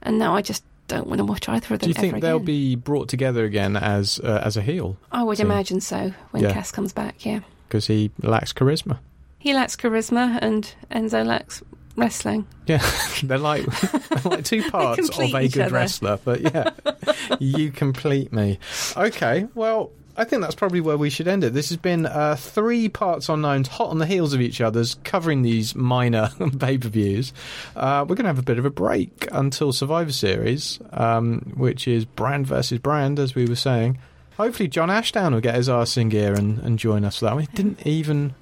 And 0.01 0.19
now 0.19 0.35
I 0.35 0.41
just 0.41 0.65
don't 0.89 1.07
want 1.07 1.19
to 1.19 1.25
watch 1.27 1.47
either 1.47 1.75
of 1.75 1.81
them. 1.81 1.87
Do 1.87 1.89
you 1.89 1.95
think 1.95 2.23
they'll 2.23 2.37
again. 2.37 2.47
be 2.47 2.75
brought 2.75 3.11
together 3.11 3.45
again 3.45 3.77
as 3.77 4.19
uh, 4.21 4.41
as 4.43 4.57
a 4.57 4.63
heel 4.63 4.97
I 5.11 5.25
would 5.25 5.37
team? 5.37 5.47
imagine 5.51 5.81
so 5.83 6.15
when 6.31 6.43
Yeah. 6.45 6.53
Cass 6.55 6.71
comes 6.73 6.95
back. 6.95 7.27
Yeah, 7.27 7.41
because 7.69 7.87
he 7.89 8.11
lacks 8.23 8.53
charisma? 8.55 8.99
he 9.39 9.53
lacks 9.53 9.75
charisma 9.77 10.39
and 10.41 10.73
Enzo 10.91 11.27
lacks 11.27 11.63
wrestling. 11.97 12.47
Yeah, 12.67 12.85
they're 13.23 13.39
like 13.39 13.65
they're 13.65 14.31
like 14.33 14.45
two 14.45 14.63
parts 14.71 15.09
of 15.09 15.19
a 15.35 15.49
good 15.49 15.63
other. 15.63 15.75
wrestler. 15.75 16.19
But 16.25 16.41
yeah, 16.41 16.71
you 17.39 17.71
complete 17.71 18.33
me. 18.33 18.59
Okay, 18.97 19.47
well. 19.55 19.91
I 20.15 20.25
think 20.25 20.43
that's 20.43 20.55
probably 20.55 20.83
where 20.83 20.99
we 20.99 21.09
should 21.09 21.27
end 21.27 21.43
it. 21.43 21.55
This 21.55 21.71
has 21.71 21.79
been 21.79 22.05
uh, 22.05 22.37
three 22.37 22.91
parts 22.91 23.31
unknowns, 23.31 23.67
hot 23.67 23.89
on 23.89 23.97
the 23.97 24.05
heels 24.05 24.35
of 24.35 24.43
each 24.43 24.61
other's, 24.61 24.97
covering 25.05 25.41
these 25.41 25.75
minor 25.75 26.29
pay 26.59 26.77
per 26.77 26.89
views. 26.89 27.33
Uh, 27.75 28.05
we're 28.07 28.17
going 28.17 28.25
to 28.25 28.29
have 28.29 28.39
a 28.39 28.43
bit 28.43 28.59
of 28.59 28.67
a 28.67 28.71
break 28.71 29.27
until 29.33 29.73
Survivor 29.73 30.13
Series, 30.13 30.81
um, 30.93 31.55
which 31.57 31.89
is 31.89 32.05
brand 32.05 32.47
versus 32.47 32.79
brand, 32.79 33.19
as 33.19 33.35
we 33.35 33.47
were 33.47 33.57
saying. 33.57 33.97
Hopefully, 34.37 34.69
John 34.69 34.91
Ashdown 34.91 35.33
will 35.33 35.41
get 35.41 35.55
his 35.55 35.71
arse 35.71 35.97
in 35.97 36.11
gear 36.11 36.35
and, 36.35 36.59
and 36.59 36.79
join 36.79 37.07
us 37.07 37.19
for 37.21 37.25
that. 37.25 37.37
We 37.37 37.47
didn't 37.47 37.87
even 37.87 38.35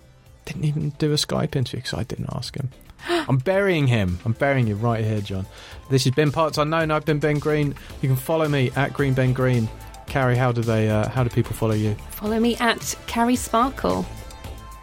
didn't 0.47 0.65
even 0.65 0.91
do 0.99 1.13
a 1.13 1.17
Skype 1.17 1.55
interview 1.55 1.83
because 1.83 1.95
I 1.97 2.03
didn't 2.03 2.31
ask 2.33 2.57
him. 2.57 2.71
I'm 3.09 3.39
burying 3.39 3.87
him. 3.87 4.19
I'm 4.25 4.33
burying 4.33 4.67
you 4.67 4.75
right 4.75 5.05
here, 5.05 5.21
John. 5.21 5.47
This 5.89 6.05
has 6.05 6.15
been 6.15 6.33
Parts 6.33 6.59
Unknown. 6.59 6.91
I've 6.91 7.05
been 7.05 7.19
Ben 7.19 7.39
Green. 7.39 7.75
You 8.03 8.09
can 8.09 8.17
follow 8.17 8.49
me 8.49 8.71
at 8.77 8.93
Green 8.93 9.15
Ben 9.15 9.33
Green. 9.33 9.69
Carrie, 10.07 10.37
how 10.37 10.53
do 10.53 10.61
they? 10.61 10.91
Uh, 10.91 11.09
how 11.09 11.23
do 11.23 11.31
people 11.31 11.55
follow 11.55 11.75
you? 11.75 11.95
Follow 12.11 12.39
me 12.41 12.57
at 12.57 12.97
Carrie 13.07 13.37
Sparkle. 13.37 14.05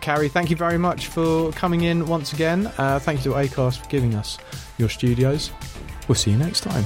Carrie, 0.01 0.29
thank 0.29 0.49
you 0.49 0.55
very 0.55 0.77
much 0.77 1.07
for 1.07 1.51
coming 1.51 1.81
in 1.81 2.07
once 2.07 2.31
again. 2.31 2.71
Uh, 2.77 2.97
thank 2.97 3.25
you 3.25 3.31
to 3.31 3.37
Acast 3.37 3.79
for 3.79 3.89
giving 3.89 4.15
us 4.15 4.37
your 4.77 4.87
studios. 4.87 5.51
We'll 6.07 6.15
see 6.15 6.31
you 6.31 6.37
next 6.37 6.61
time. 6.61 6.85